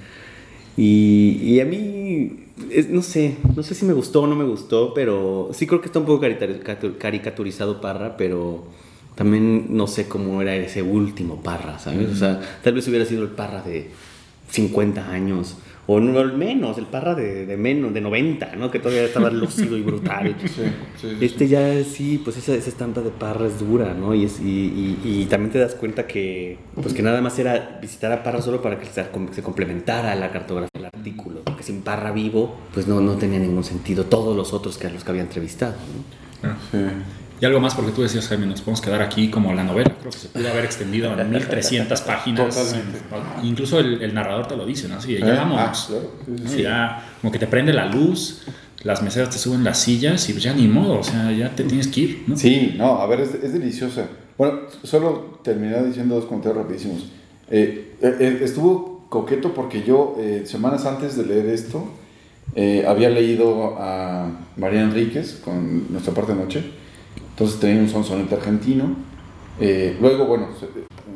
Y, 0.77 1.59
a 1.61 1.65
mí, 1.65 2.45
no 2.91 3.03
sé, 3.03 3.37
no 3.55 3.63
sé 3.63 3.75
si 3.75 3.85
me 3.87 3.95
gustó 3.95 4.23
o 4.23 4.27
no 4.27 4.37
me 4.37 4.45
gustó, 4.45 4.93
pero 4.95 5.51
sí 5.53 5.67
creo 5.67 5.81
que 5.81 5.87
está 5.87 5.99
un 6.01 6.07
poco 6.07 6.25
caricatur- 6.25 6.99
caricaturizado 6.99 7.81
Parra, 7.81 8.17
pero 8.17 8.65
también 9.15 9.69
no 9.71 9.87
sé 9.87 10.07
cómo 10.07 10.43
era 10.43 10.55
ese 10.55 10.83
último 10.83 11.43
Parra, 11.43 11.79
¿sabes? 11.79 12.11
O 12.11 12.17
sea, 12.17 12.41
tal 12.63 12.75
vez 12.75 12.87
hubiera 12.89 13.07
sido 13.07 13.23
el 13.23 13.31
Parra 13.31 13.63
de 13.63 13.91
50 14.51 15.11
años, 15.11 15.57
o 15.89 16.01
no, 16.01 16.19
al 16.19 16.37
menos, 16.37 16.79
el 16.79 16.87
Parra 16.87 17.15
de, 17.15 17.47
de 17.47 17.57
menos, 17.57 17.95
de 17.95 18.01
90, 18.01 18.57
¿no? 18.57 18.71
Que 18.73 18.79
todavía 18.81 19.05
estaba 19.05 19.31
lúcido 19.31 19.77
y 19.77 19.83
brutal. 19.83 20.35
Sí, 20.47 20.63
sí, 21.01 21.17
Este 21.25 21.45
sí. 21.47 21.49
ya 21.49 21.85
sí, 21.85 22.21
pues 22.25 22.37
esa, 22.39 22.55
esa 22.55 22.69
estampa 22.71 23.03
de 23.03 23.11
Parra 23.11 23.47
es 23.47 23.59
dura, 23.61 23.95
¿no? 23.95 24.15
Y, 24.15 24.25
es, 24.25 24.41
y, 24.41 24.99
y- 25.05 25.23
y 25.23 25.25
también 25.27 25.53
te 25.53 25.59
das 25.59 25.75
cuenta 25.75 26.07
que, 26.07 26.59
pues 26.75 26.93
que 26.95 27.03
nada 27.03 27.21
más 27.21 27.39
era 27.39 27.79
visitar 27.81 28.11
a 28.13 28.23
Parra 28.23 28.43
solo 28.43 28.61
para 28.63 28.79
que 28.79 28.87
se, 28.87 29.05
se 29.33 29.43
complementara 29.43 30.15
la 30.17 30.31
cartografía 30.33 30.71
del 30.75 30.87
artículo, 30.87 31.43
porque 31.45 31.63
sin 31.63 31.83
Parra 31.83 32.11
vivo, 32.11 32.57
pues 32.75 32.89
no, 32.89 33.01
no 33.01 33.15
tenía 33.15 33.39
ningún 33.39 33.63
sentido 33.65 34.05
todos 34.05 34.37
los 34.37 34.53
otros 34.53 34.79
que 34.79 34.87
a 34.89 34.91
los 34.91 35.05
que 35.05 35.11
había 35.11 35.23
entrevistado, 35.23 35.75
¿no? 36.43 36.51
Sí. 36.73 36.79
Y 37.41 37.45
algo 37.45 37.61
más, 37.61 37.75
porque 37.75 37.93
tú 37.93 38.03
decías, 38.03 38.29
Jaime, 38.29 38.47
nos 38.47 38.61
podemos 38.61 38.81
quedar 38.81 39.03
aquí 39.03 39.31
como 39.31 39.53
la 39.53 39.63
novela. 39.63 39.95
Creo 39.99 40.11
que 40.11 40.19
se 40.19 40.29
pudo 40.29 40.49
haber 40.49 40.65
extendido 40.65 41.19
en 41.19 41.31
1300 41.31 42.01
páginas. 42.03 42.55
Totalmente. 42.55 42.99
Incluso 43.43 43.79
el, 43.79 44.01
el 44.03 44.15
narrador 44.15 44.49
te 44.49 44.57
lo 44.57 44.65
dice, 44.65 44.89
¿no? 44.89 44.97
Así, 44.97 45.17
¿Eh? 45.17 45.21
ya 45.21 45.35
vámonos. 45.35 45.61
Ah, 45.61 45.87
claro. 45.87 46.11
Sí, 46.25 46.33
sí, 46.37 46.43
¿no? 46.43 46.51
sí. 46.51 46.63
Ya, 46.63 47.09
como 47.21 47.33
que 47.33 47.39
te 47.39 47.47
prende 47.47 47.73
la 47.73 47.87
luz, 47.87 48.43
las 48.85 49.03
meseras 49.03 49.31
te 49.31 49.39
suben 49.39 49.65
las 49.65 49.79
sillas 49.79 50.29
y 50.29 50.33
pues 50.33 50.45
ya 50.45 50.55
ni 50.55 50.67
modo, 50.69 51.01
o 51.01 51.03
sea, 51.05 51.31
ya 51.33 51.55
te 51.55 51.65
tienes 51.65 51.89
que 51.89 52.01
ir, 52.01 52.25
¿no? 52.27 52.37
Sí, 52.37 52.75
no, 52.79 53.01
a 53.01 53.07
ver, 53.07 53.21
es, 53.21 53.35
es 53.35 53.53
deliciosa. 53.53 54.07
Bueno, 54.39 54.61
solo 54.83 55.41
terminar 55.43 55.85
diciendo 55.87 56.15
dos 56.15 56.27
comentarios 56.27 56.63
rapidísimos. 56.63 57.07
Eh, 57.51 57.95
eh, 58.01 58.17
eh, 58.21 58.41
estuvo 58.43 59.07
coqueto 59.09 59.55
porque 59.55 59.83
yo, 59.83 60.17
eh, 60.19 60.43
semanas 60.47 60.85
antes 60.85 61.17
de 61.17 61.25
leer 61.25 61.47
esto, 61.47 61.87
eh, 62.55 62.85
había 62.87 63.11
leído 63.11 63.77
a 63.79 64.31
María 64.57 64.83
Enríquez 64.83 65.41
con 65.45 65.93
Nuestra 65.93 66.15
parte 66.15 66.33
de 66.33 66.39
noche. 66.39 66.65
Entonces 67.37 67.61
tenía 67.61 67.83
un 67.83 67.89
sonsonete 67.91 68.35
argentino. 68.35 68.97
Eh, 69.61 69.99
luego, 70.01 70.25
bueno, 70.25 70.49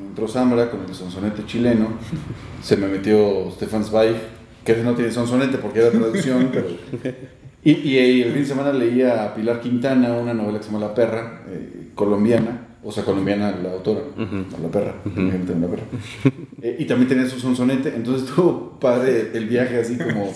entró 0.06 0.28
Zambra 0.28 0.70
con 0.70 0.82
el 0.86 0.94
sonsonete 0.94 1.46
chileno. 1.46 1.88
Se 2.62 2.76
me 2.76 2.88
metió 2.88 3.50
Stefan 3.52 3.82
Zweig, 3.82 4.16
que 4.62 4.76
no 4.76 4.94
tiene 4.94 5.10
sonsonete 5.10 5.56
porque 5.56 5.80
era 5.80 5.90
traducción, 5.90 6.50
pero... 6.52 6.66
Y, 7.62 7.72
y, 7.72 7.98
y 7.98 8.22
el 8.22 8.32
fin 8.32 8.40
de 8.40 8.48
semana 8.48 8.72
leía 8.72 9.22
a 9.22 9.34
Pilar 9.34 9.60
Quintana, 9.60 10.14
una 10.14 10.32
novela 10.32 10.56
que 10.56 10.64
se 10.64 10.72
llama 10.72 10.86
La 10.86 10.94
Perra, 10.94 11.42
eh, 11.46 11.90
colombiana, 11.94 12.68
o 12.82 12.90
sea, 12.90 13.04
colombiana 13.04 13.54
la 13.62 13.72
autora, 13.72 14.00
la 14.16 14.68
perra, 14.68 14.94
gente 15.04 15.52
de 15.52 15.60
la 15.60 15.66
perra. 15.66 15.82
Eh, 16.62 16.76
y 16.78 16.84
también 16.84 17.08
tenía 17.08 17.26
su 17.26 17.40
sonsonete, 17.40 17.94
entonces 17.94 18.28
estuvo 18.28 18.78
padre 18.78 19.30
el 19.32 19.46
viaje 19.46 19.80
así 19.80 19.96
como 19.96 20.30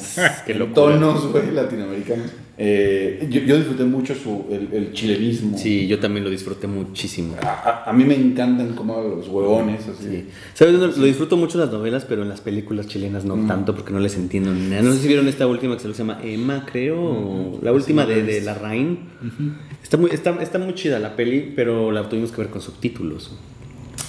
en 0.47 0.73
tonos, 0.73 1.31
güey, 1.31 1.51
latinoamericanos. 1.51 2.31
Eh, 2.57 3.27
yo, 3.31 3.41
yo 3.41 3.57
disfruté 3.57 3.83
mucho 3.85 4.15
su, 4.15 4.45
el, 4.51 4.69
el 4.73 4.93
chilenismo. 4.93 5.59
Sí, 5.59 5.89
yo 5.89 5.99
también 5.99 6.23
lo 6.25 6.31
disfruté 6.31 6.67
muchísimo. 6.69 7.35
A, 7.43 7.49
a- 7.49 7.91
a 7.91 7.93
mí 7.93 8.05
me 8.05 8.15
encantan 8.15 8.75
como 8.75 9.01
los 9.03 9.27
huevones, 9.29 9.89
así. 9.89 10.05
Sí. 10.09 10.25
¿Sabes? 10.55 10.75
Lo, 10.75 10.87
lo 10.87 11.05
disfruto 11.05 11.37
mucho 11.37 11.59
en 11.59 11.65
las 11.65 11.73
novelas, 11.73 12.05
pero 12.09 12.23
en 12.23 12.29
las 12.29 12.41
películas 12.41 12.87
chilenas 12.87 13.25
no 13.25 13.35
tanto 13.49 13.75
porque 13.75 13.93
no 13.93 13.99
les 13.99 14.15
entiendo 14.17 14.53
ni 14.55 14.69
nada. 14.69 14.83
No 14.83 14.93
sé 14.93 15.01
si 15.01 15.09
vieron 15.09 15.27
esta 15.27 15.47
última 15.49 15.77
que 15.77 15.83
se 15.83 15.93
llama 15.93 16.21
Emma, 16.23 16.65
creo. 16.71 17.01
o 17.01 17.59
La 17.61 17.73
última 17.73 18.07
de, 18.07 18.23
de 18.23 18.41
La 18.43 18.55
Rain. 18.55 19.01
está, 19.83 19.97
muy, 19.97 20.11
está, 20.13 20.31
está 20.41 20.59
muy 20.61 20.75
chida 20.75 21.01
la 21.01 21.17
peli, 21.17 21.53
pero 21.57 21.91
la 21.91 22.09
tuvimos 22.09 22.31
que 22.31 22.39
ver 22.43 22.51
con 22.51 22.61
subtítulos. 22.63 23.33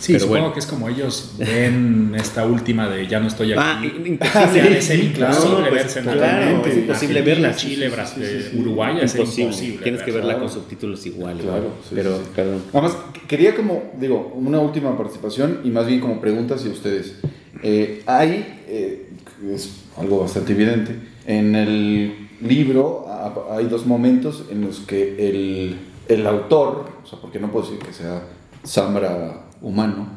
Sí, 0.06 0.14
Pero 0.14 0.20
supongo 0.26 0.40
bueno. 0.42 0.54
que 0.54 0.60
es 0.60 0.66
como 0.68 0.88
ellos 0.90 1.32
ven 1.40 2.14
esta 2.16 2.46
última 2.46 2.88
de 2.88 3.08
ya 3.08 3.20
no 3.20 3.28
estoy 3.28 3.54
aquí. 3.54 3.62
Ah, 3.64 3.82
imposible. 3.84 4.82
sí, 4.82 4.94
imposible 4.94 5.14
claro, 5.16 5.58
pues, 5.62 5.72
verse 5.74 6.00
en 6.00 6.06
claro, 6.06 6.66
es 6.66 6.78
imposible 6.78 7.22
verla. 7.24 7.56
Chile, 7.56 7.90
Brasil, 7.90 8.24
sí, 8.26 8.42
sí, 8.44 8.50
sí. 8.52 8.58
Uruguay, 8.60 8.98
es 9.02 9.16
Imposible. 9.16 9.44
imposible. 9.46 9.84
Tienes 9.84 10.02
que 10.04 10.12
verla. 10.12 10.34
claro. 10.34 10.40
con 10.46 10.50
subtítulos 10.54 11.06
igual. 11.08 11.38
Claro, 11.40 11.70
pero, 11.94 12.18
sí, 12.18 12.24
sí. 12.24 12.30
perdón. 12.36 12.62
Nada 12.72 12.88
más, 12.88 12.98
quería 13.28 13.56
como, 13.56 13.84
digo, 14.00 14.32
una 14.36 14.60
última 14.60 14.96
participación 14.96 15.62
y 15.64 15.70
más 15.72 15.88
bien 15.88 16.00
como 16.02 16.22
preguntas 16.22 16.64
y 16.66 16.70
ustedes. 16.70 17.16
Eh, 17.64 18.04
hay, 18.06 18.62
eh, 18.68 19.10
es 19.52 19.72
algo 19.98 20.20
bastante 20.20 20.52
evidente, 20.54 20.96
en 21.26 21.56
el 21.56 22.28
libro 22.42 23.06
ha- 23.08 23.56
hay 23.58 23.66
dos 23.66 23.88
momentos 23.88 24.44
en 24.52 24.62
los 24.62 24.82
que 24.82 25.30
el, 25.30 25.78
el 26.08 26.28
autor, 26.28 26.90
o 27.04 27.08
sea, 27.08 27.18
porque 27.20 27.40
no 27.40 27.50
puedo 27.52 27.66
decir 27.66 27.80
que 27.84 27.92
sea 27.94 28.22
Zambra 28.66 29.45
humano, 29.66 30.08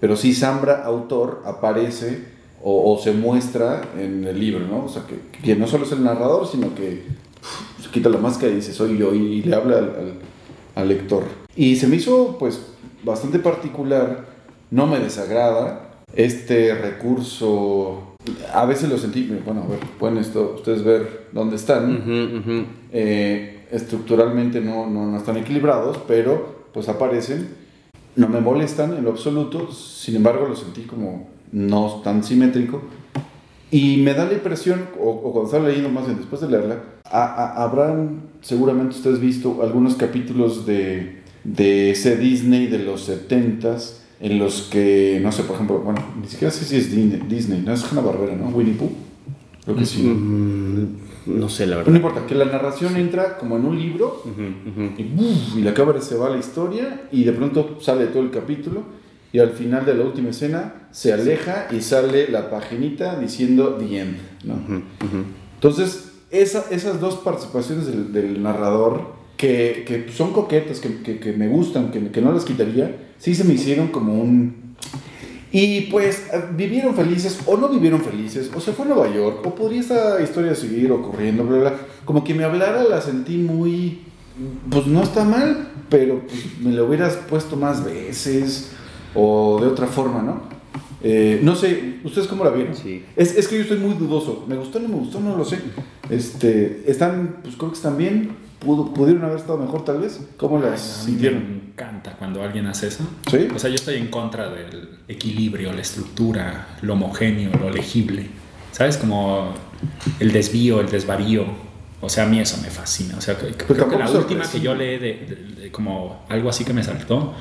pero 0.00 0.16
sí 0.16 0.34
Zambra 0.34 0.84
autor 0.84 1.42
aparece 1.46 2.24
o, 2.62 2.92
o 2.92 2.98
se 3.02 3.12
muestra 3.12 3.82
en 3.98 4.24
el 4.24 4.38
libro, 4.38 4.66
¿no? 4.66 4.84
O 4.84 4.88
sea, 4.88 5.04
que, 5.06 5.16
que 5.40 5.54
no 5.56 5.66
solo 5.66 5.84
es 5.84 5.92
el 5.92 6.02
narrador, 6.02 6.46
sino 6.46 6.74
que 6.74 7.04
se 7.82 7.88
quita 7.90 8.08
la 8.08 8.18
máscara 8.18 8.52
y 8.52 8.56
dice 8.56 8.72
soy 8.74 8.98
yo 8.98 9.14
y, 9.14 9.42
le 9.42 9.54
habla 9.54 9.78
al, 9.78 9.84
al- 9.84 10.18
al 10.74 10.88
lector. 10.88 11.22
Y 11.54 11.76
se 11.76 11.86
me 11.86 11.96
hizo 11.96 12.36
pues 12.38 12.60
bastante 13.04 13.38
particular, 13.38 14.26
no 14.70 14.86
me 14.86 14.98
desagrada 14.98 15.88
este 16.14 16.74
recurso. 16.74 18.14
A 18.52 18.66
veces 18.66 18.90
lo 18.90 18.98
sentí, 18.98 19.30
bueno, 19.44 19.62
a 19.62 19.66
ver, 19.68 19.78
pueden 19.98 20.18
esto, 20.18 20.54
ustedes 20.56 20.82
ver 20.82 21.28
dónde 21.32 21.56
están. 21.56 21.96
Ujú, 22.02 22.38
ujú. 22.38 22.66
Eh, 22.92 23.66
estructuralmente 23.70 24.60
no, 24.60 24.86
no, 24.88 25.06
no 25.06 25.16
están 25.16 25.36
equilibrados, 25.36 25.98
pero 26.08 26.66
pues 26.74 26.88
aparecen. 26.88 27.65
No 28.16 28.28
me 28.28 28.40
molestan 28.40 28.94
en 28.96 29.04
lo 29.04 29.10
absoluto, 29.10 29.70
sin 29.72 30.16
embargo 30.16 30.46
lo 30.48 30.56
sentí 30.56 30.82
como 30.82 31.28
no 31.52 32.00
tan 32.02 32.24
simétrico. 32.24 32.82
Y 33.70 33.98
me 33.98 34.14
da 34.14 34.24
la 34.26 34.32
impresión, 34.34 34.86
o, 35.00 35.10
o 35.10 35.32
cuando 35.32 35.46
estaba 35.50 35.68
leyendo 35.68 35.88
más 35.90 36.06
bien 36.06 36.18
después 36.18 36.40
de 36.40 36.48
leerla, 36.48 36.82
a- 37.04 37.24
a- 37.24 37.62
habrán 37.64 38.20
seguramente 38.40 38.96
ustedes 38.96 39.20
visto 39.20 39.60
algunos 39.62 39.96
capítulos 39.96 40.64
de, 40.66 41.20
de 41.44 41.90
ese 41.90 42.16
Disney 42.16 42.68
de 42.68 42.78
los 42.78 43.08
70s 43.08 43.98
en 44.20 44.38
los 44.38 44.62
que, 44.70 45.20
no 45.22 45.30
sé, 45.32 45.42
por 45.42 45.56
ejemplo, 45.56 45.78
bueno, 45.80 46.00
ni 46.22 46.26
siquiera 46.28 46.50
sé 46.52 46.64
si 46.64 46.76
es 46.76 46.90
Disney, 46.94 47.20
Disney 47.28 47.60
no 47.64 47.72
es 47.74 47.92
una 47.92 48.00
barbera, 48.00 48.34
¿no? 48.36 48.46
Winnie 48.48 48.74
Pooh. 48.74 48.90
Creo 49.64 49.76
que 49.76 49.84
sí. 49.84 50.02
Mm, 50.02 50.86
no 51.26 51.48
sé, 51.48 51.66
la 51.66 51.76
Pero 51.76 51.86
no 51.90 51.92
verdad. 51.92 52.08
importa, 52.10 52.26
que 52.26 52.34
la 52.34 52.44
narración 52.46 52.96
entra 52.96 53.36
como 53.38 53.56
en 53.56 53.64
un 53.64 53.78
libro 53.78 54.22
y, 55.56 55.60
la 55.62 55.74
cámara 55.74 56.00
se 56.00 56.16
va 56.16 56.28
a 56.28 56.30
la 56.30 56.38
historia 56.38 57.08
y 57.12 57.24
de 57.24 57.32
pronto 57.32 57.78
sale 57.80 58.06
todo 58.06 58.22
el 58.22 58.30
capítulo 58.30 58.82
y 59.32 59.38
al 59.40 59.50
final 59.50 59.84
de 59.84 59.94
la 59.94 60.04
última 60.04 60.30
escena 60.30 60.88
se 60.92 61.12
aleja 61.12 61.66
y 61.70 61.80
sale 61.80 62.28
la 62.28 62.48
paginita 62.50 63.18
diciendo 63.18 63.76
The 63.78 64.00
End. 64.00 64.16
Entonces, 65.54 66.12
esa- 66.30 66.66
esas 66.70 67.00
dos 67.00 67.16
participaciones 67.16 67.86
del, 67.86 68.12
del 68.12 68.42
narrador 68.42 69.14
que, 69.36 69.84
que 69.86 70.10
son 70.12 70.32
coquetas, 70.32 70.80
que, 70.80 71.02
que- 71.02 71.18
que 71.18 71.32
me 71.32 71.48
gustan, 71.48 71.90
que, 71.90 72.10
que 72.10 72.20
no 72.22 72.32
las 72.32 72.44
quitaría, 72.44 72.96
sí 73.18 73.34
se 73.34 73.44
me 73.44 73.54
hicieron 73.54 73.88
como 73.88 74.14
un... 74.20 74.74
Y 75.52 75.82
pues 75.82 76.26
eh, 76.32 76.42
vivieron 76.54 76.94
felices 76.94 77.40
o 77.46 77.56
no 77.56 77.68
vivieron 77.68 78.00
felices, 78.00 78.50
o 78.54 78.60
se 78.60 78.72
fue 78.72 78.84
a 78.84 78.88
Nueva 78.88 79.14
York, 79.14 79.46
o 79.46 79.54
podría 79.54 79.80
esta 79.80 80.20
historia 80.20 80.54
seguir 80.54 80.90
ocurriendo, 80.92 81.44
bla, 81.44 81.58
bla, 81.58 81.70
bla. 81.70 81.80
Como 82.04 82.24
que 82.24 82.34
me 82.34 82.44
hablara, 82.44 82.84
la 82.84 83.00
sentí 83.00 83.36
muy... 83.36 84.00
Pues 84.70 84.86
no 84.86 85.02
está 85.02 85.24
mal, 85.24 85.68
pero 85.88 86.20
pues, 86.26 86.58
me 86.60 86.72
lo 86.72 86.86
hubieras 86.86 87.16
puesto 87.28 87.56
más 87.56 87.84
veces 87.84 88.72
o 89.14 89.58
de 89.60 89.66
otra 89.66 89.86
forma, 89.86 90.22
¿no? 90.22 90.42
Eh, 91.02 91.40
no 91.42 91.54
sé, 91.54 92.00
¿ustedes 92.04 92.26
cómo 92.26 92.44
la 92.44 92.50
vieron? 92.50 92.74
Sí. 92.74 93.04
Es, 93.14 93.36
es 93.36 93.48
que 93.48 93.56
yo 93.56 93.62
estoy 93.62 93.78
muy 93.78 93.94
dudoso. 93.94 94.44
¿Me 94.48 94.56
gustó 94.56 94.78
o 94.78 94.82
no 94.82 94.88
me 94.88 94.96
gustó? 94.96 95.20
No 95.20 95.36
lo 95.36 95.44
sé. 95.44 95.58
Este, 96.10 96.82
están, 96.86 97.38
pues 97.42 97.56
creo 97.56 97.70
que 97.70 97.76
están 97.76 97.96
bien. 97.96 98.30
Pudo- 98.60 98.92
pudieron 98.94 99.22
haber 99.24 99.36
estado 99.38 99.58
mejor 99.58 99.84
tal 99.84 99.98
vez. 100.00 100.20
¿Cómo 100.36 100.58
las 100.58 100.70
mí 100.70 101.02
me 101.04 101.10
sintieron? 101.10 101.62
encanta 101.72 102.12
cuando 102.18 102.42
alguien 102.42 102.66
hace 102.66 102.88
eso. 102.88 103.04
¿Sí? 103.30 103.48
O 103.54 103.58
sea, 103.58 103.68
yo 103.68 103.76
estoy 103.76 103.96
en 103.96 104.08
contra 104.08 104.48
del 104.48 104.88
equilibrio, 105.08 105.72
la 105.72 105.82
estructura, 105.82 106.66
lo 106.82 106.94
homogéneo, 106.94 107.50
lo 107.58 107.70
legible. 107.70 108.26
¿Sabes? 108.72 108.96
Como 108.96 109.52
el 110.20 110.32
desvío, 110.32 110.80
el 110.80 110.88
desvarío. 110.90 111.44
O 112.00 112.08
sea, 112.08 112.24
a 112.24 112.26
mí 112.26 112.38
eso 112.40 112.58
me 112.62 112.68
fascina. 112.70 113.14
O 113.16 113.20
sea, 113.20 113.36
creo 113.36 113.88
que 113.88 113.96
la 113.98 114.10
última 114.10 114.48
que 114.50 114.60
yo 114.60 114.74
leí 114.74 114.98
de, 114.98 115.14
de- 115.26 115.60
de 115.62 115.70
como 115.70 116.24
algo 116.28 116.48
así 116.48 116.64
que 116.64 116.72
me 116.72 116.82
saltó, 116.82 117.34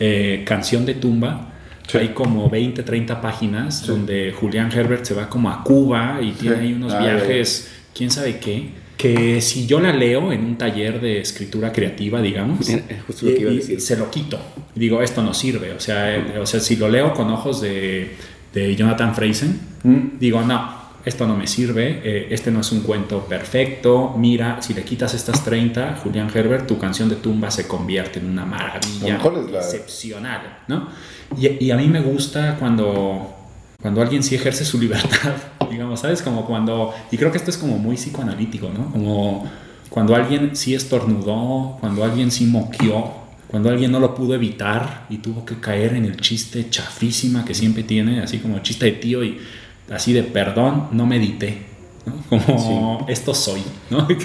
eh, 0.00 0.42
Canción 0.46 0.84
de 0.86 0.94
Tumba, 0.94 1.48
Sí. 1.86 1.98
hay 1.98 2.08
como 2.10 2.48
20, 2.48 2.82
30 2.82 3.20
páginas 3.20 3.80
Sí. 3.80 3.86
donde 3.88 4.32
Julián 4.32 4.70
Herbert 4.72 5.04
se 5.04 5.14
va 5.14 5.28
como 5.28 5.50
a 5.50 5.62
Cuba 5.64 6.18
y 6.22 6.32
tiene 6.32 6.56
ahí 6.56 6.72
unos 6.72 6.92
Ah, 6.94 7.00
viajes, 7.00 7.70
quién 7.94 8.10
sabe 8.10 8.38
qué, 8.38 8.70
que 9.02 9.40
si 9.40 9.66
yo 9.66 9.80
la 9.80 9.92
leo 9.92 10.32
en 10.32 10.44
un 10.44 10.56
taller 10.56 11.00
de 11.00 11.20
escritura 11.20 11.72
creativa, 11.72 12.22
digamos, 12.22 12.68
Era- 12.68 12.84
era 12.88 13.02
justo 13.06 13.26
lo 13.26 13.34
que 13.34 13.40
iba 13.40 13.50
a 13.50 13.54
decir. 13.54 13.80
se 13.80 13.96
lo 13.96 14.10
quito. 14.10 14.38
Digo, 14.74 15.02
esto 15.02 15.22
no 15.22 15.34
sirve. 15.34 15.72
O 15.72 15.80
sea, 15.80 16.14
eh, 16.16 16.38
o 16.38 16.46
sea 16.46 16.60
si 16.60 16.76
lo 16.76 16.88
leo 16.88 17.12
con 17.12 17.30
ojos 17.30 17.60
de, 17.60 18.16
de 18.54 18.76
Jonathan 18.76 19.14
Freisen, 19.14 19.60
¿Mm? 19.82 20.18
digo, 20.20 20.40
no, 20.42 20.80
esto 21.04 21.26
no 21.26 21.36
me 21.36 21.48
sirve, 21.48 22.00
eh, 22.04 22.28
este 22.30 22.50
no 22.52 22.60
es 22.60 22.70
un 22.70 22.80
cuento 22.82 23.24
perfecto. 23.26 24.14
Mira, 24.16 24.62
si 24.62 24.72
le 24.72 24.82
quitas 24.84 25.12
estas 25.14 25.44
30, 25.44 25.96
Julián 26.02 26.30
Herbert, 26.32 26.66
tu 26.68 26.78
canción 26.78 27.08
de 27.08 27.16
tumba 27.16 27.50
se 27.50 27.66
convierte 27.66 28.20
en 28.20 28.30
una 28.30 28.42
A 28.42 28.46
maravilla 28.46 29.18
la- 29.50 29.58
excepcional, 29.58 30.58
¿no? 30.68 30.88
Y, 31.36 31.64
y 31.64 31.70
a 31.72 31.76
mí 31.76 31.88
me 31.88 32.00
gusta 32.00 32.56
cuando, 32.58 33.34
cuando 33.80 34.00
alguien 34.00 34.22
sí 34.22 34.34
ejerce 34.36 34.64
su 34.64 34.78
libertad, 34.78 35.34
digamos, 35.72 36.00
¿sabes? 36.00 36.22
Como 36.22 36.46
cuando, 36.46 36.94
y 37.10 37.16
creo 37.16 37.32
que 37.32 37.38
esto 37.38 37.50
es 37.50 37.58
como 37.58 37.78
muy 37.78 37.96
psicoanalítico, 37.96 38.68
¿no? 38.68 38.92
Como 38.92 39.50
cuando 39.88 40.14
alguien 40.14 40.54
sí 40.54 40.74
estornudó, 40.74 41.76
cuando 41.80 42.04
alguien 42.04 42.30
sí 42.30 42.46
moqueó, 42.46 43.12
cuando 43.48 43.68
alguien 43.68 43.92
no 43.92 44.00
lo 44.00 44.14
pudo 44.14 44.34
evitar 44.34 45.06
y 45.10 45.18
tuvo 45.18 45.44
que 45.44 45.56
caer 45.56 45.94
en 45.94 46.06
el 46.06 46.16
chiste 46.16 46.70
chafísima 46.70 47.44
que 47.44 47.54
siempre 47.54 47.82
tiene, 47.82 48.20
así 48.22 48.38
como 48.38 48.60
chiste 48.60 48.86
de 48.86 48.92
tío 48.92 49.22
y 49.22 49.38
así 49.90 50.12
de 50.12 50.22
perdón, 50.22 50.88
no 50.92 51.04
medité, 51.04 51.66
¿no? 52.06 52.40
Como 52.40 53.04
esto 53.08 53.34
soy, 53.34 53.62
¿no? 53.90 54.06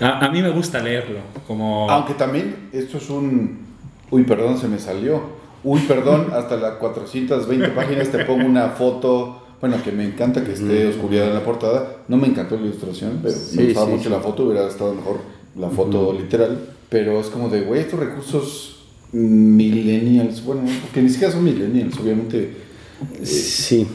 A, 0.00 0.24
a 0.26 0.30
mí 0.30 0.40
me 0.40 0.50
gusta 0.50 0.80
leerlo, 0.80 1.20
como... 1.46 1.90
Aunque 1.90 2.14
también 2.14 2.70
esto 2.72 2.98
es 2.98 3.10
un... 3.10 3.66
Uy, 4.10 4.24
perdón, 4.24 4.56
se 4.58 4.66
me 4.66 4.78
salió. 4.78 5.22
Uy, 5.62 5.80
perdón, 5.80 6.28
hasta 6.32 6.56
las 6.56 6.74
420 6.74 7.68
páginas 7.68 8.08
te 8.10 8.24
pongo 8.24 8.46
una 8.46 8.70
foto... 8.70 9.47
Bueno, 9.60 9.76
que 9.82 9.90
me 9.92 10.04
encanta 10.04 10.44
que 10.44 10.52
esté 10.52 10.86
oscuridad 10.86 11.28
en 11.28 11.34
la 11.34 11.44
portada. 11.44 11.96
No 12.08 12.16
me 12.16 12.28
encantó 12.28 12.56
la 12.56 12.62
ilustración, 12.66 13.18
pero 13.22 13.34
Sí, 13.34 13.56
me 13.56 13.64
gustaba 13.64 13.86
sí, 13.86 13.92
mucho 13.92 14.04
sí. 14.04 14.10
la 14.10 14.20
foto. 14.20 14.44
Hubiera 14.44 14.68
estado 14.68 14.94
mejor 14.94 15.18
la 15.56 15.68
foto 15.68 16.12
literal. 16.12 16.58
Pero 16.88 17.20
es 17.20 17.26
como 17.26 17.48
de, 17.48 17.62
güey, 17.62 17.80
estos 17.80 17.98
recursos 18.00 18.86
millennials... 19.12 20.44
Bueno, 20.44 20.62
que 20.92 21.02
ni 21.02 21.08
siquiera 21.08 21.32
son 21.32 21.44
millennials, 21.44 21.98
obviamente 21.98 22.50
Sí. 23.22 23.86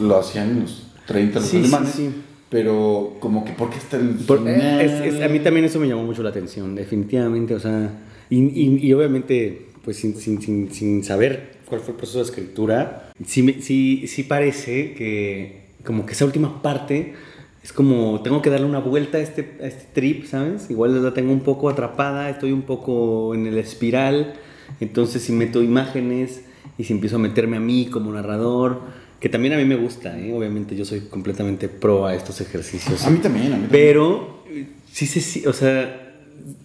lo 0.00 0.18
hacían 0.18 0.50
en 0.50 0.60
los 0.62 0.86
30 1.06 1.40
los 1.40 1.54
alemanes. 1.54 1.90
sí. 1.94 2.10
Pero 2.50 3.16
como 3.20 3.44
que, 3.44 3.52
¿por 3.52 3.70
qué 3.70 3.78
está 3.78 3.96
el 3.96 4.10
Por- 4.10 4.38
final? 4.38 4.54
eh, 4.60 4.84
es- 5.08 5.14
es- 5.14 5.22
a 5.22 5.28
mí 5.28 5.40
también 5.40 5.64
eso 5.66 5.80
me 5.80 5.88
llamó 5.88 6.04
mucho 6.04 6.22
la 6.22 6.28
atención, 6.30 6.74
definitivamente. 6.76 7.54
O 7.54 7.58
sea, 7.60 7.90
y, 8.30 8.38
y- 8.44 8.78
y 8.86 8.92
obviamente, 8.92 9.66
pues 9.84 9.96
sin, 9.96 10.14
sin- 10.16 10.40
sin- 10.40 10.70
sin 10.72 11.02
saber 11.02 11.53
cuál 11.66 11.80
fue 11.80 11.92
el 11.92 11.96
proceso 11.96 12.18
de 12.18 12.24
escritura, 12.24 13.12
sí, 13.26 13.60
sí, 13.60 14.06
sí 14.06 14.22
parece 14.22 14.94
que 14.94 15.64
como 15.84 16.06
que 16.06 16.12
esa 16.12 16.24
última 16.24 16.62
parte 16.62 17.14
es 17.62 17.72
como 17.72 18.20
tengo 18.22 18.42
que 18.42 18.50
darle 18.50 18.66
una 18.66 18.78
vuelta 18.78 19.18
a 19.18 19.20
este, 19.20 19.56
a 19.62 19.66
este 19.66 19.86
trip, 19.92 20.26
¿sabes? 20.26 20.70
Igual 20.70 21.02
la 21.02 21.14
tengo 21.14 21.32
un 21.32 21.40
poco 21.40 21.68
atrapada, 21.70 22.28
estoy 22.28 22.52
un 22.52 22.62
poco 22.62 23.34
en 23.34 23.46
el 23.46 23.56
espiral, 23.56 24.34
entonces 24.80 25.22
si 25.22 25.32
meto 25.32 25.62
imágenes 25.62 26.42
y 26.76 26.84
si 26.84 26.92
empiezo 26.92 27.16
a 27.16 27.20
meterme 27.20 27.56
a 27.56 27.60
mí 27.60 27.86
como 27.86 28.12
narrador, 28.12 28.82
que 29.18 29.30
también 29.30 29.54
a 29.54 29.56
mí 29.56 29.64
me 29.64 29.76
gusta, 29.76 30.18
¿eh? 30.18 30.34
obviamente 30.34 30.76
yo 30.76 30.84
soy 30.84 31.00
completamente 31.00 31.68
pro 31.68 32.04
a 32.04 32.14
estos 32.14 32.42
ejercicios. 32.42 33.06
A 33.06 33.10
mí 33.10 33.18
también, 33.18 33.46
a 33.46 33.56
mí 33.56 33.62
también. 33.62 33.70
Pero 33.70 34.42
eh, 34.46 34.66
sí, 34.92 35.06
sí, 35.06 35.22
sí, 35.22 35.46
o 35.46 35.54
sea, 35.54 36.03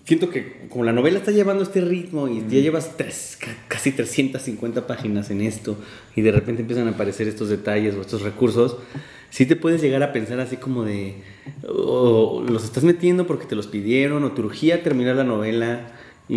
siento 0.06 0.30
que 0.30 0.68
como 0.70 0.84
la 0.84 0.92
novela 0.92 1.20
está 1.20 1.32
llevando 1.32 1.64
este 1.64 1.82
ritmo 1.82 2.28
y 2.28 2.40
ya 2.50 2.60
llevas 2.60 2.98
tres, 2.98 3.38
ca- 3.40 3.56
casi 3.68 3.92
350 3.92 4.88
páginas 4.88 5.30
en 5.32 5.42
esto 5.42 5.78
y 6.16 6.22
de 6.22 6.32
repente 6.32 6.62
empiezan 6.62 6.88
a 6.88 6.92
aparecer 6.92 7.28
estos 7.28 7.50
detalles 7.50 7.96
o 7.96 8.02
estos 8.02 8.22
recursos, 8.22 8.78
sí 9.30 9.46
te 9.46 9.56
puedes 9.56 9.82
llegar 9.82 10.04
a 10.04 10.12
pensar 10.14 10.40
así 10.40 10.58
como 10.58 10.84
de, 10.84 11.16
o 11.68 12.44
los 12.48 12.64
estás 12.64 12.84
metiendo 12.84 13.28
porque 13.28 13.46
te 13.46 13.56
los 13.56 13.68
pidieron 13.68 14.24
o 14.24 14.32
te 14.32 14.42
urgía 14.42 14.84
terminar 14.84 15.16
la 15.16 15.24
novela 15.24 15.92
y, 16.28 16.36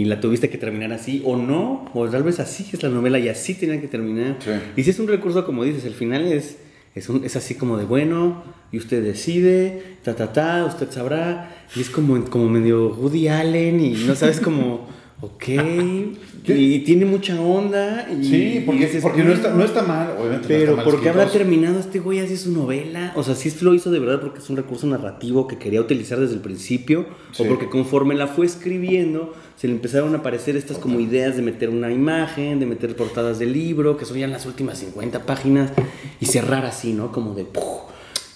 y 0.00 0.04
la 0.04 0.20
tuviste 0.20 0.50
que 0.50 0.58
terminar 0.58 0.92
así 0.92 1.22
o 1.24 1.36
no, 1.36 1.90
o 1.94 2.08
tal 2.08 2.22
vez 2.22 2.40
así 2.40 2.66
es 2.72 2.82
la 2.82 2.88
novela 2.90 3.18
y 3.18 3.28
así 3.28 3.54
tenía 3.54 3.80
que 3.80 3.88
terminar. 3.88 4.36
Sí. 4.40 4.50
Y 4.76 4.82
si 4.82 4.90
es 4.90 4.98
un 4.98 5.08
recurso, 5.08 5.46
como 5.46 5.64
dices, 5.64 5.84
el 5.86 5.94
final 5.94 6.26
es, 6.26 6.58
es, 6.94 7.08
un- 7.08 7.24
es 7.24 7.36
así 7.36 7.54
como 7.54 7.76
de 7.76 7.84
bueno, 7.84 8.42
y 8.72 8.78
usted 8.78 9.02
decide, 9.02 9.96
ta, 10.04 10.14
ta, 10.16 10.32
ta, 10.32 10.64
usted 10.66 10.90
sabrá, 10.90 11.54
y 11.76 11.80
es 11.80 11.90
como, 11.90 12.22
como 12.26 12.48
medio 12.48 12.94
Woody 12.94 13.28
Allen, 13.28 13.80
y 13.80 13.92
no 14.06 14.14
sabes 14.14 14.40
como, 14.40 14.88
ok, 15.22 15.48
y 16.46 16.78
tiene 16.80 17.04
mucha 17.04 17.40
onda. 17.40 18.08
Y, 18.10 18.24
Sí, 18.24 18.56
y 18.56 18.60
porque, 18.60 18.86
dices, 18.86 19.02
porque 19.02 19.22
no, 19.22 19.32
está, 19.32 19.50
no 19.52 19.64
está 19.64 19.82
mal, 19.82 20.14
obviamente. 20.18 20.42
no 20.42 20.48
Pero 20.48 20.62
está 20.72 20.76
mal 20.76 20.84
¿por 20.84 21.02
qué 21.02 21.08
habrá 21.08 21.30
terminado 21.30 21.78
este 21.78 21.98
güey 21.98 22.20
así 22.20 22.36
su 22.36 22.52
novela? 22.52 23.12
O 23.16 23.22
sea, 23.22 23.34
si 23.34 23.48
esto 23.48 23.64
lo 23.64 23.74
hizo 23.74 23.90
de 23.90 23.98
verdad 23.98 24.20
porque 24.20 24.38
es 24.38 24.48
un 24.50 24.56
recurso 24.56 24.86
narrativo 24.86 25.46
que 25.46 25.58
quería 25.58 25.80
utilizar 25.80 26.18
desde 26.18 26.34
el 26.34 26.40
principio, 26.40 27.06
Sí. 27.32 27.42
o 27.44 27.48
porque 27.48 27.68
conforme 27.68 28.14
la 28.14 28.26
fue 28.26 28.46
escribiendo, 28.46 29.34
se 29.56 29.68
le 29.68 29.74
empezaron 29.74 30.14
a 30.14 30.18
aparecer 30.18 30.56
estas 30.56 30.78
como 30.78 31.00
ideas 31.00 31.36
de 31.36 31.42
meter 31.42 31.68
una 31.68 31.92
imagen, 31.92 32.58
de 32.58 32.66
meter 32.66 32.96
portadas 32.96 33.38
del 33.38 33.52
libro, 33.52 33.96
que 33.96 34.04
son 34.06 34.16
ya 34.18 34.26
las 34.26 34.46
últimas 34.46 34.78
50 34.78 35.26
páginas, 35.26 35.70
y 36.18 36.26
cerrar 36.26 36.64
así, 36.64 36.92
¿no? 36.92 37.12
Como 37.12 37.34
de... 37.34 37.46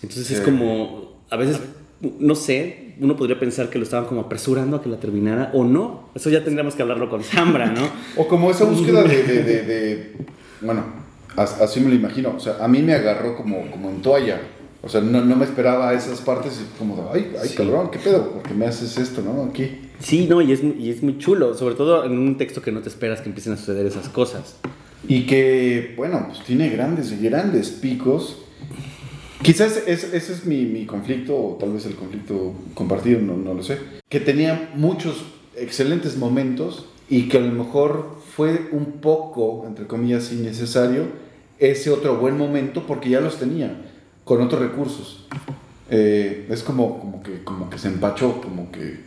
Entonces 0.02 0.30
es 0.30 0.40
como, 0.42 1.14
a 1.30 1.36
veces, 1.36 1.60
no 2.18 2.34
sé, 2.34 2.83
uno 3.00 3.16
podría 3.16 3.38
pensar 3.38 3.70
que 3.70 3.78
lo 3.78 3.84
estaban 3.84 4.06
como 4.06 4.22
apresurando 4.22 4.76
a 4.76 4.82
que 4.82 4.88
la 4.88 4.98
terminara, 4.98 5.50
o 5.54 5.64
no. 5.64 6.08
Eso 6.14 6.30
ya 6.30 6.42
tendríamos 6.44 6.74
que 6.74 6.82
hablarlo 6.82 7.08
con 7.10 7.22
Zambra, 7.22 7.66
¿no? 7.66 7.82
O 8.16 8.26
como 8.28 8.50
esa 8.50 8.64
búsqueda 8.64 9.02
de, 9.02 9.22
de, 9.22 9.42
de- 9.42 9.62
de- 9.62 10.12
bueno, 10.60 10.82
as- 11.36 11.60
así 11.60 11.80
me 11.80 11.88
lo 11.88 11.94
imagino. 11.94 12.34
O 12.36 12.40
sea, 12.40 12.56
a 12.60 12.68
mí 12.68 12.80
me 12.82 12.94
agarró 12.94 13.36
como, 13.36 13.70
como 13.70 13.90
en 13.90 14.00
toalla. 14.02 14.40
O 14.82 14.88
sea, 14.88 15.00
no, 15.00 15.24
no 15.24 15.34
me 15.36 15.44
esperaba 15.46 15.94
esas 15.94 16.20
partes 16.20 16.60
y 16.60 16.78
como 16.78 16.96
de, 16.96 17.02
ay, 17.20 17.32
ay, 17.40 17.48
Sí. 17.48 17.56
cabrón, 17.56 17.90
¿qué 17.90 17.98
pedo? 17.98 18.30
¿Por 18.32 18.42
qué 18.42 18.52
me 18.54 18.66
haces 18.66 18.98
esto, 18.98 19.22
no? 19.22 19.44
Aquí. 19.44 19.80
Sí, 19.98 20.26
no, 20.28 20.42
y 20.42 20.52
es, 20.52 20.62
y 20.62 20.90
es 20.90 21.02
muy 21.02 21.16
chulo, 21.18 21.54
sobre 21.54 21.74
todo 21.74 22.04
en 22.04 22.18
un 22.18 22.36
texto 22.36 22.60
que 22.60 22.70
no 22.70 22.80
te 22.80 22.88
esperas 22.90 23.20
que 23.22 23.28
empiecen 23.30 23.54
a 23.54 23.56
suceder 23.56 23.86
esas 23.86 24.08
cosas. 24.10 24.56
Y 25.08 25.26
que, 25.26 25.94
bueno, 25.96 26.24
pues 26.28 26.40
tiene 26.44 26.68
grandes 26.68 27.12
y 27.12 27.16
grandes 27.24 27.70
picos. 27.70 28.38
Quizás 29.44 29.76
es- 29.86 30.04
ese 30.14 30.32
es 30.32 30.46
mi, 30.46 30.64
conflicto, 30.86 31.34
o 31.36 31.56
tal 31.60 31.72
vez 31.74 31.84
el 31.84 31.94
conflicto 31.96 32.54
compartido, 32.72 33.20
no, 33.20 33.36
no 33.36 33.52
lo 33.52 33.62
sé. 33.62 33.78
Que 34.08 34.18
tenía 34.18 34.70
muchos 34.74 35.22
excelentes 35.54 36.16
momentos 36.16 36.86
y 37.10 37.28
que 37.28 37.36
a 37.36 37.40
lo 37.40 37.52
mejor 37.52 38.16
fue 38.34 38.68
un 38.72 38.86
poco, 39.02 39.64
entre 39.68 39.86
comillas, 39.86 40.32
innecesario 40.32 41.04
ese 41.58 41.90
otro 41.90 42.16
buen 42.16 42.38
momento 42.38 42.86
porque 42.86 43.10
ya 43.10 43.20
los 43.20 43.36
tenía 43.38 43.82
con 44.24 44.40
otros 44.40 44.62
recursos. 44.62 45.26
Eh, 45.90 46.46
es 46.48 46.62
como, 46.62 46.98
como, 46.98 47.22
que, 47.22 47.44
como 47.44 47.68
que 47.68 47.78
se 47.78 47.88
empachó, 47.88 48.40
como 48.40 48.72
que 48.72 48.98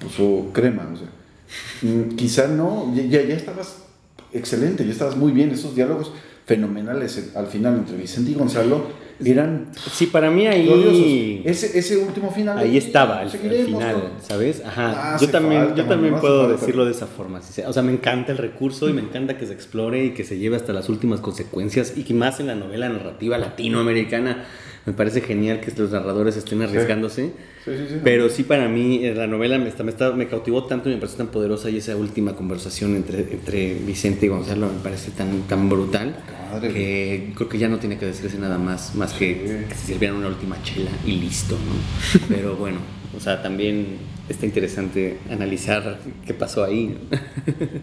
puso 0.00 0.50
crema, 0.52 0.82
o. 0.92 1.86
Mm, 1.86 2.16
Quizá 2.16 2.48
no, 2.48 2.92
ya, 2.94 3.04
ya 3.04 3.22
ya 3.22 3.36
estabas 3.36 3.84
excelente, 4.32 4.84
ya 4.84 4.90
estabas 4.90 5.16
muy 5.16 5.30
bien, 5.30 5.50
esos 5.52 5.76
diálogos 5.76 6.10
fenomenales 6.44 7.16
eh, 7.18 7.30
al 7.36 7.46
final 7.46 7.76
entre 7.76 7.96
Vicente 7.96 8.32
y 8.32 8.34
Gonzalo 8.34 8.86
eran 9.24 9.66
Sí, 9.92 10.06
para 10.06 10.30
mí 10.30 10.46
gloriosos. 10.46 10.92
ahí... 10.92 11.42
Ese, 11.44 11.78
ese 11.78 11.96
último 11.98 12.30
final. 12.30 12.58
Ahí 12.58 12.76
estaba, 12.76 13.28
seguiremos, 13.28 13.66
final. 13.82 14.12
¿sabes? 14.20 14.62
Ajá. 14.64 15.14
Ah, 15.14 15.18
yo 15.20 15.28
también, 15.28 15.62
falta, 15.62 15.76
yo 15.76 15.84
también 15.88 16.14
puedo 16.20 16.48
decirlo 16.48 16.84
de 16.84 16.92
esa 16.92 17.06
forma. 17.06 17.42
sí, 17.42 17.52
sí. 17.52 17.62
O 17.66 17.72
sea, 17.72 17.82
me 17.82 17.92
encanta 17.92 18.32
el 18.32 18.38
recurso 18.38 18.88
y 18.88 18.92
me 18.92 19.02
encanta 19.02 19.36
que 19.36 19.46
se 19.46 19.52
explore 19.52 20.04
y 20.04 20.10
que 20.10 20.24
se 20.24 20.38
lleve 20.38 20.56
hasta 20.56 20.72
las 20.72 20.88
últimas 20.88 21.20
consecuencias 21.20 21.94
y 21.96 22.04
que 22.04 22.14
más 22.14 22.40
en 22.40 22.46
la 22.46 22.54
novela 22.54 22.88
narrativa 22.88 23.38
latinoamericana. 23.38 24.44
Me 24.90 24.96
parece 24.96 25.20
genial 25.20 25.60
que 25.60 25.70
los 25.80 25.92
narradores 25.92 26.36
estén 26.36 26.62
arriesgándose. 26.62 27.30
Sí, 27.64 27.70
sí, 27.76 27.84
sí. 27.90 27.94
Pero 28.02 28.28
sí, 28.28 28.42
para 28.42 28.68
mí, 28.68 29.04
eh, 29.04 29.14
la 29.14 29.28
novela 29.28 29.56
me, 29.56 29.68
está, 29.68 29.84
me, 29.84 29.92
está- 29.92 30.10
me 30.10 30.26
cautivó 30.26 30.64
tanto 30.64 30.90
y 30.90 30.94
me 30.94 30.98
parece 30.98 31.16
tan 31.16 31.28
poderosa. 31.28 31.70
Y 31.70 31.76
esa 31.76 31.94
última 31.94 32.34
conversación 32.34 32.96
entre, 32.96 33.20
entre 33.20 33.74
Vicente 33.74 34.26
y 34.26 34.30
Gonzalo 34.30 34.66
me 34.66 34.80
parece 34.82 35.12
tan, 35.12 35.42
tan 35.42 35.68
brutal 35.68 36.16
Madre. 36.52 36.72
que 36.72 37.32
creo 37.36 37.48
que 37.48 37.58
ya 37.58 37.68
no 37.68 37.78
tiene 37.78 37.98
que 37.98 38.06
decirse 38.06 38.36
nada 38.36 38.58
más, 38.58 38.96
más 38.96 39.12
que, 39.12 39.64
que 39.68 39.74
se 39.76 39.86
sirvieran 39.92 40.16
una 40.16 40.26
última 40.26 40.60
chela 40.64 40.90
y 41.06 41.12
listo, 41.12 41.54
¿no? 41.54 42.20
Pero 42.28 42.56
bueno, 42.56 42.78
o 43.16 43.20
sea, 43.20 43.40
también 43.40 43.86
está 44.28 44.44
interesante 44.44 45.18
analizar 45.30 46.00
qué 46.26 46.34
pasó 46.34 46.64
ahí. 46.64 46.98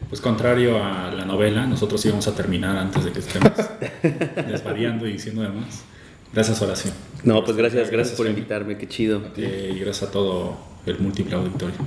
Pues 0.10 0.20
contrario 0.20 0.84
a 0.84 1.14
la 1.14 1.24
novela, 1.24 1.66
nosotros 1.68 2.06
íbamos 2.06 2.28
a 2.28 2.36
terminar 2.36 2.76
antes 2.76 3.06
de 3.06 3.14
que 3.14 3.20
estemos 3.20 3.54
desvariando 4.46 5.08
y 5.08 5.14
diciendo 5.14 5.42
demás. 5.44 5.86
Gracias, 6.34 6.62
Horacio. 6.62 6.92
No, 7.24 7.44
pues 7.44 7.58
gracias, 7.58 7.90
gracias 7.90 8.16
por 8.16 8.28
invitarme, 8.28 8.78
qué 8.78 8.88
chido. 8.88 9.22
Eh, 9.38 9.74
y 9.76 9.80
gracias 9.80 10.10
a 10.10 10.12
todo 10.12 10.58
el 10.86 11.00
múltiple 11.00 11.36
auditorio. 11.36 11.78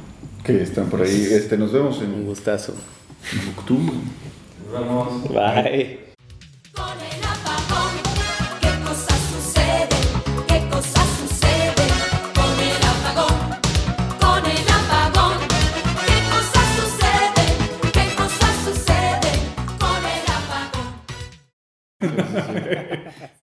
Que 0.45 0.62
están 0.62 0.88
por 0.88 1.03
ahí. 1.03 1.28
Este, 1.30 1.57
nos 1.57 1.72
vemos 1.72 1.99
Un 1.99 2.05
en 2.05 2.24
gustazo. 2.24 2.74
octubre. 3.57 3.93
Bye. 5.28 5.99